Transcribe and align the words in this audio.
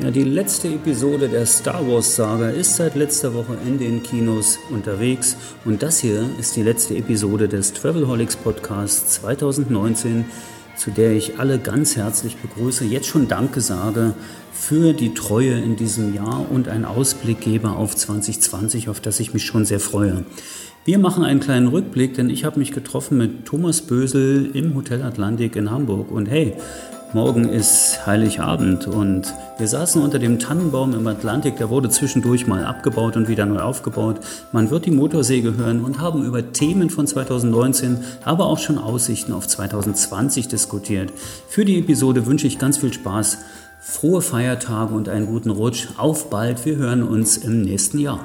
Ja, 0.00 0.12
die 0.12 0.22
letzte 0.22 0.68
Episode 0.68 1.28
der 1.28 1.44
Star 1.44 1.84
Wars 1.88 2.14
Saga 2.14 2.50
ist 2.50 2.76
seit 2.76 2.94
letzter 2.94 3.34
Woche 3.34 3.58
in 3.66 3.80
den 3.80 4.00
Kinos 4.00 4.56
unterwegs 4.70 5.36
und 5.64 5.82
das 5.82 5.98
hier 5.98 6.24
ist 6.38 6.54
die 6.54 6.62
letzte 6.62 6.96
Episode 6.96 7.48
des 7.48 7.72
Travelholics 7.72 8.36
Podcasts 8.36 9.14
2019, 9.14 10.26
zu 10.76 10.92
der 10.92 11.10
ich 11.10 11.40
alle 11.40 11.58
ganz 11.58 11.96
herzlich 11.96 12.36
begrüße, 12.36 12.84
jetzt 12.84 13.08
schon 13.08 13.26
Danke 13.26 13.60
sage 13.60 14.14
für 14.52 14.92
die 14.92 15.14
Treue 15.14 15.58
in 15.58 15.74
diesem 15.74 16.14
Jahr 16.14 16.46
und 16.48 16.68
einen 16.68 16.84
Ausblick 16.84 17.40
gebe 17.40 17.70
auf 17.70 17.96
2020, 17.96 18.88
auf 18.88 19.00
das 19.00 19.18
ich 19.18 19.34
mich 19.34 19.46
schon 19.46 19.64
sehr 19.64 19.80
freue. 19.80 20.24
Wir 20.84 21.00
machen 21.00 21.24
einen 21.24 21.40
kleinen 21.40 21.66
Rückblick, 21.66 22.14
denn 22.14 22.30
ich 22.30 22.44
habe 22.44 22.60
mich 22.60 22.70
getroffen 22.70 23.18
mit 23.18 23.46
Thomas 23.46 23.82
Bösel 23.82 24.52
im 24.54 24.76
Hotel 24.76 25.02
Atlantik 25.02 25.56
in 25.56 25.72
Hamburg 25.72 26.12
und 26.12 26.26
hey, 26.26 26.54
Morgen 27.14 27.48
ist 27.48 28.06
Heiligabend 28.06 28.86
und 28.86 29.32
wir 29.56 29.66
saßen 29.66 30.02
unter 30.02 30.18
dem 30.18 30.38
Tannenbaum 30.38 30.92
im 30.92 31.06
Atlantik, 31.06 31.56
der 31.56 31.70
wurde 31.70 31.88
zwischendurch 31.88 32.46
mal 32.46 32.66
abgebaut 32.66 33.16
und 33.16 33.28
wieder 33.28 33.46
neu 33.46 33.60
aufgebaut. 33.60 34.20
Man 34.52 34.68
wird 34.68 34.84
die 34.84 34.90
Motorsäge 34.90 35.56
hören 35.56 35.84
und 35.84 36.00
haben 36.00 36.22
über 36.22 36.52
Themen 36.52 36.90
von 36.90 37.06
2019, 37.06 38.04
aber 38.24 38.44
auch 38.44 38.58
schon 38.58 38.76
Aussichten 38.76 39.32
auf 39.32 39.48
2020 39.48 40.48
diskutiert. 40.48 41.10
Für 41.48 41.64
die 41.64 41.78
Episode 41.78 42.26
wünsche 42.26 42.46
ich 42.46 42.58
ganz 42.58 42.76
viel 42.76 42.92
Spaß, 42.92 43.38
frohe 43.80 44.20
Feiertage 44.20 44.92
und 44.92 45.08
einen 45.08 45.26
guten 45.26 45.50
Rutsch. 45.50 45.88
Auf 45.96 46.28
bald, 46.28 46.66
wir 46.66 46.76
hören 46.76 47.02
uns 47.02 47.38
im 47.38 47.62
nächsten 47.62 48.00
Jahr. 48.00 48.20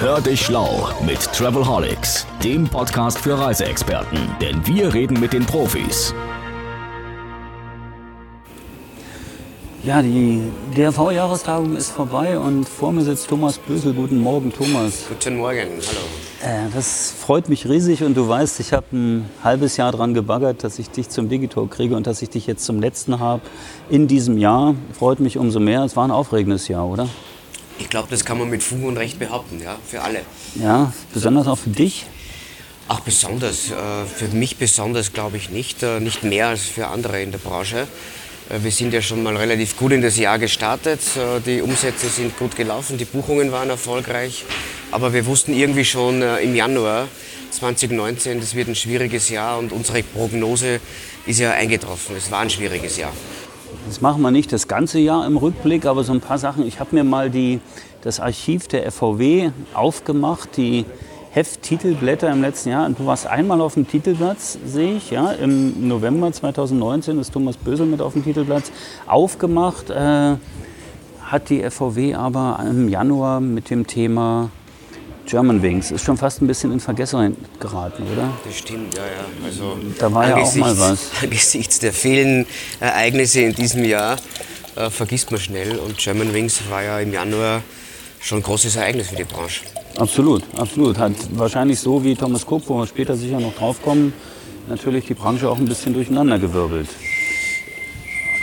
Hör 0.00 0.20
dich 0.20 0.42
schlau 0.42 0.90
mit 1.06 1.20
Travelholics, 1.32 2.26
dem 2.42 2.68
Podcast 2.68 3.18
für 3.18 3.38
Reiseexperten, 3.38 4.18
denn 4.42 4.66
wir 4.66 4.92
reden 4.92 5.18
mit 5.18 5.32
den 5.32 5.46
Profis. 5.46 6.12
Ja, 9.84 10.00
die 10.00 10.40
DRV-Jahrestagung 10.74 11.76
ist 11.76 11.90
vorbei 11.90 12.38
und 12.38 12.66
vor 12.66 12.90
mir 12.90 13.02
sitzt 13.02 13.28
Thomas 13.28 13.58
Bösel. 13.58 13.92
Guten 13.92 14.18
Morgen, 14.18 14.50
Thomas. 14.50 15.04
Guten 15.10 15.36
Morgen, 15.36 15.58
hallo. 15.58 16.00
Äh, 16.42 16.70
das 16.72 17.12
freut 17.12 17.50
mich 17.50 17.68
riesig 17.68 18.02
und 18.02 18.14
du 18.14 18.26
weißt, 18.26 18.60
ich 18.60 18.72
habe 18.72 18.86
ein 18.92 19.28
halbes 19.42 19.76
Jahr 19.76 19.92
dran 19.92 20.14
gebaggert, 20.14 20.64
dass 20.64 20.78
ich 20.78 20.88
dich 20.88 21.10
zum 21.10 21.28
Digitalk 21.28 21.72
kriege 21.72 21.96
und 21.96 22.06
dass 22.06 22.22
ich 22.22 22.30
dich 22.30 22.46
jetzt 22.46 22.64
zum 22.64 22.80
letzten 22.80 23.18
habe 23.18 23.42
in 23.90 24.08
diesem 24.08 24.38
Jahr. 24.38 24.74
Freut 24.98 25.20
mich 25.20 25.36
umso 25.36 25.60
mehr. 25.60 25.82
Es 25.82 25.96
war 25.96 26.08
ein 26.08 26.12
aufregendes 26.12 26.66
Jahr, 26.68 26.86
oder? 26.86 27.06
Ich 27.78 27.90
glaube, 27.90 28.08
das 28.10 28.24
kann 28.24 28.38
man 28.38 28.48
mit 28.48 28.62
Fug 28.62 28.84
und 28.84 28.96
Recht 28.96 29.18
behaupten, 29.18 29.60
ja, 29.62 29.76
für 29.86 30.00
alle. 30.00 30.20
Ja, 30.54 30.94
besonders 31.12 31.46
auch 31.46 31.58
für 31.58 31.70
dich? 31.70 32.06
Ach, 32.88 33.00
besonders. 33.00 33.70
Äh, 33.70 33.74
für 34.06 34.28
mich 34.28 34.56
besonders 34.56 35.12
glaube 35.12 35.36
ich 35.36 35.50
nicht. 35.50 35.82
Äh, 35.82 36.00
nicht 36.00 36.22
mehr 36.22 36.48
als 36.48 36.62
für 36.62 36.86
andere 36.86 37.20
in 37.20 37.32
der 37.32 37.38
Branche. 37.38 37.86
Äh, 38.50 38.62
wir 38.62 38.70
sind 38.70 38.92
ja 38.92 39.02
schon 39.02 39.22
mal 39.22 39.36
relativ 39.36 39.76
gut 39.76 39.92
in 39.92 40.02
das 40.02 40.16
Jahr 40.16 40.38
gestartet. 40.38 41.00
Äh, 41.16 41.40
die 41.40 41.62
Umsätze 41.62 42.08
sind 42.08 42.36
gut 42.38 42.56
gelaufen, 42.56 42.98
die 42.98 43.04
Buchungen 43.04 43.52
waren 43.52 43.70
erfolgreich. 43.70 44.44
Aber 44.90 45.12
wir 45.12 45.26
wussten 45.26 45.54
irgendwie 45.54 45.84
schon 45.84 46.22
äh, 46.22 46.38
im 46.40 46.54
Januar 46.54 47.08
2019, 47.50 48.40
das 48.40 48.54
wird 48.54 48.68
ein 48.68 48.74
schwieriges 48.74 49.28
Jahr 49.28 49.58
und 49.58 49.72
unsere 49.72 50.02
Prognose 50.02 50.80
ist 51.26 51.40
ja 51.40 51.52
eingetroffen. 51.52 52.16
Es 52.16 52.30
war 52.30 52.40
ein 52.40 52.50
schwieriges 52.50 52.96
Jahr. 52.96 53.12
Das 53.86 54.00
machen 54.00 54.22
wir 54.22 54.30
nicht 54.30 54.52
das 54.52 54.66
ganze 54.68 54.98
Jahr 54.98 55.26
im 55.26 55.36
Rückblick, 55.36 55.86
aber 55.86 56.04
so 56.04 56.12
ein 56.12 56.20
paar 56.20 56.38
Sachen. 56.38 56.66
Ich 56.66 56.80
habe 56.80 56.94
mir 56.94 57.04
mal 57.04 57.30
die, 57.30 57.60
das 58.02 58.18
Archiv 58.18 58.66
der 58.68 58.90
FVW 58.90 59.50
aufgemacht, 59.72 60.56
die 60.56 60.84
Hefttitelblätter 61.34 62.30
im 62.30 62.42
letzten 62.42 62.68
Jahr. 62.68 62.88
Du 62.90 63.06
warst 63.06 63.26
einmal 63.26 63.60
auf 63.60 63.74
dem 63.74 63.88
Titelplatz, 63.88 64.56
sehe 64.64 64.98
ich. 64.98 65.10
Ja? 65.10 65.32
Im 65.32 65.88
November 65.88 66.32
2019 66.32 67.18
ist 67.18 67.32
Thomas 67.32 67.56
Bösel 67.56 67.86
mit 67.86 68.00
auf 68.00 68.12
dem 68.12 68.22
Titelplatz 68.22 68.70
aufgemacht. 69.06 69.90
Äh, 69.90 70.36
hat 71.22 71.48
die 71.48 71.68
FVW 71.68 72.14
aber 72.14 72.64
im 72.70 72.88
Januar 72.88 73.40
mit 73.40 73.68
dem 73.68 73.84
Thema 73.84 74.50
German 75.26 75.60
Wings. 75.60 75.90
Ist 75.90 76.04
schon 76.04 76.16
fast 76.16 76.40
ein 76.40 76.46
bisschen 76.46 76.70
in 76.70 76.78
Vergessenheit 76.78 77.32
geraten, 77.58 78.04
oder? 78.12 78.30
Das 78.44 78.56
stimmt, 78.56 78.94
ja, 78.94 79.02
ja. 79.02 79.44
Also 79.44 79.76
da 79.98 80.14
war 80.14 80.28
ja 80.28 80.36
auch 80.36 80.54
mal 80.54 80.78
was. 80.78 81.10
Angesichts 81.20 81.80
der 81.80 81.92
vielen 81.92 82.46
Ereignisse 82.78 83.40
in 83.40 83.54
diesem 83.56 83.84
Jahr 83.84 84.18
äh, 84.76 84.88
vergisst 84.88 85.32
man 85.32 85.40
schnell. 85.40 85.78
Und 85.78 85.98
German 85.98 86.32
Wings 86.32 86.60
war 86.70 86.84
ja 86.84 87.00
im 87.00 87.12
Januar 87.12 87.62
schon 88.20 88.38
ein 88.38 88.42
großes 88.42 88.76
Ereignis 88.76 89.08
für 89.08 89.16
die 89.16 89.24
Branche. 89.24 89.62
Absolut, 89.96 90.42
absolut. 90.56 90.98
Hat 90.98 91.12
wahrscheinlich 91.32 91.78
so 91.78 92.02
wie 92.02 92.14
Thomas 92.16 92.44
Cook, 92.44 92.62
wo 92.66 92.78
wir 92.78 92.86
später 92.86 93.16
sicher 93.16 93.38
noch 93.38 93.54
drauf 93.54 93.82
kommen, 93.82 94.12
natürlich 94.68 95.06
die 95.06 95.14
Branche 95.14 95.48
auch 95.48 95.58
ein 95.58 95.66
bisschen 95.66 95.94
durcheinander 95.94 96.38
gewirbelt. 96.38 96.88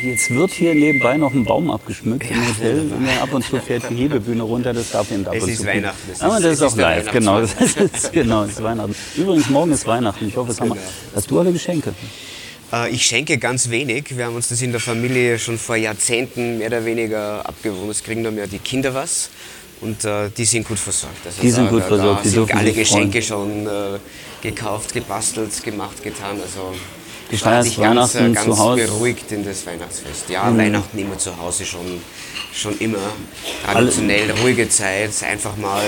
Jetzt 0.03 0.31
wird 0.31 0.51
hier 0.51 0.73
nebenbei 0.73 1.17
noch 1.17 1.31
ein 1.31 1.45
Baum 1.45 1.69
abgeschmückt 1.69 2.27
ja, 2.27 2.35
im 2.35 2.47
Hotel. 2.47 2.79
Und 2.79 3.07
ab 3.21 3.33
und 3.33 3.43
zu 3.43 3.57
fährt 3.57 3.83
die 3.89 3.95
Hebebühne 3.95 4.41
runter, 4.41 4.73
das 4.73 4.91
darf 4.91 5.11
eben 5.11 5.27
ab 5.27 5.35
es 5.35 5.43
und 5.43 5.49
ist 5.49 5.61
zu. 5.61 5.67
Weihnachten. 5.67 6.11
Es 6.11 6.21
Aber 6.21 6.39
das 6.39 6.53
ist 6.53 6.63
auch 6.63 6.75
live, 6.75 7.11
genau. 7.11 7.41
Das 7.41 7.53
ist, 7.53 8.11
genau, 8.11 8.41
das 8.43 8.53
ist 8.53 8.63
Weihnachten. 8.63 8.95
Übrigens, 9.15 9.49
morgen 9.49 9.71
ist 9.71 9.85
Weihnachten. 9.85 10.27
Ich 10.27 10.35
hoffe, 10.37 10.51
es 10.51 10.59
haben 10.59 10.69
wir. 10.69 10.81
Hast 11.13 11.29
du 11.29 11.39
alle 11.39 11.51
Geschenke? 11.51 11.93
Äh, 12.73 12.89
ich 12.89 13.05
schenke 13.05 13.37
ganz 13.37 13.69
wenig. 13.69 14.17
Wir 14.17 14.25
haben 14.25 14.35
uns 14.35 14.49
das 14.49 14.61
in 14.63 14.71
der 14.71 14.81
Familie 14.81 15.37
schon 15.37 15.59
vor 15.59 15.75
Jahrzehnten 15.75 16.57
mehr 16.57 16.67
oder 16.67 16.83
weniger 16.83 17.47
abgewohnt. 17.47 17.91
Es 17.91 18.03
kriegen 18.03 18.23
dann 18.23 18.37
ja 18.37 18.47
die 18.47 18.59
Kinder 18.59 18.95
was. 18.95 19.29
Und 19.81 20.05
äh, 20.05 20.29
die 20.29 20.45
sind 20.45 20.67
gut 20.67 20.77
versorgt. 20.79 21.25
Also 21.25 21.41
die 21.41 21.51
sind 21.51 21.69
gut 21.69 21.83
versorgt. 21.83 22.19
Da 22.19 22.23
die 22.23 22.29
sind 22.29 22.55
alle 22.55 22.71
Geschenke 22.71 23.21
freuen. 23.21 23.65
schon 23.65 23.67
äh, 23.67 23.99
gekauft, 24.41 24.93
gebastelt, 24.93 25.63
gemacht, 25.63 26.03
getan. 26.03 26.39
Also 26.41 26.73
die 27.31 27.41
Weihnachten 27.43 27.81
ganz, 27.81 28.15
äh, 28.15 28.31
ganz 28.31 28.45
zu 28.45 28.57
Hause? 28.57 28.85
beruhigt 28.85 29.31
in 29.31 29.43
das 29.43 29.65
Weihnachtsfest. 29.65 30.29
Ja, 30.29 30.43
mhm. 30.43 30.57
Weihnachten 30.57 30.99
immer 30.99 31.17
zu 31.17 31.35
Hause 31.37 31.65
schon, 31.65 32.01
schon 32.53 32.77
immer. 32.79 32.97
Traditionell, 33.65 34.31
Alle. 34.31 34.41
ruhige 34.41 34.69
Zeit, 34.69 35.11
einfach 35.23 35.55
mal 35.57 35.81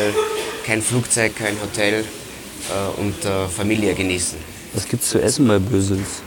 kein 0.65 0.81
Flugzeug, 0.81 1.35
kein 1.35 1.55
Hotel 1.61 2.03
äh, 2.03 2.99
und 2.99 3.25
äh, 3.25 3.47
Familie 3.47 3.93
genießen. 3.93 4.37
Was 4.73 4.87
gibt's 4.87 5.09
zu 5.09 5.21
essen 5.21 5.47
bei 5.47 5.59
Bösels? 5.59 6.23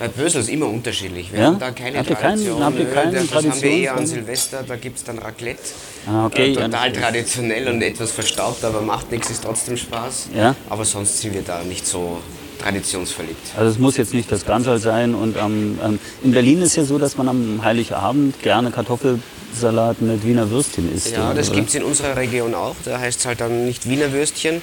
Bei 0.00 0.08
Bösel 0.08 0.40
ist 0.40 0.48
immer 0.48 0.66
unterschiedlich. 0.66 1.30
Wir 1.30 1.40
ja? 1.40 1.46
haben 1.48 1.58
da 1.58 1.72
keine 1.72 1.98
habt 1.98 2.08
Tradition. 2.08 2.58
Keinen, 2.58 2.64
habt 2.64 2.94
keine 2.94 3.12
das 3.12 3.26
Tradition 3.26 3.52
haben 3.52 3.62
wir 3.62 3.70
eher 3.70 3.96
an 3.96 4.06
Silvester, 4.06 4.64
da 4.66 4.76
gibt 4.76 4.96
es 4.96 5.04
dann 5.04 5.18
Raclette. 5.18 5.60
Ah, 6.06 6.24
okay. 6.24 6.52
Äh, 6.52 6.54
total 6.54 6.90
traditionell 6.90 7.68
und 7.68 7.82
etwas 7.82 8.10
verstaubt, 8.10 8.64
aber 8.64 8.80
macht 8.80 9.12
nichts, 9.12 9.28
ist 9.28 9.44
trotzdem 9.44 9.76
Spaß. 9.76 10.30
Ja? 10.34 10.56
Aber 10.70 10.86
sonst 10.86 11.18
sind 11.18 11.34
wir 11.34 11.42
da 11.42 11.62
nicht 11.64 11.86
so 11.86 12.18
traditionsverliebt. 12.62 13.52
Also 13.58 13.70
es 13.70 13.78
muss 13.78 13.98
jetzt 13.98 14.14
nicht 14.14 14.32
das 14.32 14.46
Ganze 14.46 14.78
sein. 14.78 15.14
Und 15.14 15.36
ähm, 15.36 15.78
in 16.24 16.32
Berlin 16.32 16.62
ist 16.62 16.76
ja 16.76 16.84
so, 16.84 16.96
dass 16.96 17.18
man 17.18 17.28
am 17.28 17.60
Heiligabend 17.62 18.40
gerne 18.40 18.70
Kartoffelsalat 18.70 20.00
mit 20.00 20.24
Wiener 20.24 20.50
Würstchen 20.50 20.90
isst. 20.94 21.12
Ja, 21.12 21.34
das 21.34 21.52
gibt 21.52 21.68
es 21.68 21.74
in 21.74 21.82
unserer 21.82 22.16
Region 22.16 22.54
auch. 22.54 22.76
Da 22.86 22.98
heißt 22.98 23.20
es 23.20 23.26
halt 23.26 23.42
dann 23.42 23.66
nicht 23.66 23.86
Wiener 23.86 24.12
Würstchen, 24.12 24.62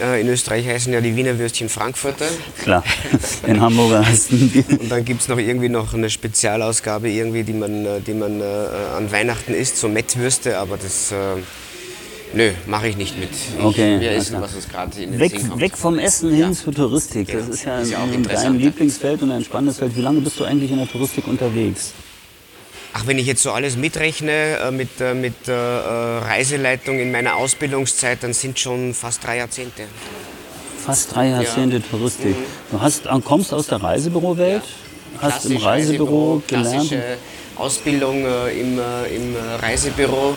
in 0.00 0.28
Österreich 0.28 0.66
heißen 0.66 0.92
ja 0.92 1.00
die 1.00 1.16
Wiener 1.16 1.38
Würstchen 1.38 1.68
Frankfurter. 1.68 2.26
Klar, 2.62 2.84
in 3.46 3.60
Hamburger 3.60 4.06
heißen 4.06 4.52
die. 4.52 4.64
Und 4.74 4.90
dann 4.90 5.04
gibt 5.04 5.22
es 5.22 5.28
noch 5.28 5.38
irgendwie 5.38 5.68
noch 5.68 5.94
eine 5.94 6.10
Spezialausgabe, 6.10 7.10
irgendwie, 7.10 7.42
die 7.42 7.52
man, 7.52 7.86
äh, 7.86 8.00
die 8.00 8.14
man 8.14 8.40
äh, 8.40 8.44
an 8.96 9.10
Weihnachten 9.12 9.54
isst, 9.54 9.76
so 9.78 9.88
Mettwürste, 9.88 10.58
aber 10.58 10.76
das... 10.76 11.12
Äh, 11.12 11.42
Nö, 12.32 12.52
mache 12.66 12.86
ich 12.86 12.96
nicht 12.96 13.18
mit. 13.18 13.30
Ich, 13.32 13.64
okay. 13.64 13.98
Wir 13.98 14.12
essen, 14.12 14.40
was 14.40 14.54
uns 14.54 14.68
gerade 14.68 15.02
in 15.02 15.10
den 15.10 15.20
weg, 15.20 15.32
Sinn 15.32 15.48
kommt. 15.48 15.60
weg 15.60 15.76
vom 15.76 15.98
Essen 15.98 16.30
hin 16.30 16.40
ja. 16.40 16.52
zur 16.52 16.72
Touristik. 16.72 17.32
Das 17.32 17.48
ist 17.48 17.64
ja, 17.64 17.80
ist 17.80 17.90
ja 17.90 18.02
ein, 18.02 18.22
dein 18.22 18.54
Lieblingsfeld 18.54 19.22
und 19.22 19.32
ein 19.32 19.42
spannendes 19.42 19.78
Feld. 19.78 19.96
Wie 19.96 20.00
lange 20.00 20.20
bist 20.20 20.38
du 20.38 20.44
eigentlich 20.44 20.70
in 20.70 20.76
der 20.76 20.88
Touristik 20.88 21.26
unterwegs? 21.26 21.92
Ach, 22.92 23.06
wenn 23.06 23.18
ich 23.18 23.26
jetzt 23.26 23.42
so 23.42 23.52
alles 23.52 23.76
mitrechne 23.76 24.58
äh, 24.58 24.70
mit, 24.72 25.00
äh, 25.00 25.14
mit 25.14 25.46
äh, 25.46 25.52
Reiseleitung 25.52 26.98
in 26.98 27.12
meiner 27.12 27.36
Ausbildungszeit, 27.36 28.22
dann 28.22 28.32
sind 28.32 28.58
schon 28.58 28.94
fast 28.94 29.24
drei 29.24 29.36
Jahrzehnte. 29.36 29.84
Fast 30.84 31.14
drei 31.14 31.28
Jahrzehnte 31.28 31.76
ja. 31.76 31.82
Touristik. 31.88 32.36
Mhm. 32.36 32.44
Du 32.72 32.80
hast, 32.80 33.04
kommst 33.24 33.54
aus 33.54 33.68
der 33.68 33.80
Reisebürowelt, 33.82 34.64
ja. 34.64 35.20
hast 35.20 35.46
im 35.46 35.58
Reisebüro, 35.58 36.34
Reisebüro 36.34 36.42
gelernt. 36.46 36.88
Klassische 36.88 37.16
Ausbildung 37.56 38.24
äh, 38.24 38.60
im, 38.60 38.78
äh, 38.78 39.14
im 39.14 39.36
Reisebüro. 39.60 40.36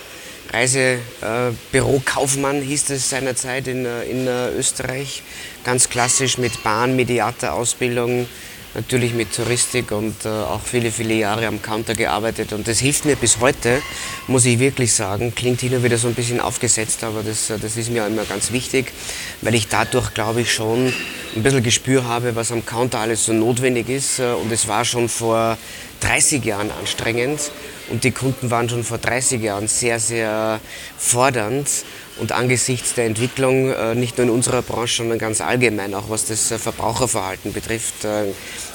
Reisebürokaufmann 0.52 2.62
hieß 2.62 2.92
es 2.92 3.10
seinerzeit 3.10 3.68
in, 3.68 3.86
äh, 3.86 4.04
in 4.04 4.28
Österreich. 4.58 5.24
Ganz 5.64 5.90
klassisch 5.90 6.38
mit 6.38 6.62
Bahn, 6.64 6.96
Mediator-Ausbildung, 6.96 8.28
natürlich 8.74 9.14
mit 9.14 9.36
Touristik 9.36 9.92
und 9.92 10.26
äh, 10.26 10.30
auch 10.30 10.62
viele, 10.64 10.92
viele 10.92 11.14
Jahre 11.14 11.48
am 11.48 11.62
Counter 11.62 11.94
gearbeitet. 11.94 12.54
Und 12.54 12.68
das 12.68 12.80
hilft 12.80 13.06
mir 13.06 13.16
bis 13.16 13.40
heute, 13.40 13.82
muss 14.28 14.46
ich 14.46 14.60
wirklich 14.60 14.94
sagen. 14.94 15.34
Klingt 15.36 15.62
hin 15.62 15.76
und 15.76 15.84
wieder 15.84 15.98
so 15.98 16.08
ein 16.08 16.16
bisschen 16.16 16.40
aufgesetzt, 16.40 17.04
aber 17.04 17.24
das, 17.24 17.50
äh, 17.50 17.60
das 17.60 17.78
ist 17.78 17.92
mir 17.92 18.06
immer 18.08 18.26
ganz 18.26 18.52
wichtig, 18.52 18.92
weil 19.42 19.56
ich 19.56 19.68
dadurch, 19.68 20.14
glaube 20.14 20.42
ich, 20.42 20.52
schon 20.52 20.94
ein 21.36 21.44
bisschen 21.44 21.64
Gespür 21.64 22.06
habe, 22.06 22.36
was 22.36 22.52
am 22.52 22.66
Counter 22.66 23.00
alles 23.00 23.26
so 23.26 23.34
notwendig 23.34 23.90
ist. 23.90 24.20
Äh, 24.20 24.34
und 24.34 24.52
es 24.52 24.68
war 24.68 24.86
schon 24.86 25.10
vor 25.10 25.58
30 26.02 26.44
Jahren 26.44 26.70
anstrengend 26.72 27.52
und 27.90 28.04
die 28.04 28.12
Kunden 28.12 28.50
waren 28.52 28.68
schon 28.70 28.84
vor 28.84 28.98
30 28.98 29.42
Jahren 29.42 29.68
sehr, 29.68 30.00
sehr 30.00 30.60
fordernd. 30.98 31.68
Und 32.20 32.32
angesichts 32.32 32.94
der 32.94 33.06
Entwicklung, 33.06 33.72
äh, 33.72 33.96
nicht 33.96 34.18
nur 34.18 34.28
in 34.28 34.34
unserer 34.34 34.62
Branche, 34.62 34.98
sondern 34.98 35.18
ganz 35.18 35.42
allgemein, 35.42 35.96
auch 35.96 36.10
was 36.10 36.26
das 36.26 36.52
äh, 36.52 36.60
Verbraucherverhalten 36.60 37.54
betrifft, 37.54 38.06
äh, 38.06 38.26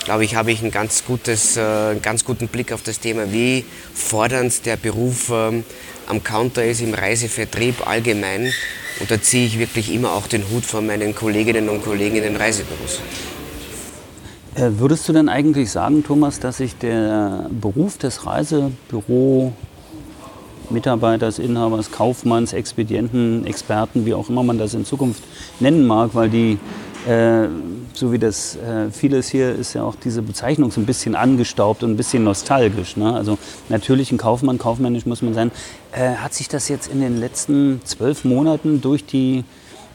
glaube 0.04 0.24
ich, 0.24 0.34
habe 0.34 0.50
ich 0.50 0.62
ein 0.62 0.72
ganz 0.72 1.04
gutes, 1.04 1.56
einen 1.56 2.02
ganz 2.02 2.24
guten 2.24 2.48
Blick 2.48 2.72
auf 2.72 2.82
das 2.82 2.98
Thema, 2.98 3.30
wie 3.32 3.64
fordernd 3.94 4.66
der 4.66 4.76
Beruf 4.76 5.30
ähm, 5.30 5.64
am 6.08 6.24
Counter 6.24 6.64
ist, 6.64 6.80
im 6.80 6.94
Reisevertrieb 6.94 7.86
allgemein. 7.86 8.52
Und 9.00 9.10
da 9.10 9.20
ziehe 9.20 9.46
ich 9.46 9.58
wirklich 9.58 9.92
immer 9.92 10.12
auch 10.12 10.26
den 10.26 10.48
Hut 10.50 10.64
von 10.64 10.86
meinen 10.86 11.14
Kolleginnen 11.14 11.68
und 11.68 11.84
Kollegen 11.84 12.16
in 12.16 12.22
den 12.22 12.36
Reisebüros. 12.36 13.00
Würdest 14.56 15.08
du 15.08 15.12
denn 15.12 15.28
eigentlich 15.28 15.70
sagen, 15.70 16.02
Thomas, 16.02 16.40
dass 16.40 16.56
sich 16.56 16.76
der 16.76 17.48
Beruf 17.50 17.98
des 17.98 18.26
Reisebüro 18.26 19.52
Mitarbeiters, 20.70 21.38
Inhabers, 21.38 21.90
Kaufmanns, 21.90 22.52
Expedienten, 22.52 23.46
Experten, 23.46 24.06
wie 24.06 24.14
auch 24.14 24.28
immer 24.28 24.42
man 24.42 24.58
das 24.58 24.74
in 24.74 24.84
Zukunft 24.84 25.22
nennen 25.60 25.86
mag, 25.86 26.10
weil 26.14 26.28
die, 26.28 26.58
äh, 27.06 27.48
so 27.94 28.12
wie 28.12 28.18
das 28.18 28.56
äh, 28.56 28.90
vieles 28.90 29.28
hier 29.28 29.54
ist 29.54 29.74
ja 29.74 29.82
auch 29.82 29.94
diese 29.96 30.22
Bezeichnung 30.22 30.70
so 30.70 30.80
ein 30.80 30.86
bisschen 30.86 31.14
angestaubt 31.14 31.82
und 31.82 31.92
ein 31.92 31.96
bisschen 31.96 32.24
nostalgisch. 32.24 32.96
Ne? 32.96 33.14
Also 33.14 33.38
natürlich 33.68 34.12
ein 34.12 34.18
Kaufmann, 34.18 34.58
kaufmännisch 34.58 35.06
muss 35.06 35.22
man 35.22 35.34
sein. 35.34 35.50
Äh, 35.92 36.16
hat 36.16 36.34
sich 36.34 36.48
das 36.48 36.68
jetzt 36.68 36.88
in 36.88 37.00
den 37.00 37.18
letzten 37.18 37.80
zwölf 37.84 38.24
Monaten 38.24 38.80
durch 38.80 39.04
die 39.04 39.44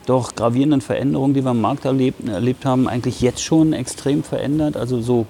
doch 0.05 0.35
gravierenden 0.35 0.81
Veränderungen, 0.81 1.33
die 1.33 1.43
wir 1.43 1.51
am 1.51 1.61
Markt 1.61 1.85
erlebt, 1.85 2.27
erlebt 2.27 2.65
haben, 2.65 2.87
eigentlich 2.87 3.21
jetzt 3.21 3.41
schon 3.41 3.73
extrem 3.73 4.23
verändert? 4.23 4.75
Also 4.75 5.01
so 5.01 5.25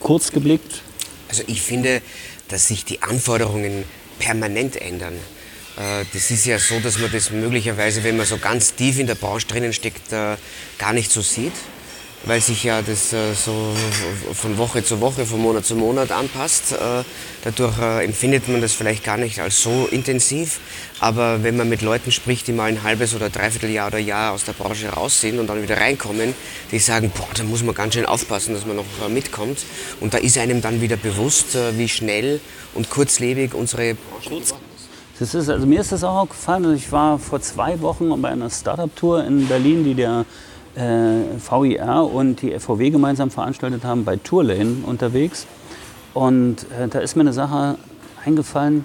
kurz 0.00 0.30
geblickt? 0.32 0.82
Also 1.28 1.42
ich 1.46 1.62
finde, 1.62 2.00
dass 2.48 2.68
sich 2.68 2.84
die 2.84 3.02
Anforderungen 3.02 3.84
permanent 4.18 4.76
ändern. 4.76 5.14
Äh, 5.76 6.04
das 6.12 6.30
ist 6.30 6.46
ja 6.46 6.58
so, 6.58 6.80
dass 6.80 6.98
man 6.98 7.10
das 7.12 7.30
möglicherweise, 7.30 8.02
wenn 8.04 8.16
man 8.16 8.26
so 8.26 8.38
ganz 8.38 8.74
tief 8.74 8.98
in 8.98 9.06
der 9.06 9.14
Branche 9.14 9.46
drinnen 9.46 9.72
steckt, 9.72 10.12
äh, 10.12 10.36
gar 10.78 10.92
nicht 10.92 11.10
so 11.10 11.20
sieht, 11.20 11.52
weil 12.26 12.40
sich 12.40 12.64
ja 12.64 12.82
das 12.82 13.12
äh, 13.12 13.32
so 13.34 13.72
von 14.34 14.58
Woche 14.58 14.84
zu 14.84 15.00
Woche, 15.00 15.24
von 15.24 15.40
Monat 15.40 15.64
zu 15.64 15.76
Monat 15.76 16.12
anpasst. 16.12 16.74
Dadurch 17.44 17.78
empfindet 18.02 18.48
man 18.48 18.60
das 18.60 18.72
vielleicht 18.72 19.04
gar 19.04 19.16
nicht 19.16 19.40
als 19.40 19.62
so 19.62 19.88
intensiv. 19.90 20.58
Aber 21.00 21.42
wenn 21.42 21.56
man 21.56 21.68
mit 21.68 21.82
Leuten 21.82 22.10
spricht, 22.10 22.48
die 22.48 22.52
mal 22.52 22.64
ein 22.64 22.82
halbes 22.82 23.14
oder 23.14 23.30
dreiviertel 23.30 23.70
Jahr 23.70 23.86
oder 23.88 23.98
Jahr 23.98 24.32
aus 24.32 24.44
der 24.44 24.52
Branche 24.52 24.88
raus 24.88 25.20
sind 25.20 25.38
und 25.38 25.46
dann 25.46 25.62
wieder 25.62 25.78
reinkommen, 25.78 26.34
die 26.72 26.78
sagen, 26.78 27.12
boah, 27.16 27.28
da 27.34 27.44
muss 27.44 27.62
man 27.62 27.74
ganz 27.74 27.94
schön 27.94 28.06
aufpassen, 28.06 28.54
dass 28.54 28.66
man 28.66 28.76
noch 28.76 28.84
mitkommt. 29.08 29.64
Und 30.00 30.12
da 30.12 30.18
ist 30.18 30.36
einem 30.38 30.60
dann 30.60 30.80
wieder 30.80 30.96
bewusst, 30.96 31.56
wie 31.76 31.88
schnell 31.88 32.40
und 32.74 32.90
kurzlebig 32.90 33.54
unsere 33.54 33.94
Branche 33.94 34.34
ist. 34.34 34.54
Das 35.18 35.34
ist, 35.34 35.48
also 35.48 35.66
mir 35.66 35.80
ist 35.80 35.92
das 35.92 36.04
auch 36.04 36.16
aufgefallen. 36.16 36.66
Also 36.66 36.76
ich 36.76 36.92
war 36.92 37.18
vor 37.18 37.40
zwei 37.40 37.80
Wochen 37.80 38.20
bei 38.20 38.28
einer 38.28 38.50
Startup-Tour 38.50 39.24
in 39.24 39.46
Berlin, 39.46 39.84
die 39.84 39.94
der 39.94 40.26
äh, 40.76 41.38
VIR 41.38 42.10
und 42.12 42.42
die 42.42 42.58
FVW 42.58 42.90
gemeinsam 42.90 43.30
veranstaltet 43.30 43.84
haben, 43.84 44.04
bei 44.04 44.16
Tourlane 44.16 44.84
unterwegs. 44.84 45.46
Und 46.14 46.66
äh, 46.78 46.88
da 46.88 47.00
ist 47.00 47.16
mir 47.16 47.22
eine 47.22 47.32
Sache 47.32 47.76
eingefallen. 48.24 48.84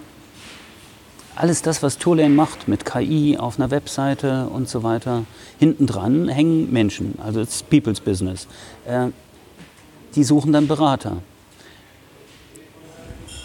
Alles 1.36 1.62
das, 1.62 1.82
was 1.82 1.98
Tourlane 1.98 2.34
macht 2.34 2.68
mit 2.68 2.86
KI 2.86 3.38
auf 3.38 3.58
einer 3.58 3.72
Webseite 3.72 4.48
und 4.48 4.68
so 4.68 4.84
weiter, 4.84 5.24
hinten 5.60 5.88
dran 5.88 6.28
hängen 6.28 6.72
Menschen. 6.72 7.18
Also 7.24 7.40
ist 7.40 7.70
People's 7.70 8.00
Business. 8.00 8.48
Äh, 8.86 9.08
die 10.16 10.24
suchen 10.24 10.52
dann 10.52 10.68
Berater 10.68 11.18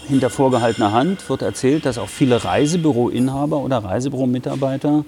hinter 0.08 0.30
vorgehaltener 0.30 0.92
Hand 0.92 1.28
wird 1.28 1.42
erzählt, 1.42 1.84
dass 1.84 1.98
auch 1.98 2.08
viele 2.08 2.44
Reisebüroinhaber 2.44 3.58
oder 3.58 3.78
Reisebüromitarbeiter 3.78 5.04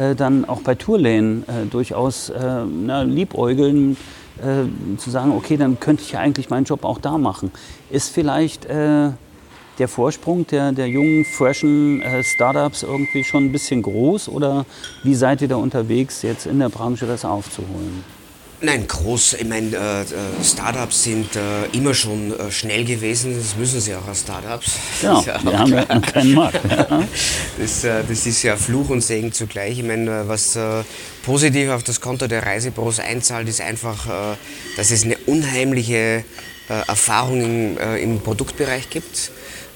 äh, 0.00 0.14
dann 0.14 0.46
auch 0.46 0.62
bei 0.62 0.74
Tourlane 0.74 1.42
äh, 1.46 1.66
durchaus 1.66 2.30
äh, 2.30 2.64
na, 2.64 3.02
liebäugeln, 3.02 3.98
äh, 4.38 4.96
zu 4.96 5.10
sagen, 5.10 5.32
okay, 5.32 5.58
dann 5.58 5.78
könnte 5.78 6.02
ich 6.02 6.12
ja 6.12 6.20
eigentlich 6.20 6.48
meinen 6.48 6.64
Job 6.64 6.84
auch 6.84 6.98
da 6.98 7.18
machen. 7.18 7.50
Ist 7.90 8.08
vielleicht 8.08 8.66
der 8.68 9.88
Vorsprung 9.88 10.46
der, 10.46 10.72
der 10.72 10.88
jungen, 10.88 11.24
freshen 11.24 12.02
Startups 12.22 12.82
irgendwie 12.82 13.24
schon 13.24 13.46
ein 13.46 13.52
bisschen 13.52 13.82
groß 13.82 14.28
oder 14.28 14.64
wie 15.02 15.14
seid 15.14 15.42
ihr 15.42 15.48
da 15.48 15.56
unterwegs, 15.56 16.22
jetzt 16.22 16.46
in 16.46 16.58
der 16.58 16.68
Branche 16.68 17.06
das 17.06 17.24
aufzuholen? 17.24 18.19
Nein, 18.62 18.86
groß. 18.86 19.34
Ich 19.34 19.46
meine, 19.46 19.74
äh, 19.74 20.02
äh, 20.02 20.44
Startups 20.44 21.04
sind 21.04 21.34
äh, 21.34 21.64
immer 21.72 21.94
schon 21.94 22.38
äh, 22.38 22.50
schnell 22.50 22.84
gewesen. 22.84 23.34
Das 23.34 23.56
müssen 23.56 23.80
sie 23.80 23.94
auch 23.94 24.06
als 24.06 24.20
Startups. 24.20 24.72
Genau, 25.00 25.22
ja, 25.26 25.42
wir 25.42 25.58
haben 25.58 25.72
ja 25.72 25.84
keinen 25.84 26.34
Markt. 26.34 26.60
Das, 27.58 27.84
äh, 27.84 28.02
das, 28.06 28.26
ist 28.26 28.42
ja 28.42 28.56
Fluch 28.56 28.90
und 28.90 29.00
Segen 29.02 29.32
zugleich. 29.32 29.78
Ich 29.78 29.84
meine, 29.84 30.10
äh, 30.10 30.28
was 30.28 30.58
positiv 31.24 31.70
auf 31.70 31.82
das 31.82 32.00
Konto 32.00 32.26
der 32.26 32.44
Reisebüros 32.44 32.98
einzahlt, 32.98 33.48
ist 33.48 33.60
einfach, 33.60 34.36
dass 34.76 34.90
es 34.90 35.04
eine 35.04 35.16
unheimliche 35.26 36.24
Erfahrung 36.68 37.42
im, 37.42 37.78
im 37.78 38.20
Produktbereich 38.20 38.88
gibt 38.88 39.30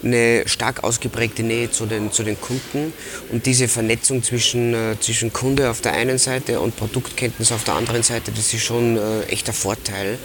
eine 0.04 0.42
stark 0.46 0.84
ausgeprägte 0.84 1.42
Nähe 1.42 1.70
zu 1.70 1.86
den, 1.86 2.12
zu 2.12 2.22
den 2.22 2.40
Kunden 2.40 2.92
und 3.32 3.46
diese 3.46 3.68
Vernetzung 3.68 4.22
zwischen, 4.22 4.74
äh, 4.74 4.96
zwischen 5.00 5.32
Kunde 5.32 5.70
auf 5.70 5.80
der 5.80 5.92
einen 5.92 6.18
Seite 6.18 6.60
und 6.60 6.76
Produktkenntnis 6.76 7.52
auf 7.52 7.64
der 7.64 7.74
anderen 7.74 8.02
Seite, 8.02 8.32
das 8.32 8.52
ist 8.52 8.62
schon 8.62 8.96
äh, 8.96 9.22
echter 9.24 9.52
Vorteil, 9.52 10.18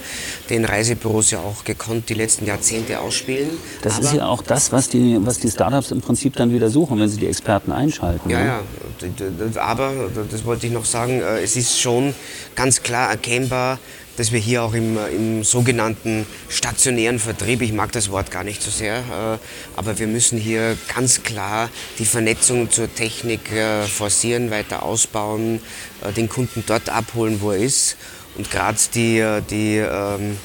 den 0.48 0.64
Reisebüros 0.64 1.30
ja 1.30 1.40
auch 1.40 1.64
gekonnt 1.64 2.08
die 2.08 2.14
letzten 2.14 2.46
Jahrzehnte 2.46 3.00
ausspielen. 3.00 3.50
Das 3.82 3.96
Aber 3.96 4.04
ist 4.04 4.14
ja 4.14 4.26
auch 4.26 4.42
das, 4.42 4.72
was 4.72 4.88
die, 4.88 5.18
was 5.20 5.38
die 5.38 5.50
Startups 5.50 5.90
im 5.90 6.00
Prinzip 6.00 6.36
dann 6.36 6.52
wieder 6.52 6.70
suchen, 6.70 7.00
wenn 7.00 7.08
sie 7.08 7.18
die 7.18 7.26
Experten 7.26 7.72
einschalten. 7.72 8.30
Ja, 8.30 8.38
ne? 8.38 8.46
ja, 8.46 9.62
aber, 9.62 9.92
das 10.30 10.44
wollte 10.44 10.66
ich 10.66 10.72
noch 10.72 10.84
sagen, 10.84 11.20
äh, 11.20 11.40
es 11.40 11.56
ist 11.56 11.80
schon 11.80 12.14
ganz 12.54 12.82
klar 12.82 13.10
erkennbar, 13.10 13.78
dass 14.16 14.32
wir 14.32 14.40
hier 14.40 14.62
auch 14.62 14.74
im, 14.74 14.98
im, 15.14 15.44
sogenannten 15.44 16.26
stationären 16.48 17.18
Vertrieb, 17.18 17.62
ich 17.62 17.72
mag 17.72 17.92
das 17.92 18.10
Wort 18.10 18.30
gar 18.30 18.44
nicht 18.44 18.62
so 18.62 18.70
sehr, 18.70 18.98
äh, 18.98 19.38
aber 19.78 19.98
wir 19.98 20.06
müssen 20.06 20.38
hier 20.38 20.76
ganz 20.94 21.22
klar 21.22 21.70
die 21.98 22.04
Vernetzung 22.04 22.70
zur 22.70 22.92
Technik 22.94 23.52
äh, 23.52 23.84
forcieren, 23.84 24.50
weiter 24.50 24.82
ausbauen, 24.82 25.60
äh, 26.02 26.12
den 26.12 26.28
Kunden 26.28 26.64
dort 26.66 26.88
abholen, 26.88 27.40
wo 27.40 27.52
er 27.52 27.58
ist. 27.58 27.96
Und 28.36 28.50
gerade 28.50 28.78
die, 28.94 29.24
die 29.50 29.78
ähm, 29.78 30.36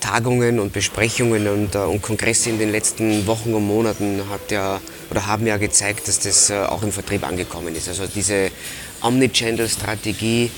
Tagungen 0.00 0.60
und 0.60 0.72
Besprechungen 0.72 1.48
und, 1.48 1.74
und, 1.74 2.02
Kongresse 2.02 2.50
in 2.50 2.58
den 2.58 2.70
letzten 2.70 3.26
Wochen 3.26 3.54
und 3.54 3.66
Monaten 3.66 4.22
hat 4.30 4.50
ja, 4.50 4.80
oder 5.10 5.26
haben 5.26 5.46
ja 5.46 5.56
gezeigt, 5.56 6.06
dass 6.06 6.20
das 6.20 6.50
auch 6.50 6.82
im 6.82 6.92
Vertrieb 6.92 7.26
angekommen 7.26 7.74
ist. 7.74 7.88
Also 7.88 8.06
diese 8.06 8.50
Omnichannel-Strategie, 9.02 10.50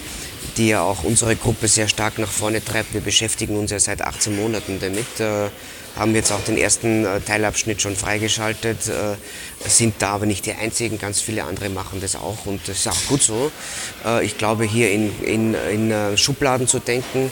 die 0.57 0.69
ja 0.69 0.83
auch 0.83 1.05
unsere 1.05 1.37
Gruppe 1.37 1.69
sehr 1.69 1.89
stark 1.89 2.19
nach 2.19 2.31
vorne 2.31 2.65
treibt. 2.65 2.95
Wir 2.95 3.01
beschäftigen 3.01 3.57
uns 3.57 3.71
ja 3.71 3.79
seit 3.79 4.03
18 4.03 4.37
Monaten 4.37 4.79
damit, 4.81 5.21
äh, 5.21 5.49
haben 5.97 6.15
jetzt 6.15 6.33
auch 6.33 6.43
den 6.45 6.57
ersten 6.57 7.05
äh, 7.05 7.21
Teilabschnitt 7.21 7.83
schon 7.83 7.97
freigeschaltet, 7.97 8.89
äh, 8.89 9.69
sind 9.69 9.95
da 9.99 10.15
aber 10.15 10.27
nicht 10.27 10.47
die 10.47 10.53
einzigen, 10.53 10.99
ganz 10.99 11.21
viele 11.21 11.45
andere 11.45 11.69
machen 11.69 12.01
das 12.01 12.17
auch 12.17 12.47
und 12.47 12.67
das 12.67 12.79
ist 12.79 12.89
auch 12.89 13.07
gut 13.09 13.23
so. 13.23 13.51
Äh, 14.05 14.25
ich 14.25 14.39
glaube, 14.39 14.65
hier 14.65 14.91
in, 14.91 15.13
in, 15.23 15.55
in 15.55 15.91
äh, 15.91 16.17
Schubladen 16.17 16.67
zu 16.67 16.79
denken, 16.79 17.31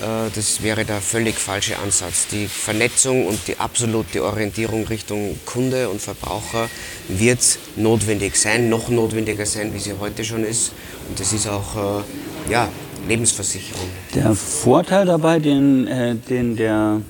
äh, 0.00 0.30
das 0.34 0.62
wäre 0.62 0.84
der 0.84 1.00
völlig 1.00 1.36
falsche 1.36 1.78
Ansatz. 1.78 2.26
Die 2.30 2.48
Vernetzung 2.48 3.26
und 3.26 3.38
die 3.46 3.58
absolute 3.58 4.24
Orientierung 4.24 4.86
Richtung 4.86 5.38
Kunde 5.46 5.88
und 5.88 6.02
Verbraucher 6.02 6.68
wird 7.08 7.58
notwendig 7.76 8.36
sein, 8.36 8.68
noch 8.68 8.88
notwendiger 8.88 9.46
sein, 9.46 9.72
wie 9.72 9.78
sie 9.78 9.94
heute 9.98 10.24
schon 10.24 10.44
ist. 10.44 10.72
Und 11.08 11.18
das 11.18 11.32
ist 11.32 11.48
auch 11.48 12.02
ja, 12.48 12.68
Lebensversicherung. 13.08 13.88
Der 14.14 14.34
Vorteil 14.34 15.06
dabei, 15.06 15.38
den, 15.38 15.86
äh, 15.86 16.14
den 16.14 16.56
der, 16.56 17.00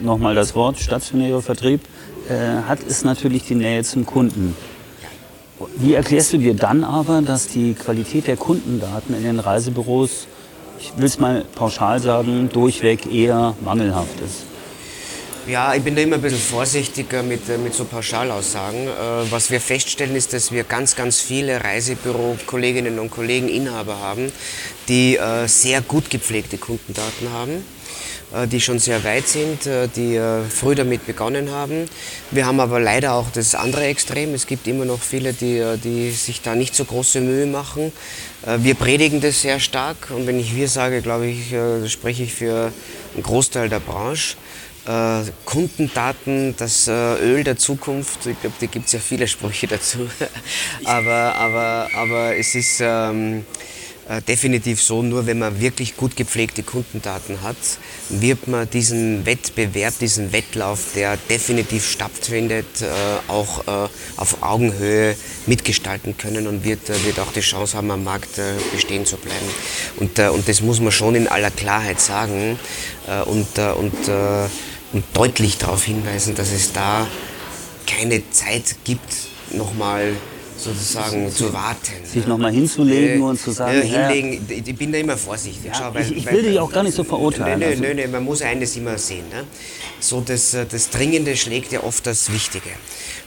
nochmal 0.00 0.34
das 0.34 0.54
Wort, 0.54 0.78
stationäre 0.78 1.42
Vertrieb 1.42 1.80
äh, 2.28 2.62
hat, 2.66 2.80
ist 2.80 3.04
natürlich 3.04 3.44
die 3.44 3.54
Nähe 3.54 3.82
zum 3.84 4.04
Kunden. 4.04 4.56
Wie 5.76 5.94
erklärst 5.94 6.32
du 6.32 6.38
dir 6.38 6.54
dann 6.54 6.84
aber, 6.84 7.22
dass 7.22 7.48
die 7.48 7.74
Qualität 7.74 8.26
der 8.26 8.36
Kundendaten 8.36 9.16
in 9.16 9.24
den 9.24 9.40
Reisebüros, 9.40 10.28
ich 10.78 10.92
will 10.96 11.06
es 11.06 11.18
mal 11.18 11.44
pauschal 11.54 12.00
sagen, 12.00 12.48
durchweg 12.52 13.12
eher 13.12 13.54
mangelhaft 13.64 14.20
ist? 14.20 14.47
Ja, 15.48 15.74
ich 15.74 15.82
bin 15.82 15.96
da 15.96 16.02
immer 16.02 16.16
ein 16.16 16.20
bisschen 16.20 16.38
vorsichtiger 16.38 17.22
mit, 17.22 17.48
äh, 17.48 17.56
mit 17.56 17.72
so 17.72 17.86
Pauschalaussagen. 17.86 18.86
Äh, 18.86 18.90
was 19.30 19.50
wir 19.50 19.62
feststellen, 19.62 20.14
ist, 20.14 20.34
dass 20.34 20.52
wir 20.52 20.62
ganz, 20.62 20.94
ganz 20.94 21.22
viele 21.22 21.64
Reisebüro-Kolleginnen 21.64 22.98
und 22.98 23.10
Kollegen, 23.10 23.48
Inhaber 23.48 23.98
haben, 23.98 24.30
die 24.88 25.16
äh, 25.16 25.48
sehr 25.48 25.80
gut 25.80 26.10
gepflegte 26.10 26.58
Kundendaten 26.58 27.32
haben 27.32 27.64
die 28.50 28.60
schon 28.60 28.78
sehr 28.78 29.02
weit 29.04 29.26
sind, 29.26 29.60
die 29.96 30.20
früh 30.50 30.74
damit 30.74 31.06
begonnen 31.06 31.50
haben. 31.50 31.88
Wir 32.30 32.44
haben 32.44 32.60
aber 32.60 32.78
leider 32.78 33.14
auch 33.14 33.30
das 33.32 33.54
andere 33.54 33.86
Extrem. 33.86 34.34
Es 34.34 34.46
gibt 34.46 34.66
immer 34.66 34.84
noch 34.84 35.00
viele, 35.00 35.32
die, 35.32 35.64
die 35.82 36.10
sich 36.10 36.42
da 36.42 36.54
nicht 36.54 36.74
so 36.74 36.84
große 36.84 37.22
Mühe 37.22 37.46
machen. 37.46 37.90
Wir 38.58 38.74
predigen 38.74 39.22
das 39.22 39.40
sehr 39.40 39.60
stark 39.60 40.10
und 40.10 40.26
wenn 40.26 40.38
ich 40.38 40.54
wir 40.54 40.68
sage, 40.68 41.00
glaube 41.00 41.28
ich, 41.28 41.54
spreche 41.90 42.24
ich 42.24 42.34
für 42.34 42.70
einen 43.14 43.22
Großteil 43.22 43.70
der 43.70 43.80
Branche 43.80 44.36
Äh, 44.88 45.30
Kundendaten, 45.44 46.54
das 46.56 46.88
äh, 46.88 46.92
Öl 46.92 47.44
der 47.44 47.58
Zukunft, 47.58 48.24
ich 48.24 48.40
glaube, 48.40 48.56
da 48.58 48.66
gibt 48.66 48.86
es 48.86 48.92
ja 48.92 49.00
viele 49.00 49.28
Sprüche 49.28 49.66
dazu. 49.68 50.08
aber, 50.84 51.34
aber, 51.34 51.88
aber 51.94 52.36
es 52.36 52.54
ist 52.54 52.80
ähm, 52.80 53.44
äh, 54.08 54.22
definitiv 54.22 54.80
so, 54.80 55.02
nur 55.02 55.26
wenn 55.26 55.38
man 55.38 55.60
wirklich 55.60 55.94
gut 55.94 56.16
gepflegte 56.16 56.62
Kundendaten 56.62 57.42
hat, 57.42 57.58
wird 58.08 58.48
man 58.48 58.68
diesen 58.70 59.26
Wettbewerb, 59.26 59.98
diesen 59.98 60.32
Wettlauf, 60.32 60.92
der 60.94 61.18
definitiv 61.28 61.86
stattfindet, 61.86 62.80
äh, 62.80 62.86
auch 63.30 63.68
äh, 63.68 63.88
auf 64.16 64.42
Augenhöhe 64.42 65.14
mitgestalten 65.44 66.16
können 66.16 66.46
und 66.46 66.64
wird, 66.64 66.88
äh, 66.88 67.04
wird 67.04 67.20
auch 67.20 67.32
die 67.32 67.40
Chance 67.40 67.76
haben, 67.76 67.90
am 67.90 68.04
Markt 68.04 68.40
bestehen 68.72 69.04
zu 69.04 69.18
bleiben. 69.18 69.50
Und, 69.96 70.18
und 70.18 70.48
das 70.48 70.62
muss 70.62 70.80
man 70.80 70.92
schon 70.92 71.14
in 71.14 71.28
aller 71.28 71.50
Klarheit 71.50 72.00
sagen 72.00 72.58
und, 73.26 73.58
und, 73.58 74.10
und 74.92 75.04
deutlich 75.12 75.58
darauf 75.58 75.84
hinweisen, 75.84 76.34
dass 76.34 76.52
es 76.52 76.72
da 76.72 77.06
keine 77.86 78.28
Zeit 78.30 78.76
gibt, 78.84 79.12
nochmal 79.52 80.12
sozusagen 80.58 81.30
zu 81.30 81.52
warten. 81.52 81.92
Sich 82.04 82.26
nochmal 82.26 82.52
hinzulegen 82.52 83.20
äh, 83.20 83.24
und 83.24 83.40
zu 83.40 83.50
sagen, 83.52 83.80
äh, 83.80 83.86
hinlegen, 83.86 84.46
ich 84.48 84.76
bin 84.76 84.92
da 84.92 84.98
immer 84.98 85.16
vorsichtig. 85.16 85.66
Ja, 85.66 85.74
Schau, 85.74 85.94
weil, 85.94 86.10
ich, 86.10 86.18
ich, 86.18 86.30
will 86.30 86.42
dich 86.42 86.58
auch 86.58 86.70
gar 86.70 86.82
nicht 86.82 86.94
so 86.94 87.04
verurteilen. 87.04 87.60
Nein, 87.60 87.78
nein, 87.80 87.98
also. 87.98 88.12
man 88.12 88.24
muss 88.24 88.42
eines 88.42 88.76
immer 88.76 88.98
sehen. 88.98 89.28
Ne? 89.30 89.44
So 90.00 90.20
das, 90.20 90.54
äh, 90.54 90.66
das 90.66 90.90
Dringende 90.90 91.36
schlägt 91.36 91.72
ja 91.72 91.82
oft 91.82 92.06
das 92.06 92.32
Wichtige. 92.32 92.70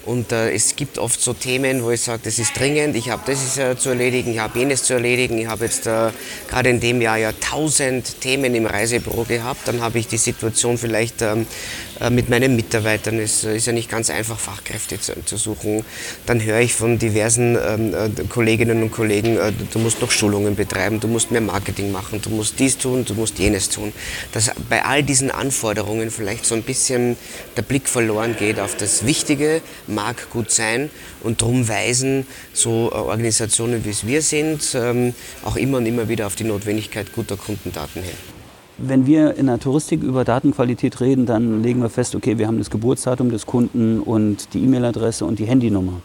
Und 0.05 0.31
äh, 0.31 0.51
es 0.51 0.75
gibt 0.75 0.97
oft 0.97 1.21
so 1.21 1.33
Themen, 1.33 1.83
wo 1.83 1.91
ich 1.91 2.01
sage, 2.01 2.21
das 2.23 2.39
ist 2.39 2.57
dringend, 2.57 2.95
ich 2.95 3.09
habe 3.09 3.21
das 3.25 3.43
ist, 3.43 3.57
äh, 3.57 3.77
zu 3.77 3.89
erledigen, 3.89 4.31
ich 4.31 4.39
habe 4.39 4.57
jenes 4.57 4.83
zu 4.83 4.93
erledigen. 4.93 5.37
Ich 5.37 5.47
habe 5.47 5.65
jetzt 5.65 5.85
äh, 5.85 6.09
gerade 6.49 6.69
in 6.69 6.79
dem 6.79 7.01
Jahr 7.01 7.17
ja 7.17 7.31
tausend 7.33 8.19
Themen 8.21 8.55
im 8.55 8.65
Reisebüro 8.65 9.23
gehabt. 9.23 9.67
Dann 9.67 9.81
habe 9.81 9.99
ich 9.99 10.07
die 10.07 10.17
Situation 10.17 10.77
vielleicht 10.77 11.21
ähm, 11.21 11.45
äh, 11.90 11.90
mit 12.09 12.29
meinen 12.29 12.55
Mitarbeitern. 12.55 13.19
Es 13.19 13.43
ist 13.43 13.67
ja 13.67 13.73
nicht 13.73 13.89
ganz 13.89 14.09
einfach, 14.09 14.39
Fachkräfte 14.39 14.99
zu, 14.99 15.13
zu 15.25 15.37
suchen. 15.37 15.83
Dann 16.25 16.43
höre 16.43 16.59
ich 16.59 16.73
von 16.73 16.97
diversen 16.97 17.57
ähm, 17.63 17.93
äh, 17.93 18.23
Kolleginnen 18.27 18.81
und 18.81 18.91
Kollegen, 18.91 19.37
äh, 19.37 19.51
du 19.71 19.79
musst 19.79 20.01
noch 20.01 20.11
Schulungen 20.11 20.55
betreiben, 20.55 20.99
du 20.99 21.07
musst 21.07 21.31
mehr 21.31 21.41
Marketing 21.41 21.91
machen, 21.91 22.21
du 22.21 22.29
musst 22.29 22.59
dies 22.59 22.77
tun, 22.77 23.05
du 23.05 23.13
musst 23.13 23.39
jenes 23.39 23.69
tun. 23.69 23.93
Dass 24.31 24.51
bei 24.69 24.83
all 24.83 25.03
diesen 25.03 25.31
Anforderungen 25.31 26.11
vielleicht 26.11 26.45
so 26.45 26.55
ein 26.55 26.63
bisschen 26.63 27.17
der 27.55 27.61
Blick 27.61 27.87
verloren 27.87 28.35
geht 28.37 28.59
auf 28.59 28.75
das 28.75 29.05
Wichtige, 29.05 29.61
mag 29.87 30.29
gut 30.29 30.51
sein 30.51 30.89
und 31.23 31.41
darum 31.41 31.67
weisen 31.67 32.25
so 32.53 32.91
Organisationen, 32.91 33.85
wie 33.85 33.89
es 33.89 34.07
wir 34.07 34.21
sind, 34.21 34.75
ähm, 34.75 35.13
auch 35.43 35.55
immer 35.55 35.77
und 35.77 35.85
immer 35.85 36.09
wieder 36.09 36.27
auf 36.27 36.35
die 36.35 36.45
Notwendigkeit 36.45 37.13
guter 37.13 37.37
Kundendaten 37.37 38.01
hin. 38.03 38.40
Wenn 38.83 39.05
wir 39.05 39.35
in 39.35 39.45
der 39.45 39.59
Touristik 39.59 40.01
über 40.01 40.25
Datenqualität 40.25 41.01
reden, 41.01 41.27
dann 41.27 41.61
legen 41.61 41.83
wir 41.83 41.89
fest, 41.89 42.15
okay, 42.15 42.39
wir 42.39 42.47
haben 42.47 42.57
das 42.57 42.71
Geburtsdatum 42.71 43.29
des 43.29 43.45
Kunden 43.45 43.99
und 43.99 44.55
die 44.55 44.63
E-Mail-Adresse 44.63 45.23
und 45.23 45.37
die 45.37 45.45
Handynummer. 45.45 46.01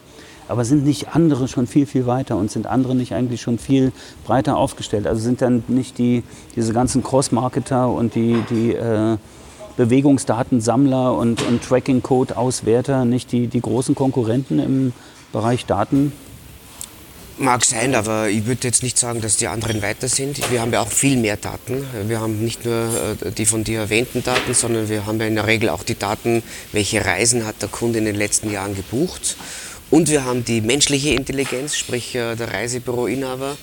Aber 0.47 0.63
sind 0.63 0.85
nicht 0.85 1.15
andere 1.15 1.49
schon 1.49 1.67
viel, 1.67 1.87
viel 1.87 2.05
weiter 2.05 2.37
und 2.37 2.51
sind 2.51 2.67
andere 2.67 2.95
nicht 2.95 3.15
eigentlich 3.15 3.41
schon 3.41 3.59
viel 3.59 3.93
breiter 4.27 4.59
aufgestellt? 4.59 5.07
Also 5.07 5.23
sind 5.23 5.41
dann 5.41 5.65
nicht 5.69 5.97
die, 5.97 6.23
diese 6.55 6.75
ganzen 6.75 7.03
Cross-Marketer 7.03 7.91
und 7.91 8.15
die, 8.15 8.45
die 8.51 8.75
äh, 8.75 9.17
Bewegungsdatensammler 9.79 11.17
und, 11.17 11.43
und 11.49 11.63
Tracking-Code-Auswerter 11.63 13.07
nicht 13.07 13.33
die, 13.33 13.47
die 13.47 13.63
großen 13.63 13.95
Konkurrenten 13.95 14.59
im 14.59 14.93
Bereich 15.33 15.65
Daten? 15.65 16.13
Mag 17.39 17.67
sein, 17.67 17.95
aber 17.95 18.31
ich 18.31 18.47
würde 18.47 18.67
jetzt 18.67 18.83
nicht 18.83 18.97
sagen, 18.99 19.21
dass 19.21 19.37
die 19.37 19.47
anderen 19.47 19.83
weiter 19.83 20.09
sind. 20.09 20.51
Wir 20.51 20.63
haben 20.63 20.73
ja 20.73 20.81
auch 20.81 20.91
viel 20.91 21.19
mehr 21.19 21.37
Daten. 21.37 21.87
Wir 22.07 22.19
haben 22.19 22.43
nicht 22.43 22.65
nur 22.65 22.89
äh, 23.23 23.31
die 23.31 23.45
von 23.45 23.63
dir 23.63 23.81
erwähnten 23.81 24.25
Daten, 24.25 24.55
sondern 24.55 24.89
wir 24.89 25.05
haben 25.05 25.21
ja 25.21 25.27
in 25.27 25.35
der 25.35 25.47
Regel 25.47 25.69
auch 25.69 25.83
die 25.83 25.99
Daten, 25.99 26.43
welche 26.73 27.05
Reisen 27.05 27.45
hat 27.45 27.61
der 27.61 27.69
Kunde 27.69 27.99
in 27.99 28.07
den 28.07 28.15
letzten 28.15 28.51
Jahren 28.51 28.75
gebucht. 28.75 29.37
Und 29.91 30.09
wir 30.09 30.25
haben 30.25 30.47
die 30.47 30.63
menschliche 30.63 31.11
Intelligenz, 31.11 31.77
sprich 31.77 32.15
äh, 32.15 32.37
der 32.37 32.55
Reisebüroinhaber. 32.55 33.59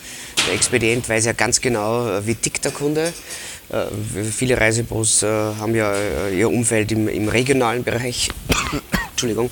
Der 0.45 0.53
Expedient 0.53 1.09
weiß 1.09 1.25
ja 1.25 1.33
ganz 1.33 1.59
genau, 1.59 2.07
äh, 2.07 2.27
wie 2.27 2.35
tickt 2.35 2.65
der 2.65 2.71
Kunde. 2.71 3.11
Viele 4.37 4.59
Reisebüros 4.59 5.23
haben 5.23 5.73
ja 5.73 5.95
ihr 6.29 6.47
Umfeld 6.47 6.91
im 6.91 7.27
regionalen 7.27 7.83
Bereich. 7.83 8.29
Entschuldigung. 9.23 9.49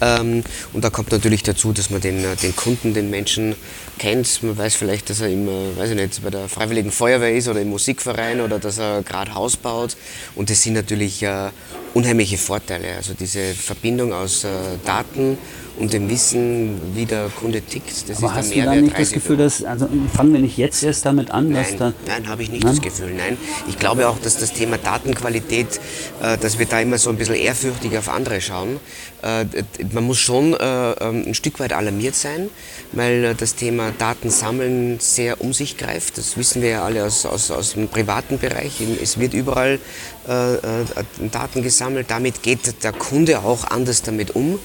Ähm, 0.00 0.44
und 0.72 0.84
da 0.84 0.90
kommt 0.90 1.12
natürlich 1.12 1.42
dazu, 1.42 1.72
dass 1.72 1.90
man 1.90 2.00
den, 2.00 2.24
den 2.42 2.54
Kunden, 2.56 2.94
den 2.94 3.10
Menschen 3.10 3.54
kennt. 3.98 4.42
Man 4.42 4.56
weiß 4.56 4.74
vielleicht, 4.74 5.10
dass 5.10 5.20
er 5.20 5.28
im, 5.28 5.46
weiß 5.46 5.90
ich 5.90 5.96
nicht, 5.96 6.22
bei 6.22 6.30
der 6.30 6.48
Freiwilligen 6.48 6.90
Feuerwehr 6.90 7.34
ist 7.34 7.48
oder 7.48 7.60
im 7.60 7.70
Musikverein 7.70 8.40
oder 8.40 8.58
dass 8.58 8.78
er 8.78 9.02
gerade 9.02 9.34
Haus 9.34 9.56
baut. 9.56 9.96
Und 10.34 10.50
das 10.50 10.62
sind 10.62 10.74
natürlich 10.74 11.22
äh, 11.22 11.50
unheimliche 11.94 12.38
Vorteile. 12.38 12.96
Also 12.96 13.14
diese 13.14 13.54
Verbindung 13.54 14.12
aus 14.12 14.44
äh, 14.44 14.48
Daten 14.84 15.38
und 15.78 15.92
dem 15.92 16.08
Wissen, 16.08 16.80
wie 16.94 17.04
der 17.04 17.28
Kunde 17.30 17.60
tickt. 17.60 18.08
Das 18.08 18.18
Aber 18.18 18.28
ist 18.28 18.34
hast 18.34 18.50
der 18.50 18.56
Mehrwert. 18.58 18.76
du 18.76 18.80
da 18.80 18.82
nicht 18.82 18.98
das 18.98 19.12
Gefühl, 19.12 19.36
dass, 19.36 19.64
also 19.64 19.88
fangen 20.14 20.32
wir 20.32 20.40
nicht 20.40 20.56
jetzt 20.56 20.82
erst 20.82 21.04
damit 21.04 21.30
an? 21.30 21.50
Nein, 21.50 21.66
da 21.78 21.92
nein 22.06 22.28
habe 22.28 22.42
ich 22.42 22.50
nicht 22.50 22.64
nein? 22.64 22.74
das 22.74 22.82
Gefühl, 22.82 23.12
nein. 23.14 23.36
Ich 23.68 23.78
glaube 23.78 24.08
auch, 24.08 24.18
dass 24.18 24.38
das 24.38 24.52
Thema 24.52 24.78
Datenqualität, 24.78 25.80
äh, 26.22 26.38
dass 26.38 26.58
wir 26.58 26.66
da 26.66 26.80
immer 26.80 26.98
so 26.98 27.10
ein 27.10 27.16
bisschen 27.16 27.34
ehrfürchtig 27.34 27.96
auf 27.98 28.08
andere 28.08 28.40
schauen. 28.40 28.78
Äh, 29.22 29.46
man 29.92 30.04
muss 30.04 30.18
schon 30.18 30.54
äh, 30.54 30.92
ähm, 30.92 31.24
ein 31.26 31.34
Stück 31.34 31.58
weit 31.58 31.72
alarmiert 31.72 32.14
sein, 32.14 32.50
weil 32.92 33.24
äh, 33.24 33.34
das 33.34 33.56
Thema 33.56 33.90
Datensammeln 33.98 35.00
sehr 35.00 35.40
um 35.40 35.52
sich 35.52 35.76
greift. 35.76 36.18
Das 36.18 36.36
wissen 36.36 36.62
wir 36.62 36.68
ja 36.68 36.84
alle 36.84 37.04
aus, 37.04 37.26
aus, 37.26 37.50
aus 37.50 37.72
dem 37.72 37.88
privaten 37.88 38.38
Bereich. 38.38 38.80
Es 39.02 39.18
wird 39.18 39.34
überall 39.34 39.80
Daten 40.24 41.62
gesammelt. 41.62 42.10
Damit 42.10 42.42
geht 42.42 42.82
der 42.82 42.92
Kunde 42.92 43.40
auch 43.40 43.64
anders 43.64 44.02
damit 44.02 44.34
um, 44.34 44.58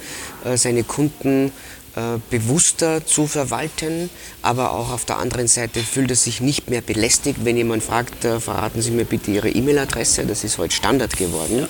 äh, 0.46 0.58
seine 0.58 0.84
Kunden 0.84 1.52
äh, 1.96 2.20
bewusster 2.30 3.04
zu 3.06 3.26
verwalten, 3.26 4.12
aber 4.44 4.74
auch 4.74 4.92
auf 4.92 5.06
der 5.06 5.18
anderen 5.18 5.48
Seite 5.48 5.80
fühlt 5.80 6.12
er 6.12 6.16
sich 6.16 6.40
nicht 6.40 6.70
mehr 6.70 6.82
belästigt, 6.82 7.40
wenn 7.44 7.58
jemand 7.58 7.84
fragt, 7.84 8.24
äh, 8.26 8.40
verraten 8.40 8.82
Sie 8.82 8.92
mir 8.92 9.06
bitte 9.06 9.32
Ihre 9.32 9.50
E-Mail-Adresse, 9.50 10.26
das 10.28 10.44
ist 10.44 10.60
heute 10.60 10.76
Standard 10.76 11.18
geworden. 11.18 11.68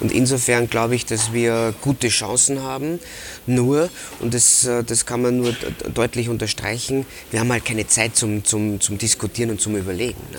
Und 0.00 0.12
insofern 0.12 0.68
glaube 0.68 0.94
ich, 0.94 1.06
dass 1.06 1.32
wir 1.32 1.74
gute 1.80 2.08
Chancen 2.08 2.62
haben. 2.62 3.00
Nur, 3.46 3.88
und 4.20 4.34
das, 4.34 4.66
äh, 4.66 4.84
das 4.84 5.06
kann 5.06 5.22
man 5.22 5.38
nur 5.38 5.56
deutlich 5.94 6.28
unterstreichen, 6.28 7.06
wir 7.30 7.40
haben 7.40 7.50
halt 7.50 7.64
keine 7.64 7.86
Zeit 7.86 8.14
zum, 8.14 8.44
zum, 8.44 8.78
zum 8.78 8.98
Diskutieren 8.98 9.50
und 9.50 9.60
zum 9.60 9.74
Überlegen. 9.74 10.20
Ne? 10.32 10.38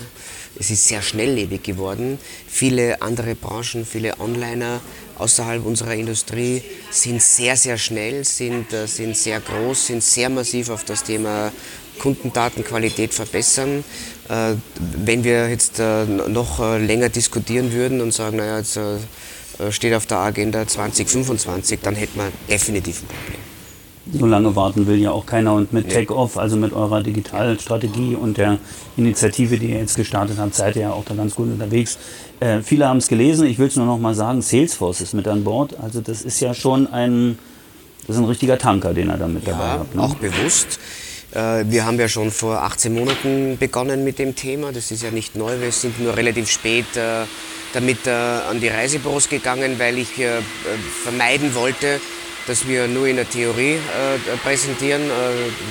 Es 0.60 0.70
ist 0.70 0.88
sehr 0.88 1.02
schnelllebig 1.02 1.64
geworden. 1.64 2.20
Viele 2.48 3.02
andere 3.02 3.36
Branchen, 3.36 3.86
viele 3.86 4.20
Onliner 4.20 4.82
außerhalb 5.18 5.66
unserer 5.66 5.96
Industrie 5.96 6.62
sind 6.92 7.22
sehr, 7.22 7.58
sehr 7.58 7.78
schnell, 7.78 8.24
sind, 8.24 8.72
äh, 8.74 8.88
sind 8.88 9.18
sehr 9.18 9.40
groß, 9.40 9.88
sind 9.88 10.04
sehr 10.04 10.30
massiv 10.30 10.70
auf 10.70 10.84
das 10.84 11.04
Thema 11.04 11.52
Kundendatenqualität 12.00 13.14
verbessern. 13.14 13.84
Äh, 14.30 14.56
wenn 15.04 15.24
wir 15.24 15.50
jetzt 15.50 15.80
äh, 15.80 16.06
noch 16.06 16.60
länger 16.78 17.10
diskutieren 17.10 17.72
würden 17.72 18.02
und 18.02 18.14
sagen, 18.14 18.38
naja, 18.38 18.60
jetzt 18.60 18.80
steht 19.70 19.94
auf 19.94 20.06
der 20.08 20.18
Agenda 20.18 20.68
2025, 20.68 21.80
dann 21.82 21.96
hätten 21.96 22.18
wir 22.18 22.32
definitiv 22.50 23.02
ein 23.02 23.08
Problem. 23.08 23.43
So 24.12 24.26
lange 24.26 24.54
warten 24.56 24.86
will 24.86 25.00
ja 25.00 25.12
auch 25.12 25.26
keiner. 25.26 25.54
Und 25.54 25.72
mit. 25.72 25.90
Take-Off, 25.90 26.38
also 26.38 26.58
mit 26.58 26.74
eurer 26.74 27.02
Digitalstrategie 27.02 28.16
und 28.16 28.38
der 28.38 28.58
Initiative, 28.98 29.58
die 29.58 29.68
ihr 29.68 29.80
jetzt 29.80 29.96
gestartet 29.96 30.38
habt, 30.38 30.56
seid 30.56 30.76
ihr 30.76 30.84
ja 30.84 30.92
auch 30.92 31.06
da 31.06 31.14
ganz 31.14 31.36
gut 31.36 31.48
unterwegs. 31.48 31.98
Äh, 32.42 32.62
viele 32.62 32.88
haben 32.88 32.98
es 32.98 33.08
gelesen. 33.08 33.48
Ich 33.48 33.60
will 33.60 33.68
es 33.68 33.78
nur 33.78 33.86
noch 33.86 34.00
mal 34.00 34.14
sagen, 34.14 34.42
Salesforce 34.42 35.02
ist 35.02 35.14
mit 35.14 35.28
an 35.28 35.46
Bord. 35.46 35.80
Also 35.80 36.02
das 36.02 36.22
ist 36.22 36.42
ja 36.42 36.54
schon 36.54 36.88
ein, 36.88 37.40
das 38.06 38.18
ist 38.18 38.22
ein 38.22 38.28
richtiger 38.28 38.58
Tanker, 38.58 38.94
den 38.94 39.10
er 39.10 39.18
da 39.18 39.28
mit 39.28 39.48
ja, 39.48 39.54
dabei 39.54 39.70
hat. 39.80 39.96
Ne? 39.96 40.04
auch 40.04 40.16
bewusst. 40.16 40.80
Äh, 41.32 41.64
wir 41.70 41.86
haben 41.86 41.98
ja 41.98 42.10
schon 42.10 42.30
vor 42.30 42.62
18 42.62 42.94
Monaten 42.94 43.58
begonnen 43.58 44.04
mit 44.04 44.20
dem 44.20 44.36
Thema. 44.36 44.74
Das 44.74 44.92
ist 44.92 45.02
ja 45.02 45.12
nicht 45.12 45.38
neu. 45.38 45.62
Wir 45.62 45.72
sind 45.72 45.98
nur 46.02 46.18
relativ 46.18 46.52
spät 46.52 46.98
äh, 46.98 47.24
damit 47.72 48.08
an 48.08 48.60
die 48.60 48.68
Reisebüros 48.68 49.30
gegangen, 49.30 49.80
weil 49.80 49.98
ich 49.98 50.10
vermeiden 51.04 51.56
wollte, 51.56 52.00
dass 52.48 52.68
wir 52.68 52.88
nur 52.88 53.08
in 53.08 53.16
der 53.16 53.30
Theorie 53.30 53.76
äh, 53.76 54.38
präsentieren. 54.44 55.04
Äh, 55.04 55.06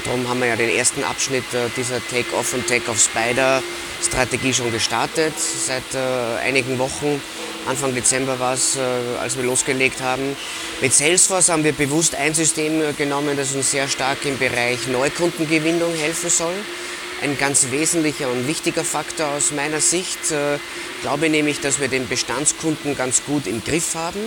darum 0.05 0.29
haben 0.29 0.41
wir 0.41 0.49
ja 0.49 0.57
den 0.57 0.71
ersten 0.71 1.05
Abschnitt 1.05 1.45
äh, 1.53 1.69
dieser 1.77 2.01
Take-Off 2.09 2.55
und 2.55 2.67
Take-Off-Spider-Strategie 2.67 4.55
schon 4.55 4.73
gestartet. 4.73 5.35
Seit 5.39 5.83
äh, 5.95 6.47
einigen 6.47 6.79
Wochen, 6.79 7.21
Anfang 7.67 7.95
Dezember 7.95 8.41
war 8.41 8.55
es, 8.55 8.77
äh, 8.77 8.81
als 9.21 9.37
wir 9.37 9.45
losgelegt 9.45 10.01
haben. 10.01 10.37
Mit 10.81 10.93
Salesforce 10.93 11.51
haben 11.51 11.65
wir 11.65 11.73
bewusst 11.73 12.15
ein 12.15 12.35
System 12.35 12.81
äh, 12.81 12.93
genommen, 12.93 13.37
das 13.37 13.55
uns 13.55 13.71
sehr 13.71 13.89
stark 13.89 14.25
im 14.25 14.39
Bereich 14.39 14.89
Neukundengewinnung 14.89 15.95
helfen 15.95 16.31
soll. 16.31 16.55
Ein 17.23 17.39
ganz 17.39 17.71
wesentlicher 17.71 18.31
und 18.31 18.49
wichtiger 18.49 18.85
Faktor 18.85 19.29
aus 19.29 19.53
meiner 19.53 19.81
Sicht. 19.81 20.19
Ich 20.31 21.03
glaube 21.03 21.29
nämlich, 21.29 21.61
dass 21.61 21.81
wir 21.81 21.89
den 21.89 22.09
Bestandskunden 22.09 22.97
ganz 22.97 23.23
gut 23.25 23.47
im 23.47 23.63
Griff 23.63 23.95
haben 23.95 24.21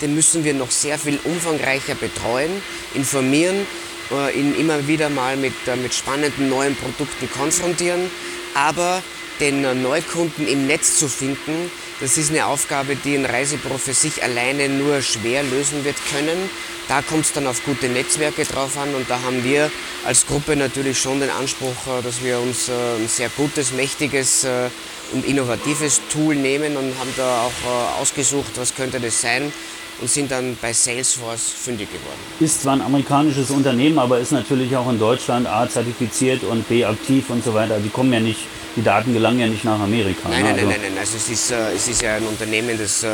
den 0.00 0.14
müssen 0.14 0.44
wir 0.44 0.54
noch 0.54 0.70
sehr 0.70 0.98
viel 0.98 1.18
umfangreicher 1.24 1.94
betreuen, 1.94 2.50
informieren, 2.94 3.66
äh, 4.10 4.38
ihn 4.38 4.58
immer 4.58 4.86
wieder 4.88 5.08
mal 5.08 5.36
mit, 5.36 5.54
äh, 5.66 5.76
mit 5.76 5.94
spannenden 5.94 6.48
neuen 6.48 6.74
Produkten 6.76 7.30
konfrontieren. 7.30 8.10
Aber 8.54 9.02
den 9.38 9.62
Neukunden 9.82 10.46
im 10.46 10.66
Netz 10.66 10.98
zu 10.98 11.08
finden, 11.08 11.70
das 12.00 12.18
ist 12.18 12.30
eine 12.30 12.46
Aufgabe, 12.46 12.94
die 12.96 13.14
ein 13.14 13.24
Reisebüro 13.24 13.78
sich 13.78 14.22
alleine 14.22 14.68
nur 14.68 15.00
schwer 15.00 15.42
lösen 15.42 15.84
wird 15.84 15.96
können. 16.12 16.50
Da 16.90 17.02
kommt 17.02 17.24
es 17.24 17.32
dann 17.32 17.46
auf 17.46 17.64
gute 17.64 17.88
Netzwerke 17.88 18.42
drauf 18.42 18.76
an 18.76 18.92
und 18.96 19.08
da 19.08 19.22
haben 19.22 19.44
wir 19.44 19.70
als 20.04 20.26
Gruppe 20.26 20.56
natürlich 20.56 20.98
schon 20.98 21.20
den 21.20 21.30
Anspruch, 21.30 21.86
äh, 21.86 22.02
dass 22.02 22.24
wir 22.24 22.40
uns 22.40 22.68
äh, 22.68 22.72
ein 23.00 23.06
sehr 23.06 23.28
gutes, 23.28 23.72
mächtiges 23.72 24.42
äh, 24.42 24.68
und 25.12 25.24
innovatives 25.24 26.00
Tool 26.12 26.34
nehmen 26.34 26.76
und 26.76 26.92
haben 26.98 27.14
da 27.16 27.42
auch 27.42 28.00
ausgesucht, 28.00 28.50
was 28.56 28.74
könnte 28.74 28.98
das 28.98 29.20
sein 29.20 29.52
und 30.00 30.10
sind 30.10 30.32
dann 30.32 30.58
bei 30.60 30.72
Salesforce 30.72 31.52
fündig 31.62 31.92
geworden. 31.92 32.18
Ist 32.40 32.62
zwar 32.62 32.72
ein 32.72 32.82
amerikanisches 32.82 33.50
Unternehmen, 33.50 34.00
aber 34.00 34.18
ist 34.18 34.32
natürlich 34.32 34.74
auch 34.76 34.90
in 34.90 34.98
Deutschland 34.98 35.46
A 35.46 35.68
zertifiziert 35.68 36.42
und 36.42 36.68
B 36.68 36.84
aktiv 36.84 37.30
und 37.30 37.44
so 37.44 37.54
weiter. 37.54 37.78
Die 37.78 37.90
kommen 37.90 38.12
ja 38.12 38.20
nicht, 38.20 38.40
die 38.74 38.82
Daten 38.82 39.12
gelangen 39.12 39.38
ja 39.38 39.46
nicht 39.46 39.64
nach 39.64 39.78
Amerika. 39.78 40.28
Nein, 40.28 40.42
ne? 40.42 40.44
nein, 40.44 40.54
also 40.54 40.66
nein, 40.66 40.80
nein, 40.80 40.92
nein. 40.94 41.00
Also 41.00 41.16
es 41.16 41.28
ist, 41.28 41.52
es 41.52 41.86
ist 41.86 42.02
ja 42.02 42.16
ein 42.16 42.26
Unternehmen, 42.26 42.76
das 42.76 43.04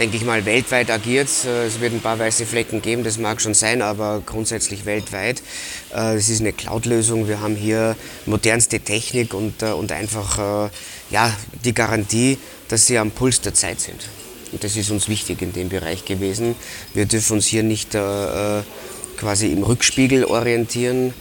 denke 0.00 0.16
ich 0.16 0.24
mal, 0.24 0.46
weltweit 0.46 0.90
agiert. 0.90 1.28
Äh, 1.44 1.66
es 1.66 1.78
wird 1.80 1.92
ein 1.92 2.00
paar 2.00 2.18
weiße 2.18 2.46
Flecken 2.46 2.80
geben, 2.80 3.04
das 3.04 3.18
mag 3.18 3.40
schon 3.40 3.52
sein, 3.52 3.82
aber 3.82 4.22
grundsätzlich 4.24 4.86
weltweit. 4.86 5.42
Äh, 5.94 6.14
es 6.14 6.30
ist 6.30 6.40
eine 6.40 6.54
Cloud-Lösung. 6.54 7.28
Wir 7.28 7.40
haben 7.40 7.54
hier 7.54 7.96
modernste 8.24 8.80
Technik 8.80 9.34
und, 9.34 9.62
äh, 9.62 9.72
und 9.72 9.92
einfach 9.92 10.70
ja, 11.10 11.36
die 11.64 11.74
Garantie, 11.74 12.38
dass 12.68 12.86
sie 12.86 12.96
am 12.96 13.10
Puls 13.10 13.42
der 13.42 13.52
Zeit 13.52 13.80
sind. 13.80 14.00
Und 14.52 14.64
das 14.64 14.76
ist 14.76 14.90
uns 14.90 15.08
wichtig 15.08 15.42
in 15.42 15.52
dem 15.52 15.68
Bereich 15.68 16.04
gewesen. 16.04 16.54
Wir 16.94 17.04
dürfen 17.04 17.34
uns 17.34 17.46
hier 17.46 17.62
nicht 17.62 17.90
quasi 17.90 19.52
im 19.52 19.62
Rückspiegel 19.62 20.24
orientieren, 20.24 21.12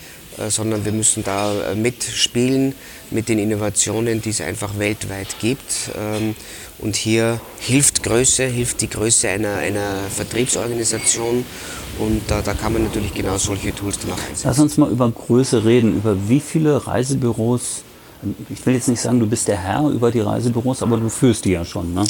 sondern 0.50 0.86
wir 0.86 0.92
müssen 0.92 1.24
da 1.24 1.52
mitspielen 1.76 2.74
mit 3.12 3.30
den 3.30 3.40
Innovationen, 3.40 4.22
die 4.22 4.30
es 4.30 4.42
einfach 4.42 4.78
weltweit 4.78 5.40
gibt. 5.40 5.92
Ähm, 5.98 6.36
und 6.80 6.96
hier 6.96 7.42
hilft 7.60 8.04
Größe, 8.04 8.46
hilft 8.46 8.82
die 8.82 8.90
Größe 8.90 9.30
einer, 9.30 9.56
einer 9.56 9.98
Vertriebsorganisation. 10.16 11.46
Und 12.00 12.22
da, 12.28 12.42
da 12.42 12.54
kann 12.54 12.74
man 12.74 12.84
natürlich 12.84 13.14
genau 13.14 13.38
solche 13.38 13.76
Tools 13.76 14.00
dann 14.00 14.12
einsetzen. 14.12 14.48
Lass 14.48 14.60
uns 14.60 14.78
mal 14.78 14.90
über 14.90 15.10
Größe 15.12 15.66
reden. 15.66 15.98
Über 15.98 16.16
wie 16.30 16.40
viele 16.40 16.88
Reisebüros, 16.88 17.84
ich 18.50 18.66
will 18.66 18.76
jetzt 18.76 18.88
nicht 18.88 19.02
sagen, 19.02 19.20
du 19.20 19.28
bist 19.28 19.48
der 19.50 19.58
Herr 19.58 19.90
über 19.90 20.10
die 20.12 20.22
Reisebüros, 20.22 20.82
aber 20.82 20.98
du 20.98 21.10
führst 21.10 21.44
die 21.44 21.52
ja 21.52 21.66
schon, 21.66 21.94
ne? 21.94 22.06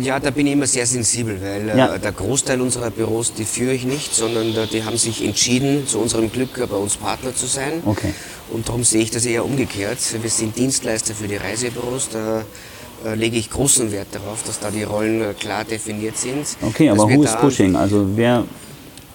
Ja, 0.00 0.18
da 0.18 0.30
bin 0.30 0.46
ich 0.46 0.52
immer 0.52 0.66
sehr 0.66 0.86
sensibel, 0.86 1.40
weil 1.40 1.68
äh, 1.68 1.76
ja. 1.76 1.98
der 1.98 2.12
Großteil 2.12 2.60
unserer 2.60 2.90
Büros, 2.90 3.32
die 3.34 3.44
führe 3.44 3.74
ich 3.74 3.84
nicht, 3.84 4.14
sondern 4.14 4.54
die 4.72 4.84
haben 4.84 4.96
sich 4.96 5.24
entschieden, 5.24 5.86
zu 5.86 5.98
unserem 5.98 6.30
Glück 6.30 6.54
bei 6.54 6.76
uns 6.76 6.96
Partner 6.96 7.34
zu 7.34 7.46
sein. 7.46 7.82
Okay. 7.84 8.12
Und 8.50 8.68
darum 8.68 8.84
sehe 8.84 9.02
ich 9.02 9.10
das 9.10 9.26
eher 9.26 9.44
umgekehrt. 9.44 9.98
Wir 10.20 10.30
sind 10.30 10.56
Dienstleister 10.56 11.14
für 11.14 11.28
die 11.28 11.36
Reisebüros. 11.36 12.08
Da 12.10 12.44
äh, 13.04 13.14
lege 13.14 13.36
ich 13.36 13.50
großen 13.50 13.92
Wert 13.92 14.08
darauf, 14.12 14.42
dass 14.44 14.58
da 14.58 14.70
die 14.70 14.82
Rollen 14.82 15.20
äh, 15.20 15.34
klar 15.34 15.64
definiert 15.64 16.16
sind. 16.16 16.46
Okay, 16.62 16.88
aber 16.88 17.04
who 17.04 17.22
is 17.22 17.36
pushing? 17.36 17.76
Also 17.76 18.06
wer 18.16 18.44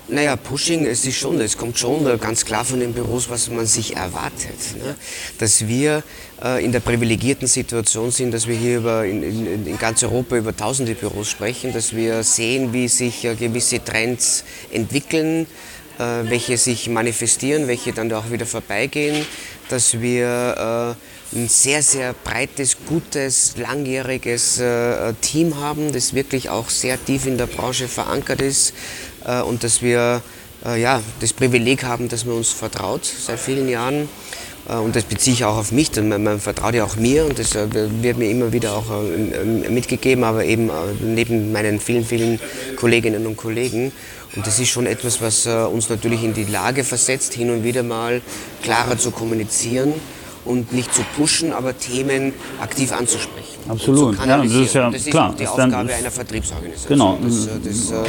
naja, 0.08 0.36
Pushing, 0.36 0.86
es 0.86 1.06
ist 1.06 1.18
schon, 1.18 1.40
es 1.40 1.58
kommt 1.58 1.78
schon 1.78 2.06
äh, 2.06 2.18
ganz 2.18 2.46
klar 2.46 2.66
von 2.66 2.80
den 2.80 2.94
Büros, 2.94 3.30
was 3.30 3.50
man 3.50 3.66
sich 3.66 3.96
erwartet. 3.96 4.58
Ne? 4.78 4.96
Dass 5.38 5.68
wir 5.68 6.04
äh, 6.44 6.64
in 6.64 6.72
der 6.72 6.82
privilegierten 6.82 7.48
Situation 7.48 8.12
sind, 8.12 8.34
dass 8.34 8.48
wir 8.48 8.56
hier 8.56 8.78
über, 8.78 9.06
in, 9.06 9.24
in, 9.24 9.68
in, 9.68 9.78
ganz 9.78 10.04
Europa 10.04 10.36
über 10.36 10.56
tausende 10.56 10.96
Büros 10.96 11.30
sprechen, 11.30 11.74
dass 11.74 11.96
wir 11.96 12.24
sehen, 12.24 12.74
wie 12.74 12.88
sich 12.88 13.24
äh, 13.24 13.36
gewisse 13.36 13.84
Trends 13.84 14.44
entwickeln, 14.72 15.48
äh, 15.98 16.30
welche 16.30 16.58
sich 16.58 16.90
manifestieren, 16.90 17.68
welche 17.68 17.94
dann 17.94 18.12
auch 18.12 18.30
wieder 18.30 18.46
vorbeigehen, 18.46 19.26
dass 19.70 20.02
wir 20.02 20.96
äh, 20.98 21.36
ein 21.36 21.48
sehr, 21.48 21.82
sehr 21.82 22.14
breites, 22.14 22.78
gutes, 22.88 23.56
langjähriges 23.58 24.60
äh, 24.60 25.14
Team 25.22 25.60
haben, 25.60 25.92
das 25.92 26.14
wirklich 26.14 26.50
auch 26.50 26.70
sehr 26.70 27.04
tief 27.04 27.26
in 27.26 27.38
der 27.38 27.48
Branche 27.48 27.88
verankert 27.88 28.42
ist 28.42 28.74
und 29.46 29.64
dass 29.64 29.82
wir 29.82 30.22
äh, 30.66 30.82
ja, 30.82 31.02
das 31.20 31.34
Privileg 31.34 31.84
haben, 31.84 32.10
dass 32.10 32.26
man 32.26 32.38
uns 32.38 32.50
vertraut 32.50 33.06
seit 33.06 33.40
vielen 33.40 33.68
Jahren. 33.68 34.08
Äh, 34.68 34.76
und 34.76 34.96
das 34.96 35.04
beziehe 35.04 35.36
ich 35.36 35.46
auch 35.46 35.58
auf 35.58 35.72
mich, 35.72 35.92
denn 35.92 36.10
man, 36.10 36.24
man 36.24 36.40
vertraut 36.40 36.74
ja 36.74 36.84
auch 36.84 36.96
mir 36.96 37.26
und 37.26 37.38
das 37.40 37.56
äh, 37.56 37.68
wird 37.72 38.18
mir 38.18 38.30
immer 38.30 38.52
wieder 38.52 38.74
auch 38.74 38.86
äh, 38.90 39.70
mitgegeben, 39.70 40.24
aber 40.24 40.46
eben 40.46 40.70
neben 41.02 41.52
meinen 41.52 41.80
vielen, 41.80 42.06
vielen 42.06 42.40
Kolleginnen 42.76 43.26
und 43.28 43.38
Kollegen. 43.38 43.92
Und 44.36 44.48
das 44.48 44.58
ist 44.60 44.70
schon 44.70 44.88
etwas, 44.88 45.22
was 45.22 45.46
uns 45.46 45.90
natürlich 45.90 46.24
in 46.24 46.34
die 46.34 46.46
Lage 46.46 46.84
versetzt, 46.84 47.36
hin 47.36 47.52
und 47.52 47.64
wieder 47.64 47.84
mal 47.84 48.20
klarer 48.64 48.98
zu 48.98 49.12
kommunizieren 49.12 49.94
und 50.44 50.74
nicht 50.74 50.92
zu 50.92 51.04
pushen, 51.16 51.54
aber 51.54 51.78
Themen 51.78 52.34
aktiv 52.60 52.92
anzusprechen. 52.94 53.60
Absolut, 53.70 54.18
ja, 54.26 54.38
das 54.38 54.52
ist 54.52 54.74
ja 54.74 54.90
das 54.90 55.02
ist 55.02 55.12
klar. 55.12 55.36
die 55.38 55.48
Aufgabe 55.48 55.94
einer 55.94 56.10
Vertriebsorganisation. 56.10 56.98
Genau. 56.98 57.20
Das, 57.24 57.48
das 57.64 57.92
äh, 57.92 57.96
äh, 57.96 58.06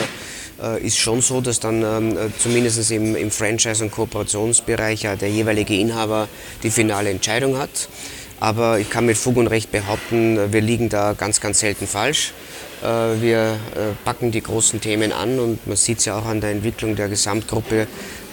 ist 0.82 0.98
schon 0.98 1.20
so, 1.20 1.40
dass 1.40 1.60
dann 1.60 1.82
ähm, 1.82 2.16
äh, 2.16 2.30
zumindest 2.38 2.90
im, 2.90 3.16
im 3.16 3.30
Franchise- 3.30 3.84
und 3.84 3.90
Kooperationsbereich 3.90 5.02
ja 5.02 5.16
der 5.16 5.30
jeweilige 5.30 5.74
Inhaber 5.74 6.28
die 6.62 6.70
finale 6.70 7.10
Entscheidung 7.10 7.58
hat. 7.58 7.88
Aber 8.40 8.78
ich 8.78 8.90
kann 8.90 9.06
mit 9.06 9.16
Fug 9.16 9.36
und 9.36 9.46
Recht 9.46 9.70
behaupten, 9.72 10.52
wir 10.52 10.60
liegen 10.60 10.88
da 10.88 11.14
ganz, 11.14 11.40
ganz 11.40 11.60
selten 11.60 11.86
falsch. 11.86 12.32
Wir 12.82 13.58
packen 14.04 14.32
die 14.32 14.42
großen 14.42 14.82
Themen 14.82 15.12
an 15.12 15.38
und 15.38 15.66
man 15.66 15.76
sieht 15.76 16.00
es 16.00 16.04
ja 16.04 16.18
auch 16.18 16.26
an 16.26 16.42
der 16.42 16.50
Entwicklung 16.50 16.94
der 16.96 17.08
Gesamtgruppe, 17.08 17.86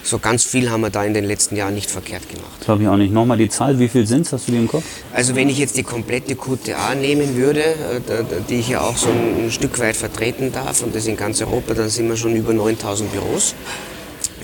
so 0.04 0.20
ganz 0.20 0.44
viel 0.44 0.70
haben 0.70 0.82
wir 0.82 0.90
da 0.90 1.04
in 1.04 1.14
den 1.14 1.26
letzten 1.26 1.56
Jahren 1.56 1.76
nicht 1.76 1.90
verkehrt 1.90 2.28
gemacht. 2.30 2.52
Das 2.60 2.70
habe 2.70 2.84
ich 2.84 2.90
auch 2.90 2.98
nicht. 2.98 3.14
Nochmal 3.14 3.38
die 3.38 3.50
Zahl, 3.50 3.80
wie 3.80 3.88
viel 3.88 4.08
sind 4.08 4.26
es? 4.26 4.34
Hast 4.34 4.48
du 4.48 4.52
die 4.52 4.58
im 4.58 4.68
Kopf? 4.68 4.84
Also 5.14 5.36
wenn 5.36 5.50
ich 5.50 5.58
jetzt 5.58 5.78
die 5.78 5.84
komplette 5.84 6.36
QTA 6.36 6.96
nehmen 6.96 7.36
würde, 7.36 7.62
äh, 7.62 8.24
die 8.50 8.56
ich 8.56 8.70
ja 8.70 8.82
auch 8.82 8.98
so 8.98 9.10
ein 9.10 9.52
Stück 9.52 9.80
weit 9.80 9.96
vertreten 9.96 10.52
darf 10.52 10.82
und 10.82 10.96
das 10.96 11.06
in 11.08 11.16
ganz 11.16 11.42
Europa, 11.42 11.74
dann 11.74 11.90
sind 11.90 12.10
wir 12.10 12.18
schon 12.18 12.36
über 12.36 12.54
9000 12.54 13.12
Büros. 13.12 13.56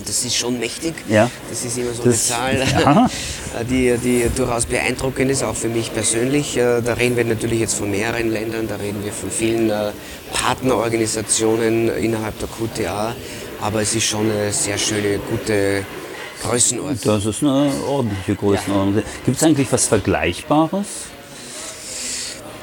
Das 0.05 0.23
ist 0.23 0.35
schon 0.35 0.57
mächtig. 0.59 0.93
Ja. 1.09 1.29
Das 1.49 1.65
ist 1.65 1.77
immer 1.77 1.91
so 1.91 2.03
das, 2.03 2.31
eine 2.31 2.63
Zahl, 2.65 2.83
ja. 2.85 3.63
die, 3.69 3.97
die 3.97 4.25
durchaus 4.35 4.65
beeindruckend 4.65 5.29
ist, 5.31 5.43
auch 5.43 5.55
für 5.55 5.69
mich 5.69 5.93
persönlich. 5.93 6.55
Äh, 6.57 6.81
da 6.81 6.93
reden 6.93 7.17
wir 7.17 7.25
natürlich 7.25 7.59
jetzt 7.59 7.73
von 7.73 7.91
mehreren 7.91 8.31
Ländern, 8.31 8.67
da 8.67 8.75
reden 8.77 9.03
wir 9.03 9.11
von 9.11 9.29
vielen 9.29 9.69
äh, 9.69 9.91
Partnerorganisationen 10.31 11.89
innerhalb 11.97 12.35
der 12.39 12.47
QTA 12.47 13.15
aber 13.61 13.81
es 13.81 13.95
ist 13.95 14.05
schon 14.05 14.29
eine 14.29 14.51
sehr 14.51 14.77
schöne, 14.77 15.19
gute 15.29 15.85
Größenordnung. 16.43 16.99
Das 17.03 17.25
ist 17.25 17.41
eine 17.43 17.71
ordentliche 17.87 18.35
Größenordnung. 18.35 18.97
Ja. 18.97 19.03
Gibt 19.25 19.37
es 19.37 19.43
eigentlich 19.43 19.71
was 19.71 19.87
Vergleichbares? 19.87 20.87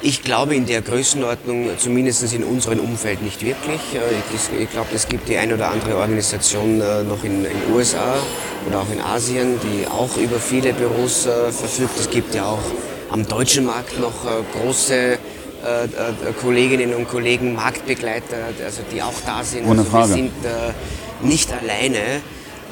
Ich 0.06 0.22
glaube 0.22 0.54
in 0.54 0.66
der 0.66 0.82
Größenordnung, 0.82 1.70
zumindest 1.78 2.30
in 2.34 2.44
unserem 2.44 2.78
Umfeld 2.80 3.22
nicht 3.22 3.42
wirklich. 3.42 3.80
Äh, 3.94 4.62
ich 4.62 4.70
glaube, 4.70 4.88
es 4.94 5.08
gibt 5.08 5.28
die 5.28 5.38
ein 5.38 5.50
oder 5.52 5.70
andere 5.70 5.96
Organisation 5.96 6.80
äh, 6.80 7.02
noch 7.02 7.24
in 7.24 7.42
den 7.42 7.56
USA 7.74 8.16
oder 8.68 8.80
auch 8.80 8.92
in 8.92 9.00
Asien, 9.00 9.58
die 9.62 9.86
auch 9.86 10.16
über 10.18 10.38
viele 10.38 10.74
Büros 10.74 11.24
äh, 11.24 11.50
verfügt. 11.50 11.98
Es 11.98 12.10
gibt 12.10 12.34
ja 12.34 12.44
auch 12.44 12.62
am 13.10 13.26
deutschen 13.26 13.64
Markt 13.64 13.98
noch 13.98 14.12
große 14.60 15.18
äh, 15.64 15.84
äh, 15.84 16.32
Kolleginnen 16.40 16.94
und 16.94 17.08
Kollegen, 17.08 17.54
Marktbegleiter, 17.54 18.36
also 18.64 18.82
die 18.92 19.02
auch 19.02 19.14
da 19.24 19.42
sind. 19.42 19.66
Ohne 19.66 19.80
also 19.80 19.90
Frage. 19.90 20.08
Wir 20.08 20.14
sind 20.14 20.32
äh, 20.44 21.26
nicht 21.26 21.50
alleine. 21.52 22.20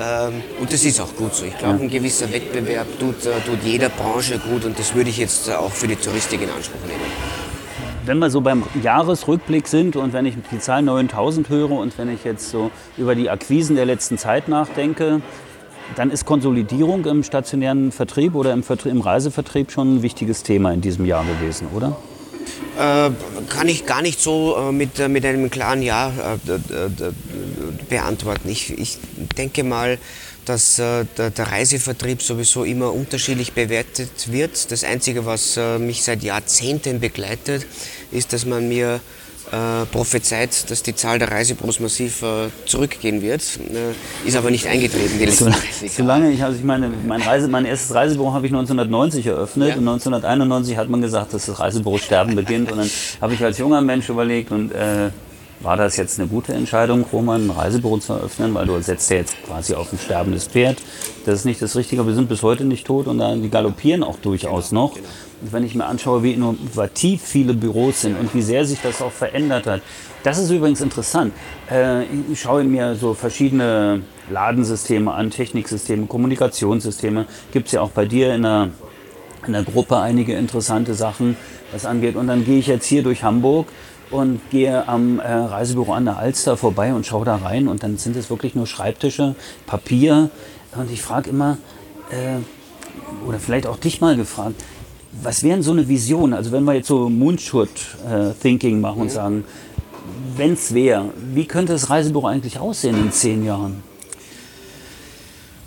Ähm, 0.01 0.43
und 0.61 0.73
das 0.73 0.85
ist 0.85 1.01
auch 1.01 1.15
gut 1.17 1.35
so. 1.35 1.45
Ich 1.45 1.57
glaube, 1.57 1.77
ja. 1.77 1.83
ein 1.83 1.91
gewisser 1.91 2.33
Wettbewerb 2.33 2.87
tut, 2.99 3.23
tut 3.23 3.63
jeder 3.65 3.89
Branche 3.89 4.39
gut 4.39 4.65
und 4.65 4.79
das 4.79 4.95
würde 4.95 5.11
ich 5.11 5.19
jetzt 5.19 5.51
auch 5.51 5.71
für 5.71 5.87
die 5.87 5.97
Touristik 5.97 6.43
in 6.43 6.51
Anspruch 6.51 6.81
nehmen. 6.87 7.01
Wenn 8.05 8.19
wir 8.19 8.31
so 8.31 8.41
beim 8.41 8.65
Jahresrückblick 8.83 9.69
sind 9.69 9.95
und 9.95 10.13
wenn 10.13 10.27
ich 10.27 10.35
die 10.51 10.59
Zahl 10.59 10.83
9000 10.83 11.49
höre 11.49 11.71
und 11.71 11.97
wenn 11.99 12.13
ich 12.13 12.25
jetzt 12.25 12.51
so 12.51 12.71
über 12.97 13.15
die 13.15 13.31
Akquisen 13.31 13.77
der 13.77 13.87
letzten 13.87 14.19
Zeit 14.19 14.49
nachdenke, 14.49 15.21
dann 15.95 16.11
ist 16.11 16.25
Konsolidierung 16.25 17.05
im 17.05 17.23
stationären 17.23 17.93
Vertrieb 17.93 18.35
oder 18.35 18.53
im, 18.53 18.63
Vertrieb, 18.63 18.93
im 18.93 19.01
Reisevertrieb 19.01 19.71
schon 19.71 19.97
ein 19.97 20.03
wichtiges 20.03 20.43
Thema 20.43 20.73
in 20.73 20.81
diesem 20.81 21.07
Jahr 21.07 21.25
gewesen, 21.25 21.69
oder? 21.75 21.97
Äh, 22.79 23.11
kann 23.49 23.69
ich 23.69 23.85
gar 23.85 24.03
nicht 24.03 24.21
so 24.21 24.57
äh, 24.57 24.73
mit, 24.73 24.99
äh, 24.99 25.09
mit 25.09 25.27
einem 25.27 25.51
klaren 25.51 25.83
Ja 25.83 26.39
beantworten. 27.89 28.49
Ich, 28.49 28.77
ich 28.79 28.99
denke 29.37 29.63
mal, 29.63 29.99
dass 30.45 30.77
der, 30.77 31.05
der, 31.05 31.53
Reisevertrieb 31.53 32.21
sowieso 32.21 32.65
immer 32.65 32.93
unterschiedlich 32.93 33.53
bewertet 33.53 34.33
wird. 34.33 34.73
Das 34.73 34.83
Einzige, 34.83 35.25
was 35.25 35.57
mich 35.79 36.03
seit 36.03 36.25
Jahrzehnten 36.25 36.99
begleitet, 36.99 37.65
ist, 38.11 38.33
dass 38.33 38.45
man 38.45 38.69
mir 38.69 39.01
äh, 39.53 39.85
prophezeit, 39.87 40.71
dass 40.71 40.83
die 40.83 40.95
Zahl 40.95 41.19
der 41.19 41.31
Reisebüros 41.31 41.79
massiv 41.79 42.23
äh, 42.23 42.49
zurückgehen 42.67 43.21
wird. 43.21 43.43
Äh, 43.43 44.27
ist 44.27 44.37
aber 44.37 44.51
nicht 44.51 44.67
eingetreten. 44.67 45.19
Die 45.19 45.27
letzten 45.27 45.55
Solange 45.89 46.31
ich, 46.31 46.43
also 46.43 46.59
ich 46.59 46.65
meine, 46.65 46.91
mein, 47.07 47.21
Reise, 47.21 47.49
mein 47.49 47.67
erstes 47.67 47.95
Reisebüro 47.95 48.33
habe 48.33 48.47
ich 48.47 48.53
1990 48.53 49.27
eröffnet 49.27 49.69
ja. 49.69 49.75
und 49.75 49.87
1991 49.87 50.77
hat 50.77 50.89
man 50.89 51.03
gesagt, 51.03 51.35
dass 51.35 51.47
das 51.47 51.61
Reisebüro 51.61 51.99
sterben 51.99 52.35
beginnt 52.35 52.73
und 52.73 52.79
dann 52.79 52.91
habe 53.21 53.35
ich 53.35 53.45
als 53.45 53.59
junger 53.59 53.83
Mensch 53.83 54.09
überlegt 54.09 54.51
und 54.51 54.73
äh, 54.73 55.11
War 55.63 55.77
das 55.77 55.97
jetzt 55.97 56.19
eine 56.19 56.29
gute 56.29 56.53
Entscheidung, 56.55 57.05
Roman, 57.13 57.47
ein 57.47 57.51
Reisebüro 57.51 57.99
zu 57.99 58.15
eröffnen? 58.15 58.53
Weil 58.53 58.67
du 58.67 58.81
setzt 58.81 59.09
ja 59.11 59.19
jetzt 59.19 59.37
quasi 59.47 59.75
auf 59.75 59.93
ein 59.93 59.99
sterbendes 59.99 60.49
Pferd. 60.49 60.79
Das 61.25 61.37
ist 61.37 61.45
nicht 61.45 61.63
das 61.63 61.77
Richtige. 61.77 62.05
Wir 62.05 62.15
sind 62.15 62.29
bis 62.29 62.43
heute 62.43 62.65
nicht 62.65 62.85
tot 62.85 63.07
und 63.07 63.21
die 63.43 63.49
galoppieren 63.49 64.03
auch 64.03 64.17
durchaus 64.17 64.71
genau, 64.71 64.87
noch. 64.87 64.95
Genau. 64.95 65.07
Und 65.41 65.53
wenn 65.53 65.65
ich 65.65 65.77
mir 65.77 65.85
anschaue, 65.85 66.25
wie 66.25 66.33
innovativ 66.33 67.23
viele 67.23 67.55
Büros 67.55 68.01
sind 68.01 68.19
und 68.19 68.35
wie 68.35 68.43
sehr 68.43 68.65
sich 68.65 68.81
das 68.83 69.01
auch 69.01 69.13
verändert 69.13 69.69
hat. 69.69 69.83
Das 70.25 70.39
ist 70.39 70.51
übrigens 70.51 70.81
interessant. 70.81 71.33
Äh, 71.71 72.07
ich 72.31 72.41
schaue 72.41 72.65
mir 72.65 72.97
so 72.97 73.15
verschiedene 73.15 74.03
Ladensysteme 74.31 75.13
an, 75.13 75.31
Techniksysteme, 75.31 76.07
Kommunikationssysteme. 76.07 77.27
Gibt 77.53 77.67
es 77.67 77.73
ja 77.73 77.83
auch 77.83 77.91
bei 77.91 78.05
dir 78.05 78.35
in 78.35 78.43
der, 78.43 78.71
in 79.47 79.53
der 79.53 79.63
Gruppe 79.63 79.99
einige 79.99 80.35
interessante 80.35 80.95
Sachen, 80.95 81.37
was 81.73 81.87
angeht. 81.87 82.17
Und 82.17 82.27
dann 82.27 82.45
gehe 82.45 82.59
ich 82.59 82.67
jetzt 82.67 82.87
hier 82.87 83.05
durch 83.05 83.23
Hamburg 83.23 83.69
und 84.13 84.41
gehe 84.51 84.87
am 84.87 85.19
äh, 85.19 85.33
Reisebüro 85.33 85.93
an 85.93 86.05
der 86.05 86.19
Alster 86.19 86.57
vorbei 86.57 86.95
und 86.95 87.07
schaue 87.07 87.25
da 87.25 87.37
rein 87.37 87.69
und 87.69 87.83
dann 87.83 87.97
sind 87.97 88.15
es 88.17 88.31
wirklich 88.31 88.55
nur 88.55 88.67
Schreibtische, 88.67 89.35
Papier 89.67 90.31
und 90.77 90.91
ich 90.91 91.03
frage 91.03 91.31
immer, 91.31 91.59
äh, 92.11 92.39
oder 93.27 93.39
vielleicht 93.39 93.67
auch 93.67 93.79
dich 93.79 94.01
mal 94.01 94.17
gefragt, 94.17 94.63
was 95.23 95.43
wäre 95.43 95.63
so 95.63 95.73
eine 95.73 95.89
Vision? 95.89 96.33
Also 96.33 96.53
wenn 96.53 96.65
wir 96.65 96.75
jetzt 96.75 96.89
so 96.89 97.09
Moonshot-Thinking 97.09 98.77
äh, 98.77 98.81
machen 98.81 99.03
und 99.03 99.11
sagen, 99.11 99.45
wenn 100.37 100.55
es 100.55 100.73
wäre, 100.73 101.11
wie 101.35 101.47
könnte 101.47 101.73
das 101.73 101.91
Reisebüro 101.91 102.27
eigentlich 102.27 102.59
aussehen 102.59 102.97
in 102.97 103.13
zehn 103.13 103.45
Jahren? 103.45 103.83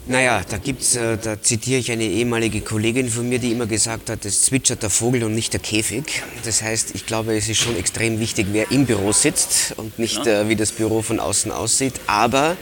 Naja, 0.08 0.44
da 0.48 0.58
gibt's, 0.58 0.96
äh, 0.96 1.18
da 1.18 1.42
zitiere 1.42 1.80
ich 1.80 1.92
eine 1.92 2.04
ehemalige 2.04 2.62
Kollegin 2.62 3.10
von 3.10 3.28
mir, 3.28 3.40
die 3.40 3.52
immer 3.52 3.66
gesagt 3.66 4.12
hat, 4.12 4.24
es 4.24 4.44
zwitschert 4.44 4.84
der 4.84 4.92
Vogel 4.92 5.24
und 5.24 5.34
nicht 5.34 5.52
der 5.54 5.60
Käfig. 5.60 6.22
Das 6.44 6.62
heißt, 6.62 6.94
ich 6.94 7.08
glaube, 7.08 7.36
es 7.36 7.50
ist 7.50 7.58
schon 7.58 7.76
extrem 7.76 8.20
wichtig, 8.20 8.48
wer 8.52 8.70
im 8.72 8.86
Büro 8.86 9.12
sitzt 9.14 9.74
und 9.78 9.98
nicht 9.98 10.24
ja. 10.28 10.42
äh, 10.42 10.50
wie 10.50 10.56
das 10.56 10.74
Büro 10.74 11.02
von 11.02 11.20
außen 11.20 11.52
aussieht. 11.52 11.94
Aber 12.06 12.56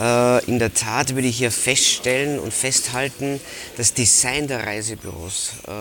äh, 0.00 0.44
in 0.46 0.58
der 0.58 0.74
Tat 0.74 1.14
würde 1.14 1.28
ich 1.28 1.38
hier 1.38 1.52
feststellen 1.52 2.40
und 2.40 2.52
festhalten, 2.52 3.40
das 3.76 3.94
Design 3.94 4.48
der 4.48 4.66
Reisebüros 4.66 5.52
äh, 5.68 5.72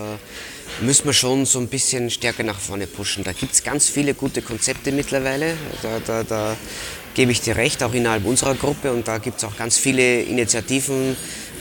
müssen 0.82 1.06
wir 1.06 1.14
schon 1.14 1.46
so 1.46 1.60
ein 1.60 1.68
bisschen 1.68 2.10
stärker 2.10 2.44
nach 2.44 2.60
vorne 2.60 2.88
pushen. 2.88 3.24
Da 3.24 3.32
gibt 3.32 3.54
es 3.54 3.64
ganz 3.64 3.90
viele 3.90 4.14
gute 4.14 4.42
Konzepte 4.42 4.92
mittlerweile. 4.92 5.56
Da, 5.82 6.00
da, 6.06 6.24
da 6.24 6.58
gebe 7.14 7.32
ich 7.32 7.42
dir 7.42 7.56
recht, 7.56 7.82
auch 7.84 7.94
innerhalb 7.94 8.26
unserer 8.26 8.56
Gruppe. 8.56 8.92
Und 8.92 9.08
da 9.08 9.18
gibt 9.18 9.38
es 9.38 9.44
auch 9.44 9.58
ganz 9.58 9.78
viele 9.78 10.22
Initiativen 10.22 11.16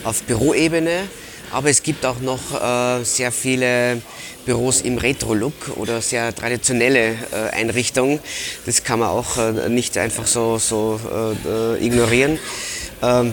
auf 0.05 0.23
Büroebene. 0.23 1.09
Aber 1.51 1.71
es 1.71 1.83
gibt 1.83 2.05
auch 2.05 2.21
noch 2.21 2.41
äh, 2.61 3.05
sehr 3.05 3.31
viele 3.31 4.03
Büros 4.45 4.81
im 4.81 4.99
Retro-Look 4.99 5.77
oder 5.77 6.01
sehr 6.01 6.35
traditionelle 6.35 7.13
äh, 7.13 7.51
Einrichtungen. 7.53 8.19
Das 8.67 8.83
kann 8.83 8.99
man 8.99 9.09
auch 9.09 9.39
äh, 9.39 9.69
nicht 9.69 9.97
einfach 9.97 10.27
so, 10.27 10.59
so 10.59 11.01
äh, 11.47 11.85
ignorieren. 11.85 12.39
Ähm, 13.03 13.33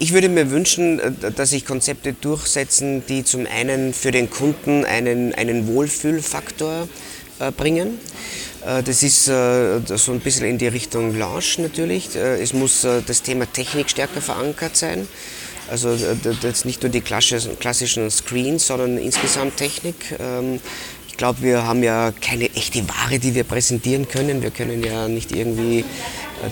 ich 0.00 0.14
würde 0.14 0.30
mir 0.30 0.50
wünschen, 0.50 0.98
äh, 0.98 1.30
dass 1.30 1.50
sich 1.50 1.64
Konzepte 1.64 2.14
durchsetzen, 2.14 3.04
die 3.06 3.22
zum 3.22 3.46
einen 3.46 3.94
für 3.94 4.10
den 4.10 4.30
Kunden 4.30 4.84
einen, 4.84 5.34
einen 5.34 5.68
Wohlfühlfaktor 5.68 6.88
äh, 7.38 7.52
bringen. 7.52 8.00
Äh, 8.66 8.82
das 8.82 9.02
ist 9.02 9.26
so 9.26 9.32
ein 10.12 10.20
bisschen 10.20 10.46
in 10.46 10.58
die 10.58 10.68
Richtung 10.68 11.16
Lounge 11.16 11.58
natürlich. 11.58 12.16
Es 12.16 12.52
muss 12.52 12.86
das 13.06 13.22
Thema 13.22 13.50
Technik 13.52 13.90
stärker 13.90 14.20
verankert 14.20 14.76
sein. 14.76 15.06
Also 15.70 15.96
das 16.42 16.64
nicht 16.64 16.82
nur 16.82 16.90
die 16.90 17.00
klassischen 17.00 18.10
Screens, 18.10 18.66
sondern 18.66 18.98
insgesamt 18.98 19.56
Technik. 19.56 20.16
Ähm, 20.18 20.58
ich 21.06 21.16
glaube, 21.16 21.42
wir 21.42 21.64
haben 21.64 21.82
ja 21.82 22.12
keine 22.20 22.50
echte 22.54 22.88
Ware, 22.88 23.18
die 23.18 23.34
wir 23.34 23.44
präsentieren 23.44 24.08
können. 24.08 24.42
Wir 24.42 24.50
können 24.50 24.82
ja 24.82 25.06
nicht 25.06 25.32
irgendwie 25.32 25.84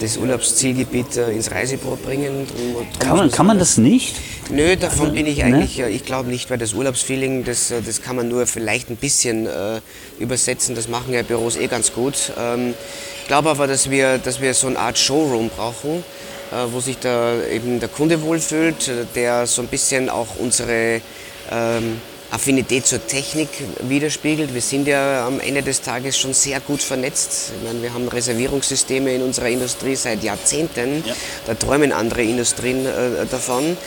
das 0.00 0.16
Urlaubszielgebiet 0.16 1.16
ins 1.16 1.50
Reisebüro 1.50 1.96
bringen. 1.96 2.46
Drum, 2.46 2.74
drum 2.74 2.98
kann, 2.98 3.16
man, 3.16 3.30
kann 3.30 3.46
man 3.46 3.58
das 3.58 3.78
nicht? 3.78 4.16
Nö, 4.50 4.76
davon 4.76 5.12
bin 5.12 5.26
ich 5.26 5.42
eigentlich, 5.44 5.78
ne? 5.78 5.90
ich 5.90 6.04
glaube 6.04 6.30
nicht, 6.30 6.50
weil 6.50 6.58
das 6.58 6.72
Urlaubsfeeling, 6.72 7.44
das, 7.44 7.72
das 7.84 8.02
kann 8.02 8.16
man 8.16 8.28
nur 8.28 8.46
vielleicht 8.46 8.88
ein 8.90 8.96
bisschen 8.96 9.46
äh, 9.46 9.80
übersetzen. 10.18 10.74
Das 10.74 10.88
machen 10.88 11.12
ja 11.12 11.22
Büros 11.22 11.56
eh 11.56 11.66
ganz 11.66 11.92
gut. 11.92 12.32
Ähm, 12.38 12.74
ich 13.20 13.28
glaube 13.28 13.50
aber, 13.50 13.66
dass 13.66 13.90
wir, 13.90 14.18
dass 14.18 14.40
wir 14.40 14.54
so 14.54 14.66
eine 14.66 14.78
Art 14.78 14.98
Showroom 14.98 15.50
brauchen, 15.50 16.02
äh, 16.50 16.72
wo 16.72 16.80
sich 16.80 16.98
da 16.98 17.34
eben 17.52 17.78
der 17.78 17.90
Kunde 17.90 18.22
wohlfühlt, 18.22 18.90
der 19.14 19.46
so 19.46 19.60
ein 19.62 19.68
bisschen 19.68 20.08
auch 20.08 20.36
unsere 20.38 21.02
ähm, 21.50 22.00
Affinität 22.30 22.86
zur 22.86 23.06
Technik 23.06 23.48
widerspiegelt. 23.80 24.52
Wir 24.52 24.60
sind 24.60 24.86
ja 24.86 25.26
am 25.26 25.40
Ende 25.40 25.62
des 25.62 25.80
Tages 25.80 26.18
schon 26.18 26.34
sehr 26.34 26.60
gut 26.60 26.82
vernetzt. 26.82 27.52
Ich 27.56 27.66
meine, 27.66 27.82
wir 27.82 27.94
haben 27.94 28.06
Reservierungssysteme 28.06 29.14
in 29.14 29.22
unserer 29.22 29.48
Industrie 29.48 29.96
seit 29.96 30.22
Jahrzehnten. 30.22 31.04
Ja. 31.06 31.14
Da 31.46 31.54
träumen 31.54 31.90
andere 31.90 32.22
Industrien 32.22 32.84
äh, 32.84 33.24
davon. 33.30 33.78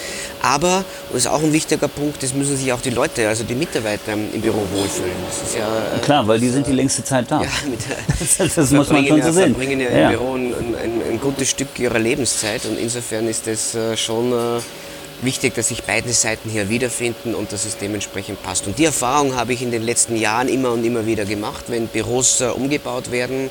Aber, 0.41 0.77
und 0.77 1.13
das 1.13 1.25
ist 1.25 1.27
auch 1.27 1.43
ein 1.43 1.53
wichtiger 1.53 1.87
Punkt, 1.87 2.23
das 2.23 2.33
müssen 2.33 2.57
sich 2.57 2.73
auch 2.73 2.81
die 2.81 2.89
Leute, 2.89 3.27
also 3.27 3.43
die 3.43 3.53
Mitarbeiter 3.53 4.13
im 4.13 4.41
Büro 4.41 4.65
wohlfühlen. 4.73 5.11
Das 5.29 5.55
ja, 5.55 5.67
äh, 5.67 5.99
Klar, 5.99 6.27
weil 6.27 6.39
die 6.39 6.49
sind 6.49 6.65
die 6.65 6.73
längste 6.73 7.03
Zeit 7.03 7.29
da. 7.29 7.41
Ja, 7.51 7.69
mit, 7.69 7.79
das, 8.19 8.55
das 8.55 8.71
muss 8.71 8.89
man 8.89 9.05
schon 9.05 9.21
so 9.21 9.31
sehen. 9.31 9.55
verbringen 9.55 9.81
ja, 9.81 9.89
ja, 9.91 10.09
im 10.09 10.17
Büro 10.17 10.33
ein, 10.35 10.53
ein, 10.81 11.01
ein, 11.11 11.19
gutes 11.19 11.49
Stück 11.49 11.77
ihrer 11.77 11.99
Lebenszeit 11.99 12.65
und 12.65 12.77
insofern 12.77 13.27
ist 13.27 13.45
das 13.45 13.75
äh, 13.75 13.97
schon 13.97 14.31
äh, 14.31 14.61
wichtig, 15.23 15.53
dass 15.55 15.69
sich 15.69 15.83
beide 15.83 16.11
Seiten 16.13 16.49
hier 16.49 16.69
wiederfinden 16.69 17.35
und 17.35 17.51
dass 17.51 17.65
es 17.65 17.77
dementsprechend 17.77 18.41
passt. 18.43 18.67
Und 18.67 18.77
die 18.77 18.85
Erfahrung 18.85 19.35
habe 19.35 19.53
ich 19.53 19.61
in 19.61 19.71
den 19.71 19.83
letzten 19.83 20.15
Jahren 20.15 20.47
immer 20.47 20.71
und 20.71 20.83
immer 20.83 21.05
wieder 21.05 21.25
gemacht, 21.25 21.65
wenn 21.67 21.87
Büros 21.87 22.41
äh, 22.41 22.45
umgebaut 22.45 23.11
werden, 23.11 23.49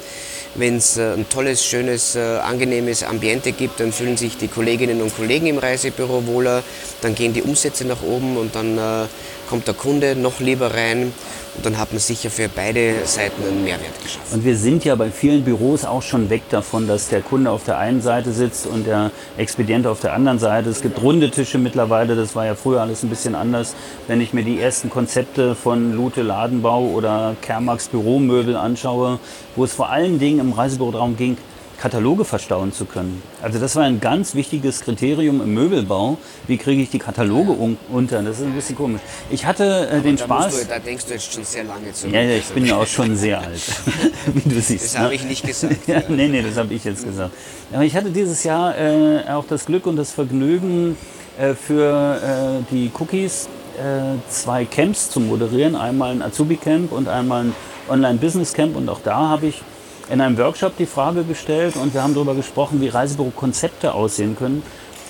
wenn 0.54 0.76
es 0.76 0.96
äh, 0.96 1.14
ein 1.14 1.28
tolles, 1.28 1.64
schönes, 1.64 2.16
äh, 2.16 2.20
angenehmes 2.20 3.02
Ambiente 3.02 3.52
gibt, 3.52 3.80
dann 3.80 3.92
fühlen 3.92 4.16
sich 4.16 4.36
die 4.36 4.48
Kolleginnen 4.48 5.00
und 5.00 5.14
Kollegen 5.14 5.46
im 5.46 5.58
Reisebüro 5.58 6.26
wohler, 6.26 6.62
dann 7.02 7.14
gehen 7.14 7.32
die 7.32 7.42
Umsätze 7.42 7.84
nach 7.84 8.02
oben 8.02 8.36
und 8.36 8.54
dann 8.54 9.08
kommt 9.50 9.66
der 9.66 9.74
Kunde 9.74 10.14
noch 10.14 10.38
lieber 10.38 10.72
rein 10.72 11.12
und 11.56 11.66
dann 11.66 11.76
hat 11.76 11.90
man 11.90 11.98
sicher 11.98 12.30
für 12.30 12.48
beide 12.48 13.04
Seiten 13.04 13.42
einen 13.42 13.64
Mehrwert 13.64 14.00
geschaffen. 14.00 14.34
Und 14.34 14.44
wir 14.44 14.56
sind 14.56 14.84
ja 14.84 14.94
bei 14.94 15.10
vielen 15.10 15.42
Büros 15.42 15.84
auch 15.84 16.02
schon 16.02 16.30
weg 16.30 16.42
davon, 16.50 16.86
dass 16.86 17.08
der 17.08 17.20
Kunde 17.20 17.50
auf 17.50 17.64
der 17.64 17.76
einen 17.76 18.00
Seite 18.00 18.30
sitzt 18.30 18.68
und 18.68 18.86
der 18.86 19.10
Expedient 19.36 19.88
auf 19.88 20.00
der 20.00 20.12
anderen 20.12 20.38
Seite. 20.38 20.70
Es 20.70 20.82
gibt 20.82 21.02
runde 21.02 21.32
Tische 21.32 21.58
mittlerweile, 21.58 22.14
das 22.14 22.36
war 22.36 22.46
ja 22.46 22.54
früher 22.54 22.80
alles 22.80 23.02
ein 23.02 23.08
bisschen 23.08 23.34
anders. 23.34 23.74
Wenn 24.06 24.20
ich 24.20 24.32
mir 24.32 24.44
die 24.44 24.60
ersten 24.60 24.88
Konzepte 24.88 25.56
von 25.56 25.96
Lute 25.96 26.22
Ladenbau 26.22 26.84
oder 26.84 27.34
Kermax 27.42 27.88
Büromöbel 27.88 28.54
anschaue, 28.54 29.18
wo 29.56 29.64
es 29.64 29.72
vor 29.72 29.90
allen 29.90 30.20
Dingen 30.20 30.38
im 30.38 30.52
Reisebüroraum 30.52 31.16
ging, 31.16 31.36
Kataloge 31.80 32.26
verstauen 32.26 32.72
zu 32.72 32.84
können. 32.84 33.22
Also 33.40 33.58
das 33.58 33.74
war 33.74 33.84
ein 33.84 34.00
ganz 34.00 34.34
wichtiges 34.34 34.82
Kriterium 34.82 35.40
im 35.40 35.54
Möbelbau. 35.54 36.18
Wie 36.46 36.58
kriege 36.58 36.82
ich 36.82 36.90
die 36.90 36.98
Kataloge 36.98 37.52
un 37.52 37.78
unter? 37.90 38.22
Das 38.22 38.38
ist 38.38 38.44
ein 38.44 38.52
bisschen 38.52 38.76
komisch. 38.76 39.00
Ich 39.30 39.46
hatte 39.46 39.88
äh, 39.88 40.02
den 40.02 40.18
Spaß. 40.18 40.60
Du, 40.60 40.66
da 40.66 40.78
denkst 40.78 41.06
du 41.06 41.14
jetzt 41.14 41.32
schon 41.32 41.42
sehr 41.42 41.64
lange 41.64 41.90
zu. 41.94 42.08
Ja, 42.08 42.20
ja 42.20 42.36
ich 42.36 42.48
bin 42.48 42.66
ja 42.66 42.76
auch 42.76 42.86
schon 42.86 43.16
sehr 43.16 43.40
alt, 43.40 43.62
wie 44.34 44.46
du 44.46 44.60
siehst. 44.60 44.84
Das 44.84 44.94
ne? 44.94 45.00
habe 45.00 45.14
ich 45.14 45.24
nicht 45.24 45.46
gesagt. 45.46 45.76
ja, 45.86 46.02
nee, 46.08 46.28
nee, 46.28 46.42
das 46.42 46.58
habe 46.58 46.74
ich 46.74 46.84
jetzt 46.84 47.02
gesagt. 47.02 47.32
Aber 47.72 47.84
ich 47.84 47.96
hatte 47.96 48.10
dieses 48.10 48.44
Jahr 48.44 48.76
äh, 48.76 49.22
auch 49.30 49.46
das 49.48 49.64
Glück 49.64 49.86
und 49.86 49.96
das 49.96 50.12
Vergnügen 50.12 50.98
äh, 51.38 51.54
für 51.54 52.60
äh, 52.60 52.74
die 52.74 52.90
Cookies 52.98 53.48
äh, 53.78 54.18
zwei 54.28 54.66
Camps 54.66 55.08
zu 55.08 55.18
moderieren. 55.18 55.76
Einmal 55.76 56.10
ein 56.10 56.20
Azubi-Camp 56.20 56.92
und 56.92 57.08
einmal 57.08 57.44
ein 57.44 57.54
Online-Business-Camp. 57.88 58.76
Und 58.76 58.90
auch 58.90 59.00
da 59.02 59.16
habe 59.30 59.46
ich 59.46 59.62
in 60.10 60.20
einem 60.20 60.36
Workshop 60.38 60.76
die 60.76 60.86
Frage 60.86 61.24
gestellt 61.24 61.76
und 61.76 61.94
wir 61.94 62.02
haben 62.02 62.14
darüber 62.14 62.34
gesprochen, 62.34 62.80
wie 62.80 62.88
Reisebüro-Konzepte 62.88 63.94
aussehen 63.94 64.36
können. 64.36 64.62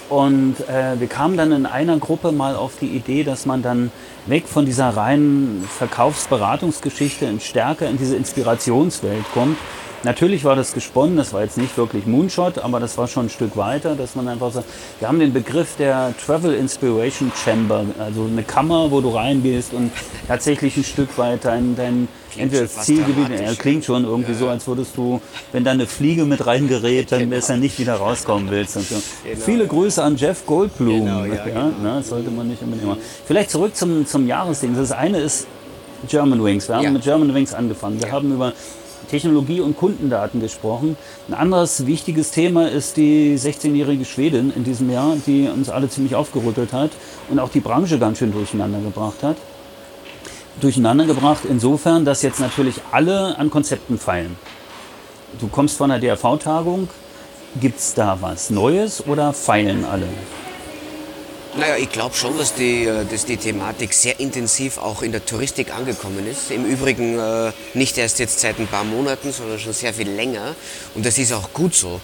Und 0.09 0.57
äh, 0.69 0.99
wir 0.99 1.07
kamen 1.07 1.37
dann 1.37 1.53
in 1.53 1.67
einer 1.67 1.97
Gruppe 1.99 2.33
mal 2.33 2.57
auf 2.57 2.73
die 2.81 2.89
Idee, 2.89 3.23
dass 3.23 3.47
man 3.47 3.63
dann 3.63 3.93
weg 4.27 4.49
von 4.49 4.67
dieser 4.67 4.91
reinen 4.91 5.67
Verkaufsberatungsgeschichte 5.79 7.33
stärker 7.41 7.89
in 7.89 7.97
diese 7.97 8.17
Inspirationswelt 8.17 9.25
kommt 9.33 9.57
Natürlich 10.03 10.45
war 10.45 10.57
das 10.57 10.73
gesponnen, 10.73 11.19
das 11.19 11.35
war 11.35 11.43
jetzt 11.43 11.59
nicht 11.59 11.77
wirklich 11.77 12.07
Moonshot, 12.07 12.59
aber 12.59 12.81
das 12.81 12.97
war 12.97 13.07
schon 13.07 13.27
ein 13.27 13.31
Stück 13.31 13.57
weiter, 13.57 13.95
dass 13.95 14.15
man 14.15 14.29
einfach 14.29 14.51
sagt, 14.51 14.67
wir 14.99 15.09
haben 15.09 15.19
den 15.19 15.33
Begriff 15.33 15.77
der 15.77 16.15
Travel 16.25 16.55
Inspiration 16.55 17.31
Chamber, 17.37 17.85
also 17.99 18.25
eine 18.25 18.43
Kammer, 18.43 18.91
wo 18.91 19.03
du 19.03 19.11
reingehst 19.11 19.75
und 19.75 19.93
tatsächlich 20.27 20.77
ein 20.79 20.85
Stück 20.85 21.19
weit 21.19 21.45
dein, 21.45 21.77
dein 21.77 22.09
entweder 22.37 22.67
Zielgebiet, 22.67 23.41
ja, 23.41 23.55
klingt 23.55 23.85
schon 23.85 24.05
irgendwie 24.05 24.33
ja. 24.33 24.39
so, 24.39 24.49
als 24.49 24.67
würdest 24.67 24.97
du, 24.97 25.21
wenn 25.53 25.65
da 25.65 25.73
eine 25.73 25.87
Fliege 25.87 26.25
mit 26.25 26.47
reingerät, 26.47 27.13
dann 27.13 27.21
genau. 27.21 27.33
wirst 27.33 27.51
du 27.51 27.59
nicht 27.59 27.79
wieder 27.79 27.95
rauskommen 27.95 28.51
willst. 28.51 28.75
So. 28.75 28.81
Genau. 29.25 29.41
Viele 29.45 29.67
Grüße 29.67 30.03
an 30.03 30.17
Jeff 30.17 30.47
Goldblum. 30.47 31.05
Genau, 31.05 31.25
ja, 31.25 31.45
genau. 31.45 31.73
Na, 31.83 31.99
das 31.99 32.09
sollte 32.09 32.31
man 32.31 32.49
nicht 32.49 32.63
unbedingt 32.63 32.89
machen. 32.89 33.01
Vielleicht 33.27 33.51
zurück 33.51 33.77
zum, 33.77 34.07
zum 34.07 34.27
Jahresding. 34.27 34.75
Das 34.75 34.93
eine 34.93 35.19
ist 35.19 35.47
German 36.09 36.43
Wings. 36.43 36.69
Wir 36.69 36.77
haben 36.77 36.93
mit 36.93 37.03
German 37.03 37.35
Wings 37.35 37.53
angefangen. 37.53 38.03
Wir 38.03 38.11
haben 38.11 38.33
über 38.33 38.53
Technologie 39.11 39.61
und 39.61 39.77
Kundendaten 39.77 40.40
gesprochen. 40.40 40.96
Ein 41.29 41.35
anderes 41.35 41.87
wichtiges 41.87 42.31
Thema 42.31 42.68
ist 42.68 42.96
die 42.96 43.37
16-jährige 43.37 44.05
Schwedin 44.05 44.53
in 44.55 44.62
diesem 44.62 44.88
Jahr, 44.88 45.16
die 45.27 45.49
uns 45.49 45.68
alle 45.68 45.88
ziemlich 45.88 46.14
aufgerüttelt 46.14 46.73
hat 46.73 46.92
und 47.29 47.40
auch 47.40 47.49
die 47.49 47.61
Branche 47.61 47.99
ganz 47.99 48.18
schön 48.18 48.33
durcheinander 48.33 48.81
gebracht 48.81 49.23
hat. 49.23 49.37
Durcheinander 50.61 51.07
gebracht 51.07 51.42
insofern, 51.49 52.05
dass 52.05 52.23
jetzt 52.23 52.38
natürlich 52.38 52.77
alle 52.92 53.37
an 53.37 53.51
Konzepten 53.51 53.99
feilen. 53.99 54.37
du 55.40 55.49
kommst 55.49 55.77
von 55.77 55.90
der 55.90 55.99
DRV-Tagung. 55.99 56.88
Gibt 57.61 57.81
es 57.81 57.94
da 57.94 58.18
was 58.20 58.51
Neues 58.51 59.05
oder 59.07 59.33
feilen 59.33 59.85
alle? 59.85 60.07
Naja, 61.57 61.77
ich 61.77 61.91
glaube 61.91 62.15
schon, 62.15 62.39
dass 62.39 62.55
die, 62.55 62.85
äh, 62.85 63.05
dass 63.05 63.25
die 63.25 63.37
Thematik 63.37 63.93
sehr 63.93 64.21
intensiv 64.21 64.79
auch 64.79 65.03
in 65.03 65.11
der 65.11 65.27
Touristik 65.27 65.75
angekommen 65.75 66.25
ist. 66.31 66.53
Im 66.53 66.65
Übrigen 66.65 67.19
äh, 67.19 67.51
nicht 67.75 67.99
erst 67.99 68.21
jetzt 68.21 68.39
seit 68.39 68.61
ein 68.61 68.69
paar 68.69 68.85
Monaten, 68.85 69.33
sondern 69.33 69.59
schon 69.59 69.73
sehr 69.73 69.93
viel 69.93 70.09
länger. 70.09 70.55
Und 70.95 71.05
das 71.05 71.19
ist 71.19 71.33
auch 71.33 71.53
gut 71.53 71.75
so. 71.75 72.01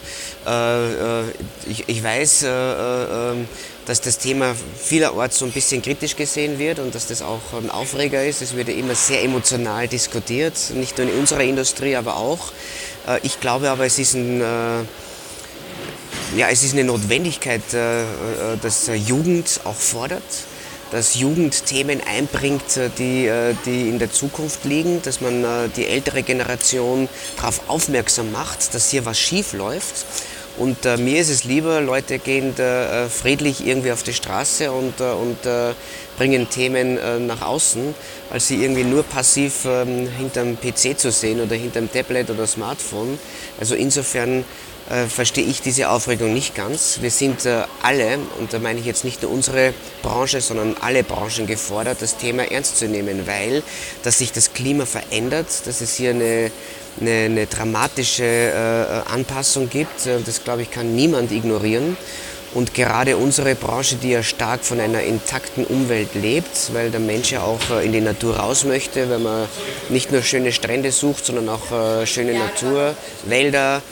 Äh, 0.47 1.21
äh, 1.21 1.25
ich, 1.69 1.89
ich, 1.89 2.03
weiß, 2.03 2.43
äh, 2.43 2.49
äh, 2.49 3.35
dass 3.87 4.01
das 4.01 4.19
Thema 4.19 4.57
vielerorts 4.83 5.39
so 5.39 5.45
ein 5.45 5.53
bisschen 5.53 5.81
kritisch 5.81 6.17
gesehen 6.17 6.59
wird 6.59 6.81
und 6.81 6.93
dass 6.97 7.07
das 7.07 7.23
auch 7.23 7.53
ein 7.57 7.71
Aufreger 7.71 8.25
ist. 8.25 8.43
Es 8.43 8.57
wird 8.57 8.67
ja 8.67 8.75
immer 8.75 8.97
sehr 8.97 9.23
emotional 9.23 9.87
diskutiert, 9.87 10.55
nicht 10.75 10.99
nur 10.99 11.09
in 11.09 11.15
unserer 11.21 11.43
Industrie, 11.43 11.95
aber 11.95 12.17
auch. 12.17 12.53
ich 13.23 13.39
glaube 13.39 13.71
aber, 13.71 13.87
es 13.87 14.01
ist 14.01 14.15
ein 14.15 14.43
ja, 16.37 16.49
es 16.49 16.63
ist 16.63 16.73
eine 16.73 16.85
Notwendigkeit, 16.85 17.63
äh, 17.73 18.03
äh, 18.03 18.07
dass 18.61 18.91
Jugend 19.07 19.61
auch 19.65 19.75
fordert, 19.75 20.23
dass 20.91 21.15
Jugend 21.15 21.67
Themen 21.67 22.01
einbringt, 22.07 22.77
äh, 22.77 22.91
die, 22.99 23.31
die 23.65 23.89
in 23.89 23.99
der 23.99 24.11
Zukunft 24.11 24.65
liegen, 24.65 25.03
dass 25.03 25.21
man 25.21 25.45
die 25.77 25.87
ältere 25.87 26.23
Generation 26.23 27.09
darauf 27.37 27.69
aufmerksam 27.69 28.33
macht, 28.33 28.75
dass 28.75 28.91
hier 28.91 29.05
was 29.05 29.19
schief 29.19 29.53
läuft. 29.53 30.05
Und 30.59 30.87
äh, 30.87 30.97
mir 30.97 31.21
ist 31.21 31.29
es 31.29 31.45
lieber, 31.45 31.81
Leute 31.83 32.19
gehen 32.19 32.59
äh, 32.59 33.09
friedlich 33.09 33.67
irgendwie 33.67 33.93
auf 33.93 34.03
die 34.03 34.15
Straße 34.15 34.73
und, 34.73 35.01
äh, 35.01 35.05
und 35.05 35.39
bringen 36.17 36.49
Themen 36.49 37.27
nach 37.27 37.43
außen, 37.43 37.95
als 38.31 38.49
sie 38.49 38.63
irgendwie 38.63 38.85
nur 38.85 39.03
passiv 39.03 39.67
ähm, 39.67 40.09
hinterm 40.17 40.57
PC 40.57 40.99
zu 40.99 41.13
sehen 41.13 41.43
oder 41.43 41.55
hinterm 41.55 41.93
Tablet 41.93 42.31
oder 42.31 42.47
Smartphone. 42.47 43.19
Also 43.61 43.75
insofern 43.75 44.47
äh, 44.90 45.07
verstehe 45.07 45.44
ich 45.44 45.62
diese 45.62 45.90
Aufregung 45.90 46.33
nicht 46.33 46.55
ganz. 46.55 46.99
Wir 47.01 47.11
sind 47.11 47.44
äh, 47.44 47.64
alle, 47.83 48.18
und 48.38 48.53
da 48.53 48.59
meine 48.59 48.79
ich 48.79 48.87
jetzt 48.87 49.05
nicht 49.05 49.22
nur 49.22 49.33
unsere 49.33 49.75
Branche, 50.03 50.40
sondern 50.40 50.77
alle 50.81 51.03
Branchen 51.03 51.46
gefordert, 51.46 52.03
das 52.03 52.16
Thema 52.16 52.51
ernst 52.51 52.79
zu 52.79 52.87
nehmen, 52.87 53.27
weil 53.27 53.62
dass 54.03 54.18
sich 54.18 54.33
das 54.33 54.53
Klima 54.53 54.87
verändert, 54.87 55.49
dass 55.64 55.81
es 55.81 55.96
hier 55.96 56.11
eine, 56.11 56.51
eine, 57.01 57.11
eine 57.11 57.46
dramatische 57.46 58.25
äh, 58.25 59.12
Anpassung 59.12 59.68
gibt, 59.68 60.07
äh, 60.07 60.20
das 60.25 60.44
glaube 60.44 60.62
ich 60.62 60.70
kann 60.70 60.94
niemand 60.94 61.33
ignorieren. 61.33 61.96
Und 62.55 62.72
gerade 62.72 63.18
unsere 63.18 63.55
Branche, 63.55 63.96
die 63.96 64.11
ja 64.11 64.22
stark 64.22 64.64
von 64.64 64.81
einer 64.81 65.03
intakten 65.03 65.66
Umwelt 65.66 66.14
lebt, 66.14 66.72
weil 66.72 66.90
der 66.90 67.01
Mensch 67.01 67.33
ja 67.33 67.42
auch 67.42 67.61
äh, 67.70 67.85
in 67.85 67.92
die 67.92 68.01
Natur 68.01 68.37
raus 68.37 68.64
möchte, 68.64 69.11
wenn 69.11 69.22
man 69.22 69.46
nicht 69.90 70.11
nur 70.11 70.22
schöne 70.22 70.53
Strände 70.53 70.90
sucht, 70.92 71.27
sondern 71.27 71.49
auch 71.51 71.70
äh, 71.70 72.07
schöne 72.07 72.33
Natur, 72.33 72.94
Wälder, 73.27 73.83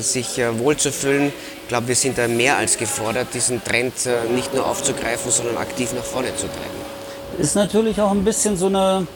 sich 0.00 0.38
äh, 0.38 0.58
wohlzufühlen. 0.58 1.32
Ich 1.62 1.68
glaube, 1.68 1.88
wir 1.88 1.94
sind 1.94 2.18
da 2.18 2.28
mehr 2.28 2.56
als 2.56 2.78
gefordert, 2.78 3.28
diesen 3.34 3.62
Trend 3.62 3.94
äh, 4.06 4.32
nicht 4.34 4.54
nur 4.54 4.66
aufzugreifen, 4.66 5.30
sondern 5.30 5.56
aktiv 5.58 5.92
nach 5.92 6.04
vorne 6.04 6.34
zu 6.36 6.46
treiben. 6.46 7.38
Ist 7.38 7.54
natürlich 7.54 8.00
auch 8.00 8.10
ein 8.10 8.24
bisschen 8.24 8.56
so 8.56 8.66
eine 8.66 9.06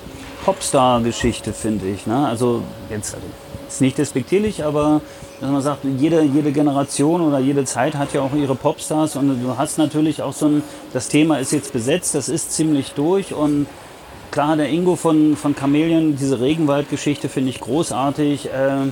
Popstar-Geschichte, 0.45 1.53
finde 1.53 1.89
ich. 1.89 2.07
Ne? 2.07 2.27
Also 2.27 2.63
jetzt 2.91 3.15
also, 3.15 3.27
ist 3.69 3.81
nicht 3.81 3.99
despektierlich, 3.99 4.65
aber 4.65 5.01
dass 5.41 5.51
man 5.51 5.63
sagt, 5.63 5.85
jede, 5.99 6.23
jede 6.23 6.53
Generation 6.53 7.21
oder 7.21 7.39
jede 7.39 7.65
Zeit 7.65 7.95
hat 7.97 8.13
ja 8.13 8.21
auch 8.21 8.33
ihre 8.35 8.55
Popstars 8.55 9.17
und 9.17 9.43
du 9.43 9.57
hast 9.57 9.79
natürlich 9.79 10.23
auch 10.23 10.33
so 10.33 10.47
ein, 10.47 10.63
das 10.93 11.09
Thema 11.09 11.39
ist 11.39 11.53
jetzt 11.53 11.73
besetzt, 11.73 12.15
das 12.15 12.29
ist 12.29 12.53
ziemlich 12.53 12.93
durch 12.93 13.35
und 13.35 13.67
klar, 14.31 14.57
der 14.57 14.69
Ingo 14.69 14.95
von, 14.95 15.37
von 15.37 15.57
Chameleon, 15.57 16.17
diese 16.17 16.41
Regenwald-Geschichte 16.41 17.29
finde 17.29 17.51
ich 17.51 17.61
großartig. 17.61 18.47
Äh, 18.47 18.91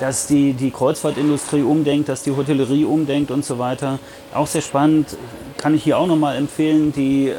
dass 0.00 0.26
die, 0.26 0.54
die 0.54 0.70
Kreuzfahrtindustrie 0.70 1.62
umdenkt, 1.62 2.08
dass 2.08 2.22
die 2.22 2.30
Hotellerie 2.30 2.84
umdenkt 2.84 3.30
und 3.30 3.44
so 3.44 3.58
weiter. 3.58 3.98
Auch 4.34 4.46
sehr 4.46 4.62
spannend, 4.62 5.16
kann 5.58 5.74
ich 5.74 5.84
hier 5.84 5.98
auch 5.98 6.06
nochmal 6.06 6.36
empfehlen, 6.36 6.92
die 6.92 7.28
äh, 7.28 7.36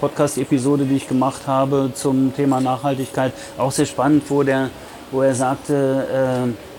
Podcast-Episode, 0.00 0.84
die 0.84 0.96
ich 0.96 1.08
gemacht 1.08 1.46
habe 1.46 1.90
zum 1.94 2.34
Thema 2.34 2.60
Nachhaltigkeit. 2.60 3.32
Auch 3.56 3.72
sehr 3.72 3.86
spannend, 3.86 4.24
wo, 4.28 4.42
der, 4.42 4.68
wo 5.10 5.22
er 5.22 5.34
sagte, 5.34 6.06
äh, 6.46 6.69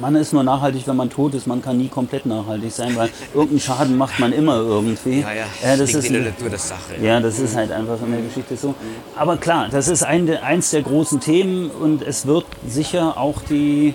man 0.00 0.14
ist 0.16 0.32
nur 0.32 0.42
nachhaltig, 0.42 0.86
wenn 0.86 0.96
man 0.96 1.10
tot 1.10 1.34
ist. 1.34 1.46
Man 1.46 1.62
kann 1.62 1.78
nie 1.78 1.88
komplett 1.88 2.26
nachhaltig 2.26 2.72
sein, 2.72 2.96
weil 2.96 3.08
irgendeinen 3.34 3.60
Schaden 3.60 3.96
macht 3.96 4.18
man 4.18 4.32
immer 4.32 4.56
irgendwie. 4.56 5.20
Ja, 5.20 5.32
ja, 5.32 5.46
ja 5.62 5.76
das 5.76 5.94
ist 5.94 6.06
in 6.06 6.12
der 6.14 6.22
Natur 6.22 6.50
der 6.50 6.58
Sache. 6.58 6.94
Ja, 7.02 7.20
das 7.20 7.38
ist 7.38 7.56
halt 7.56 7.72
einfach 7.72 8.00
in 8.02 8.12
der 8.12 8.22
Geschichte 8.22 8.56
so. 8.56 8.74
Aber 9.16 9.36
klar, 9.36 9.68
das 9.70 9.88
ist 9.88 10.02
ein, 10.02 10.28
eins 10.38 10.70
der 10.70 10.82
großen 10.82 11.20
Themen 11.20 11.70
und 11.70 12.02
es 12.02 12.26
wird 12.26 12.46
sicher 12.66 13.16
auch 13.16 13.42
die, 13.42 13.94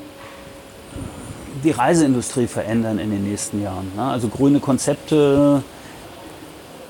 die 1.63 1.71
Reiseindustrie 1.71 2.47
verändern 2.47 2.99
in 2.99 3.11
den 3.11 3.23
nächsten 3.23 3.61
Jahren. 3.61 3.91
Ne? 3.95 4.03
Also 4.03 4.27
grüne 4.27 4.59
Konzepte, 4.59 5.63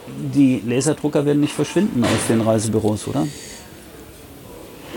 die 0.08 0.62
Laserdrucker 0.66 1.26
werden 1.26 1.42
nicht 1.42 1.54
verschwinden 1.54 2.04
aus 2.04 2.28
den 2.28 2.42
Reisebüros, 2.42 3.08
oder? 3.08 3.28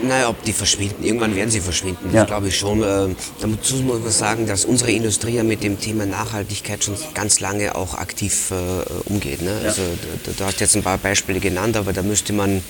Naja, 0.01 0.29
ob 0.29 0.43
die 0.43 0.53
verschwinden. 0.53 1.03
Irgendwann 1.03 1.35
werden 1.35 1.49
sie 1.49 1.59
verschwinden. 1.59 2.09
Ja. 2.13 2.21
Das 2.21 2.27
glaube 2.27 2.49
ich 2.49 2.57
schon. 2.57 2.83
Äh, 2.83 3.15
da 3.39 3.47
muss 3.47 3.73
man 3.83 4.11
sagen, 4.11 4.45
dass 4.45 4.65
unsere 4.65 4.91
Industrie 4.91 5.35
ja 5.35 5.43
mit 5.43 5.63
dem 5.63 5.79
Thema 5.79 6.05
Nachhaltigkeit 6.05 6.83
schon 6.83 6.95
ganz 7.13 7.39
lange 7.39 7.75
auch 7.75 7.95
aktiv 7.95 8.51
äh, 8.51 9.09
umgeht. 9.09 9.41
Ne? 9.41 9.51
Ja. 9.61 9.69
Also, 9.69 9.81
du, 10.23 10.31
du 10.31 10.45
hast 10.45 10.59
jetzt 10.59 10.75
ein 10.75 10.83
paar 10.83 10.97
Beispiele 10.97 11.39
genannt, 11.39 11.77
aber 11.77 11.93
da 11.93 12.03
müsste 12.03 12.33
man 12.33 12.61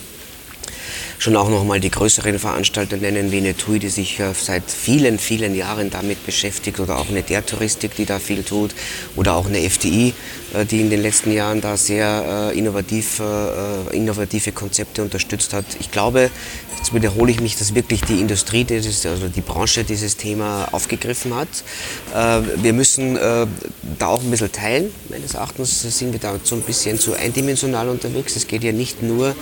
schon 1.20 1.36
auch 1.36 1.50
nochmal 1.50 1.80
die 1.80 1.90
größeren 1.90 2.38
Veranstalter 2.40 2.98
nennen, 2.98 3.32
wie 3.32 3.38
eine 3.38 3.56
TUI, 3.56 3.80
die 3.80 3.90
sich 3.90 4.22
seit 4.34 4.70
vielen, 4.70 5.18
vielen 5.20 5.56
Jahren 5.56 5.90
damit 5.90 6.26
beschäftigt 6.26 6.80
oder 6.80 7.00
auch 7.00 7.10
eine 7.10 7.24
der 7.24 7.46
Touristik, 7.46 7.96
die 7.96 8.06
da 8.06 8.20
viel 8.20 8.44
tut 8.44 8.76
oder 9.16 9.36
auch 9.36 9.48
eine 9.48 9.60
FDI, 9.68 10.14
äh, 10.54 10.66
die 10.66 10.82
in 10.82 10.90
den 10.90 11.02
letzten 11.02 11.32
Jahren 11.32 11.62
da 11.62 11.78
sehr 11.78 12.52
äh, 12.54 12.58
innovativ, 12.58 13.20
äh, 13.20 13.96
innovative 13.96 14.52
Konzepte 14.52 15.02
unterstützt 15.02 15.54
hat. 15.54 15.66
Ich 15.80 15.92
glaube, 15.92 16.30
jetzt 16.88 16.94
wiederhole 16.94 17.32
ich 17.32 17.42
mich, 17.42 17.58
dass 17.58 17.76
wirklich 17.76 18.02
die 18.02 18.20
Industrie, 18.20 18.64
dieses, 18.64 19.06
also 19.06 19.28
die 19.28 19.42
Branche 19.42 19.84
dieses 19.84 20.18
Thema 20.18 20.68
aufgegriffen 20.72 21.36
hat. 21.36 21.48
Wir 22.62 22.74
müssen 22.74 23.16
da 23.16 24.08
auch 24.08 24.22
ein 24.22 24.32
bisschen 24.32 24.52
teilen. 24.52 24.92
Meines 25.10 25.34
Erachtens 25.34 25.82
sind 25.82 26.14
wir 26.14 26.20
da 26.20 26.36
so 26.44 26.56
ein 26.56 26.62
bisschen 26.62 27.00
zu 27.00 27.14
eindimensional 27.14 27.90
unterwegs. 27.90 28.36
Es 28.36 28.48
geht 28.48 28.64
ja 28.64 28.72
nicht 28.72 29.04
nur 29.04 29.36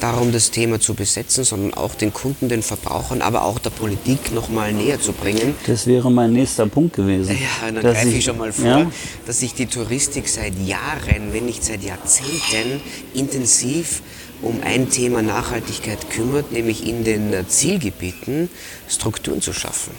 darum, 0.00 0.32
das 0.32 0.50
Thema 0.50 0.80
zu 0.80 0.94
besetzen, 0.94 1.10
setzen, 1.20 1.44
sondern 1.44 1.74
auch 1.74 1.94
den 1.94 2.12
Kunden, 2.12 2.48
den 2.48 2.62
Verbrauchern, 2.62 3.22
aber 3.22 3.44
auch 3.44 3.58
der 3.58 3.70
Politik 3.70 4.32
noch 4.32 4.48
mal 4.48 4.72
näher 4.72 5.00
zu 5.00 5.12
bringen. 5.12 5.54
Das 5.66 5.86
wäre 5.86 6.10
mein 6.10 6.32
nächster 6.32 6.66
Punkt 6.66 6.96
gewesen. 6.96 7.36
Ja, 7.36 7.70
dann 7.70 7.82
greife 7.82 8.08
ich, 8.08 8.16
ich 8.16 8.24
schon 8.24 8.38
mal 8.38 8.52
vor, 8.52 8.64
ja? 8.64 8.92
dass 9.26 9.40
sich 9.40 9.54
die 9.54 9.66
Touristik 9.66 10.28
seit 10.28 10.54
Jahren, 10.66 11.32
wenn 11.32 11.46
nicht 11.46 11.64
seit 11.64 11.82
Jahrzehnten, 11.82 12.80
intensiv 13.14 14.02
um 14.42 14.60
ein 14.62 14.90
Thema 14.90 15.22
Nachhaltigkeit 15.22 16.10
kümmert, 16.10 16.52
nämlich 16.52 16.86
in 16.86 17.04
den 17.04 17.48
Zielgebieten 17.48 18.48
Strukturen 18.88 19.40
zu 19.40 19.52
schaffen. 19.52 19.92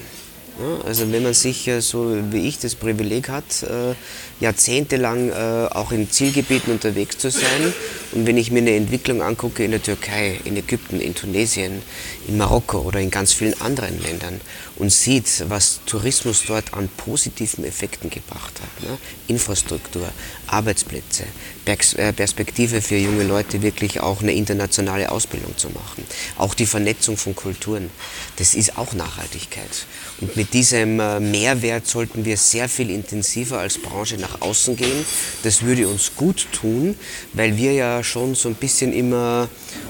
Also 0.86 1.12
wenn 1.12 1.24
man 1.24 1.34
sich 1.34 1.70
so 1.80 2.16
wie 2.32 2.48
ich 2.48 2.60
das 2.60 2.76
Privileg 2.76 3.30
hat, 3.30 3.64
äh, 3.64 3.96
jahrzehntelang 4.40 5.30
äh, 5.30 5.68
auch 5.72 5.92
in 5.92 6.12
Zielgebieten 6.12 6.74
unterwegs 6.74 7.18
zu 7.18 7.32
sein 7.32 7.74
und 8.12 8.28
wenn 8.28 8.38
ich 8.38 8.52
mir 8.52 8.60
eine 8.60 8.76
Entwicklung 8.76 9.22
angucke 9.22 9.64
in 9.64 9.72
der 9.72 9.82
Türkei, 9.82 10.40
in 10.44 10.58
Ägypten, 10.58 11.00
in 11.00 11.16
Tunesien, 11.16 11.82
in 12.28 12.38
Marokko 12.38 12.80
oder 12.80 13.00
in 13.00 13.10
ganz 13.10 13.34
vielen 13.34 13.60
anderen 13.62 14.02
Ländern 14.04 14.40
und 14.82 14.92
sieht, 14.92 15.48
was 15.48 15.80
Tourismus 15.86 16.44
dort 16.48 16.74
an 16.74 16.90
positiven 16.98 17.64
Effekten 17.64 18.10
gebracht 18.10 18.60
hat, 18.60 18.90
ne? 18.90 18.98
Infrastruktur, 19.28 20.10
Arbeitsplätze, 20.48 21.26
äh, 21.66 22.12
Perspektive 22.12 22.82
für 22.82 22.98
junge 22.98 23.24
Leute 23.24 23.62
wirklich 23.62 24.00
auch 24.00 24.24
eine 24.24 24.34
internationale 24.34 25.12
Ausbildung 25.12 25.56
zu 25.56 25.70
machen, 25.70 26.04
auch 26.40 26.56
die 26.56 26.66
Vernetzung 26.66 27.16
von 27.16 27.36
Kulturen, 27.36 27.92
das 28.38 28.56
ist 28.56 28.76
auch 28.80 28.94
Nachhaltigkeit. 28.94 29.86
Und 30.20 30.36
mit 30.36 30.52
diesem 30.56 31.00
äh, 31.00 31.20
Mehrwert 31.20 31.86
sollten 31.86 32.26
wir 32.26 32.36
sehr 32.36 32.68
viel 32.68 32.90
intensiver 32.90 33.60
als 33.60 33.78
Branche 33.78 34.18
nach 34.18 34.42
außen 34.42 34.76
gehen. 34.76 35.06
Das 35.44 35.62
würde 35.62 35.88
uns 35.88 36.16
gut 36.16 36.48
tun, 36.52 36.96
weil 37.34 37.56
wir 37.56 37.74
ja 37.74 38.04
schon 38.04 38.34
so 38.34 38.50
ein 38.50 38.56
bisschen 38.56 38.94
immer 38.94 39.48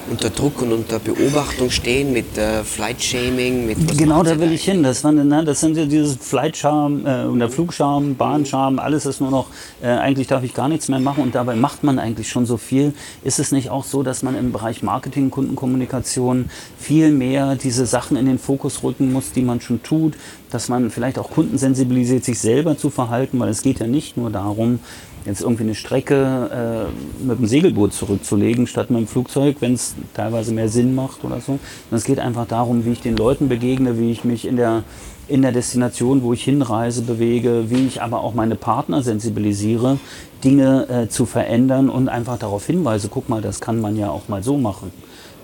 unter 0.09 0.29
Druck 0.29 0.61
und 0.61 0.73
unter 0.73 0.99
Beobachtung 0.99 1.69
stehen 1.71 2.11
mit 2.11 2.37
äh, 2.37 2.65
Flight-Shaming. 2.65 3.67
Mit 3.67 3.97
genau, 3.97 4.21
da 4.21 4.37
will 4.37 4.51
ich 4.51 4.65
hin. 4.65 4.80
Das, 4.83 5.03
war, 5.03 5.11
ne, 5.11 5.43
das 5.43 5.59
sind 5.59 5.77
ja 5.77 5.85
dieses 5.85 6.15
Flight-Charme 6.15 7.05
äh, 7.05 7.25
und 7.25 7.39
der 7.39 7.49
Flugscham, 7.49 8.15
Bahnscham, 8.15 8.79
alles 8.79 9.05
ist 9.05 9.21
nur 9.21 9.31
noch, 9.31 9.47
äh, 9.81 9.87
eigentlich 9.87 10.27
darf 10.27 10.43
ich 10.43 10.53
gar 10.53 10.67
nichts 10.67 10.87
mehr 10.87 10.99
machen 10.99 11.23
und 11.23 11.35
dabei 11.35 11.55
macht 11.55 11.83
man 11.83 11.99
eigentlich 11.99 12.29
schon 12.29 12.45
so 12.45 12.57
viel. 12.57 12.93
Ist 13.23 13.39
es 13.39 13.51
nicht 13.51 13.69
auch 13.69 13.83
so, 13.83 14.03
dass 14.03 14.23
man 14.23 14.35
im 14.37 14.51
Bereich 14.51 14.83
Marketing, 14.83 15.29
Kundenkommunikation 15.29 16.49
viel 16.77 17.11
mehr 17.11 17.55
diese 17.55 17.85
Sachen 17.85 18.17
in 18.17 18.25
den 18.25 18.39
Fokus 18.39 18.83
rücken 18.83 19.11
muss, 19.11 19.31
die 19.31 19.41
man 19.41 19.61
schon 19.61 19.83
tut, 19.83 20.15
dass 20.49 20.69
man 20.69 20.89
vielleicht 20.91 21.17
auch 21.17 21.31
Kunden 21.31 21.57
sensibilisiert, 21.57 22.23
sich 22.23 22.39
selber 22.39 22.77
zu 22.77 22.89
verhalten, 22.89 23.39
weil 23.39 23.49
es 23.49 23.61
geht 23.61 23.79
ja 23.79 23.87
nicht 23.87 24.17
nur 24.17 24.29
darum, 24.29 24.79
jetzt 25.25 25.41
irgendwie 25.41 25.63
eine 25.63 25.75
Strecke 25.75 26.89
äh, 26.89 27.23
mit 27.23 27.39
dem 27.39 27.45
Segelboot 27.45 27.93
zurückzulegen, 27.93 28.67
statt 28.67 28.89
mit 28.89 28.99
dem 28.99 29.07
Flugzeug, 29.07 29.57
wenn 29.59 29.73
es 29.73 29.95
teilweise 30.13 30.53
mehr 30.53 30.69
Sinn 30.69 30.95
macht 30.95 31.23
oder 31.23 31.39
so. 31.41 31.53
Und 31.53 31.97
es 31.97 32.03
geht 32.03 32.19
einfach 32.19 32.47
darum, 32.47 32.85
wie 32.85 32.91
ich 32.91 33.01
den 33.01 33.17
Leuten 33.17 33.49
begegne, 33.49 33.99
wie 33.99 34.11
ich 34.11 34.23
mich 34.23 34.47
in 34.47 34.55
der, 34.55 34.83
in 35.27 35.41
der 35.41 35.51
Destination, 35.51 36.23
wo 36.23 36.33
ich 36.33 36.43
hinreise, 36.43 37.03
bewege, 37.03 37.69
wie 37.69 37.85
ich 37.85 38.01
aber 38.01 38.21
auch 38.21 38.33
meine 38.33 38.55
Partner 38.55 39.03
sensibilisiere, 39.03 39.99
Dinge 40.43 40.87
äh, 40.89 41.07
zu 41.07 41.25
verändern 41.25 41.89
und 41.89 42.09
einfach 42.09 42.39
darauf 42.39 42.65
hinweise, 42.65 43.07
guck 43.09 43.29
mal, 43.29 43.41
das 43.41 43.59
kann 43.59 43.79
man 43.79 43.95
ja 43.95 44.09
auch 44.09 44.27
mal 44.27 44.41
so 44.41 44.57
machen. 44.57 44.91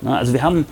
Na, 0.01 0.17
also 0.17 0.33
wir 0.33 0.41
haben 0.41 0.65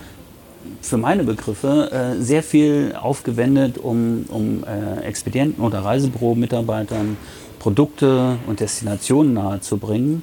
für 0.80 0.96
meine 0.96 1.24
Begriffe 1.24 1.90
äh, 1.92 2.20
sehr 2.20 2.42
viel 2.42 2.94
aufgewendet, 3.00 3.78
um, 3.78 4.24
um 4.28 4.64
äh, 4.64 5.04
Expedienten 5.04 5.62
oder 5.62 5.80
Reisebüro-Mitarbeitern 5.80 7.16
Produkte 7.66 8.38
und 8.46 8.60
Destinationen 8.60 9.34
nahezubringen. 9.34 10.22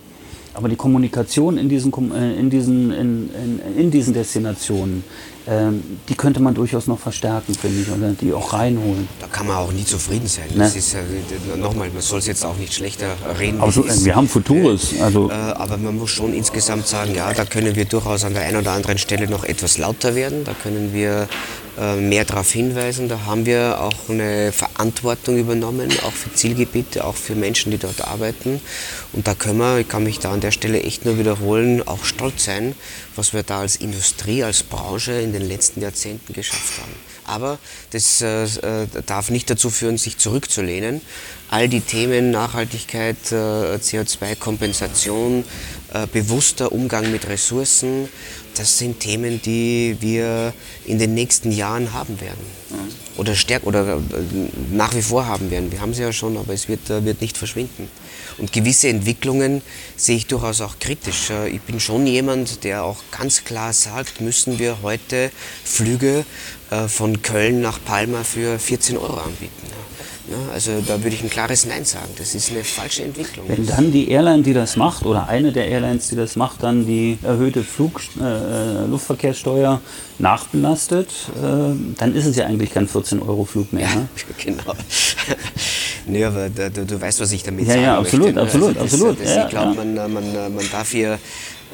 Aber 0.54 0.70
die 0.70 0.78
Kommunikation 0.78 1.58
in 1.58 1.68
diesen, 1.68 1.92
äh, 2.14 2.36
in 2.36 2.50
diesen, 2.50 2.94
in, 2.94 3.30
in, 3.34 3.78
in 3.78 3.92
diesen 3.92 4.14
Destinationen, 4.14 5.04
ähm, 5.48 5.84
die 6.08 6.16
könnte 6.16 6.42
man 6.42 6.54
durchaus 6.54 6.88
noch 6.88 7.00
verstärken, 7.00 7.54
finde 7.54 7.82
ich, 7.82 7.90
oder 7.90 8.12
die 8.12 8.34
auch 8.34 8.54
reinholen. 8.54 9.08
Da 9.20 9.28
kann 9.28 9.48
man 9.48 9.58
auch 9.58 9.72
nie 9.72 9.84
zufrieden 9.84 10.28
sein. 10.28 10.46
Ne? 10.54 10.64
Das 10.64 10.76
ist, 10.76 10.94
äh, 10.94 11.02
nochmal, 11.58 11.90
man 11.90 12.02
soll 12.02 12.20
es 12.20 12.28
jetzt 12.28 12.46
auch 12.46 12.56
nicht 12.58 12.74
schlechter 12.74 13.08
reden. 13.38 13.60
Aber 13.60 13.72
so, 13.72 13.84
wir 13.86 14.16
haben 14.16 14.28
Futures. 14.28 14.94
Also 15.02 15.30
äh, 15.30 15.34
aber 15.34 15.78
man 15.78 15.98
muss 15.98 16.12
schon 16.12 16.34
insgesamt 16.34 16.88
sagen, 16.88 17.14
ja, 17.16 17.34
da 17.34 17.44
können 17.46 17.76
wir 17.76 17.86
durchaus 17.86 18.24
an 18.24 18.34
der 18.34 18.44
einen 18.44 18.58
oder 18.58 18.72
anderen 18.72 18.98
Stelle 18.98 19.28
noch 19.28 19.44
etwas 19.44 19.78
lauter 19.78 20.16
werden. 20.16 20.46
Da 20.46 20.54
können 20.54 20.94
wir 20.94 21.28
äh, 21.76 21.96
mehr 21.96 22.24
darauf 22.24 22.52
hinweisen. 22.52 23.10
Da 23.10 23.26
haben 23.26 23.48
wir 23.48 23.82
auch 23.82 24.08
eine 24.08 24.52
Verantwortung 24.52 25.38
übernommen, 25.38 25.90
auch 26.06 26.12
für 26.12 26.32
Zielgebiete, 26.32 27.04
auch 27.04 27.16
für 27.16 27.34
Menschen, 27.34 27.72
die 27.72 27.80
dort 27.80 28.08
arbeiten. 28.08 28.62
Und 29.12 29.28
da 29.28 29.34
können 29.34 29.58
wir, 29.58 29.80
ich 29.80 29.88
kann 29.88 30.04
mich 30.04 30.20
da 30.20 30.32
an 30.32 30.40
der 30.40 30.52
Stelle 30.52 30.84
echt 30.84 31.04
nur 31.04 31.18
wiederholen, 31.18 31.82
auch 31.88 32.06
stolz 32.06 32.46
sein, 32.46 32.76
was 33.16 33.34
wir 33.34 33.42
da 33.42 33.62
als 33.62 33.76
Industrie, 33.76 34.44
als 34.44 34.62
Branche 34.62 35.14
in 35.14 35.33
den 35.34 35.48
letzten 35.48 35.82
Jahrzehnten 35.82 36.34
geschafft 36.34 36.80
haben. 36.80 36.94
Aber 37.26 37.60
das 37.92 38.22
äh, 38.22 38.44
äh 38.44 38.88
darf 39.06 39.30
nicht 39.30 39.50
dazu 39.50 39.70
führen, 39.70 39.98
sich 39.98 40.18
zurückzulehnen. 40.18 41.02
All 41.50 41.70
die 41.70 41.82
Themen 41.82 42.32
Nachhaltigkeit, 42.32 43.18
äh, 43.32 43.76
CO2-Kompensation, 43.76 45.44
äh, 45.94 46.08
bewusster 46.08 46.72
Umgang 46.72 47.12
mit 47.12 47.28
Ressourcen, 47.28 48.10
das 48.56 48.78
sind 48.78 49.00
Themen, 49.00 49.42
die 49.42 49.98
wir 50.00 50.54
in 50.86 51.00
den 51.00 51.14
nächsten 51.14 51.52
Jahren 51.52 51.94
haben 51.94 52.20
werden. 52.22 52.46
Oder 53.18 53.36
stärker 53.36 53.68
oder 53.68 53.98
äh, 53.98 54.00
nach 54.72 54.96
wie 54.96 55.02
vor 55.02 55.26
haben 55.26 55.52
werden. 55.52 55.72
Wir 55.72 55.82
haben 55.82 55.94
sie 55.94 56.02
ja 56.02 56.14
schon, 56.14 56.38
aber 56.38 56.54
es 56.54 56.68
wird, 56.68 56.90
äh, 56.90 57.06
wird 57.06 57.22
nicht 57.22 57.38
verschwinden. 57.38 57.90
Und 58.38 58.52
gewisse 58.52 58.88
Entwicklungen 58.90 59.62
sehe 59.96 60.18
ich 60.18 60.28
durchaus 60.28 60.62
auch 60.62 60.80
kritisch. 60.80 61.30
Äh, 61.30 61.50
ich 61.50 61.62
bin 61.62 61.80
schon 61.80 62.08
jemand, 62.08 62.64
der 62.64 62.84
auch 62.84 62.98
ganz 63.12 63.44
klar 63.44 63.74
sagt, 63.74 64.22
müssen 64.22 64.60
wir 64.60 64.82
heute 64.82 65.32
Flüge 65.64 66.26
von 66.88 67.22
Köln 67.22 67.62
nach 67.62 67.78
Palma 67.86 68.24
für 68.24 68.58
14 68.58 68.98
Euro 68.98 69.20
anbieten. 69.20 69.68
Also 70.54 70.82
da 70.86 71.04
würde 71.04 71.16
ich 71.16 71.24
ein 71.24 71.30
klares 71.30 71.66
Nein 71.66 71.84
sagen. 71.84 72.10
Das 72.18 72.34
ist 72.34 72.50
eine 72.52 72.64
falsche 72.64 73.04
Entwicklung. 73.04 73.48
Wenn 73.50 73.66
dann 73.66 73.92
die 73.92 74.10
Airline, 74.10 74.42
die 74.42 74.54
das 74.54 74.78
macht, 74.78 75.06
oder 75.06 75.28
eine 75.28 75.52
der 75.52 75.68
Airlines, 75.68 76.10
die 76.10 76.16
das 76.16 76.38
macht, 76.38 76.64
dann 76.64 76.86
die 76.86 77.18
erhöhte 77.24 77.64
Flug, 77.64 78.02
äh, 78.20 78.24
äh 78.24 78.86
Luftverkehrssteuer 78.86 79.82
nachbelastet, 80.20 81.10
äh, 81.36 81.76
dann 81.98 82.16
ist 82.16 82.26
es 82.26 82.38
ja 82.38 82.46
eigentlich 82.46 82.74
kein 82.74 82.88
14-Euro-Flug 82.88 83.74
mehr. 83.74 83.90
Ja, 83.90 83.96
ne? 83.96 84.08
genau. 84.38 84.74
Nee, 86.06 86.24
aber 86.24 86.50
du, 86.50 86.86
du, 86.86 87.02
weißt, 87.02 87.20
was 87.20 87.32
ich 87.32 87.44
damit 87.44 87.68
ja, 87.68 87.74
sagen 87.74 87.84
Ja, 87.84 87.98
absolut, 87.98 88.26
möchte. 88.26 88.40
Ne? 88.40 88.42
absolut, 88.42 88.78
also 88.78 88.84
das, 88.84 88.94
absolut. 88.94 89.22
Das, 89.22 89.36
ja, 89.36 89.44
ich 89.44 89.50
glaube, 89.50 89.76
man, 89.76 89.96
man, 89.96 90.56
man 90.56 90.70
darf 90.72 90.92
hier 90.92 91.20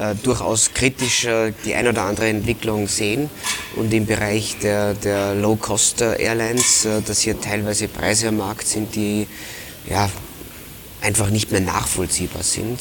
äh, 0.00 0.14
durchaus 0.22 0.72
kritisch 0.72 1.26
äh, 1.26 1.52
die 1.64 1.74
ein 1.74 1.86
oder 1.86 2.02
andere 2.02 2.28
Entwicklung 2.28 2.88
sehen. 2.88 3.28
Und 3.76 3.92
im 3.92 4.06
Bereich 4.06 4.56
der, 4.62 4.94
der 4.94 5.34
Low-Cost-Airlines, 5.34 6.86
äh, 6.86 7.02
dass 7.02 7.20
hier 7.20 7.40
teilweise 7.40 7.86
Preise 7.88 8.28
am 8.28 8.38
Markt 8.38 8.66
sind, 8.66 8.94
die 8.94 9.26
ja, 9.88 10.08
einfach 11.02 11.30
nicht 11.30 11.50
mehr 11.50 11.60
nachvollziehbar 11.60 12.42
sind. 12.42 12.80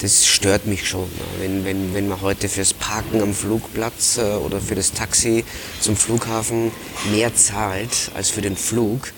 Das 0.00 0.26
stört 0.26 0.66
mich 0.66 0.88
schon. 0.88 1.08
Wenn, 1.40 1.64
wenn, 1.64 1.94
wenn 1.94 2.08
man 2.08 2.20
heute 2.20 2.48
fürs 2.48 2.74
Parken 2.74 3.22
am 3.22 3.34
Flugplatz 3.34 4.18
äh, 4.18 4.22
oder 4.22 4.60
für 4.60 4.74
das 4.74 4.92
Taxi 4.92 5.44
zum 5.80 5.96
Flughafen 5.96 6.70
mehr 7.10 7.34
zahlt 7.34 8.10
als 8.14 8.30
für 8.30 8.42
den 8.42 8.56
Flug, 8.56 9.12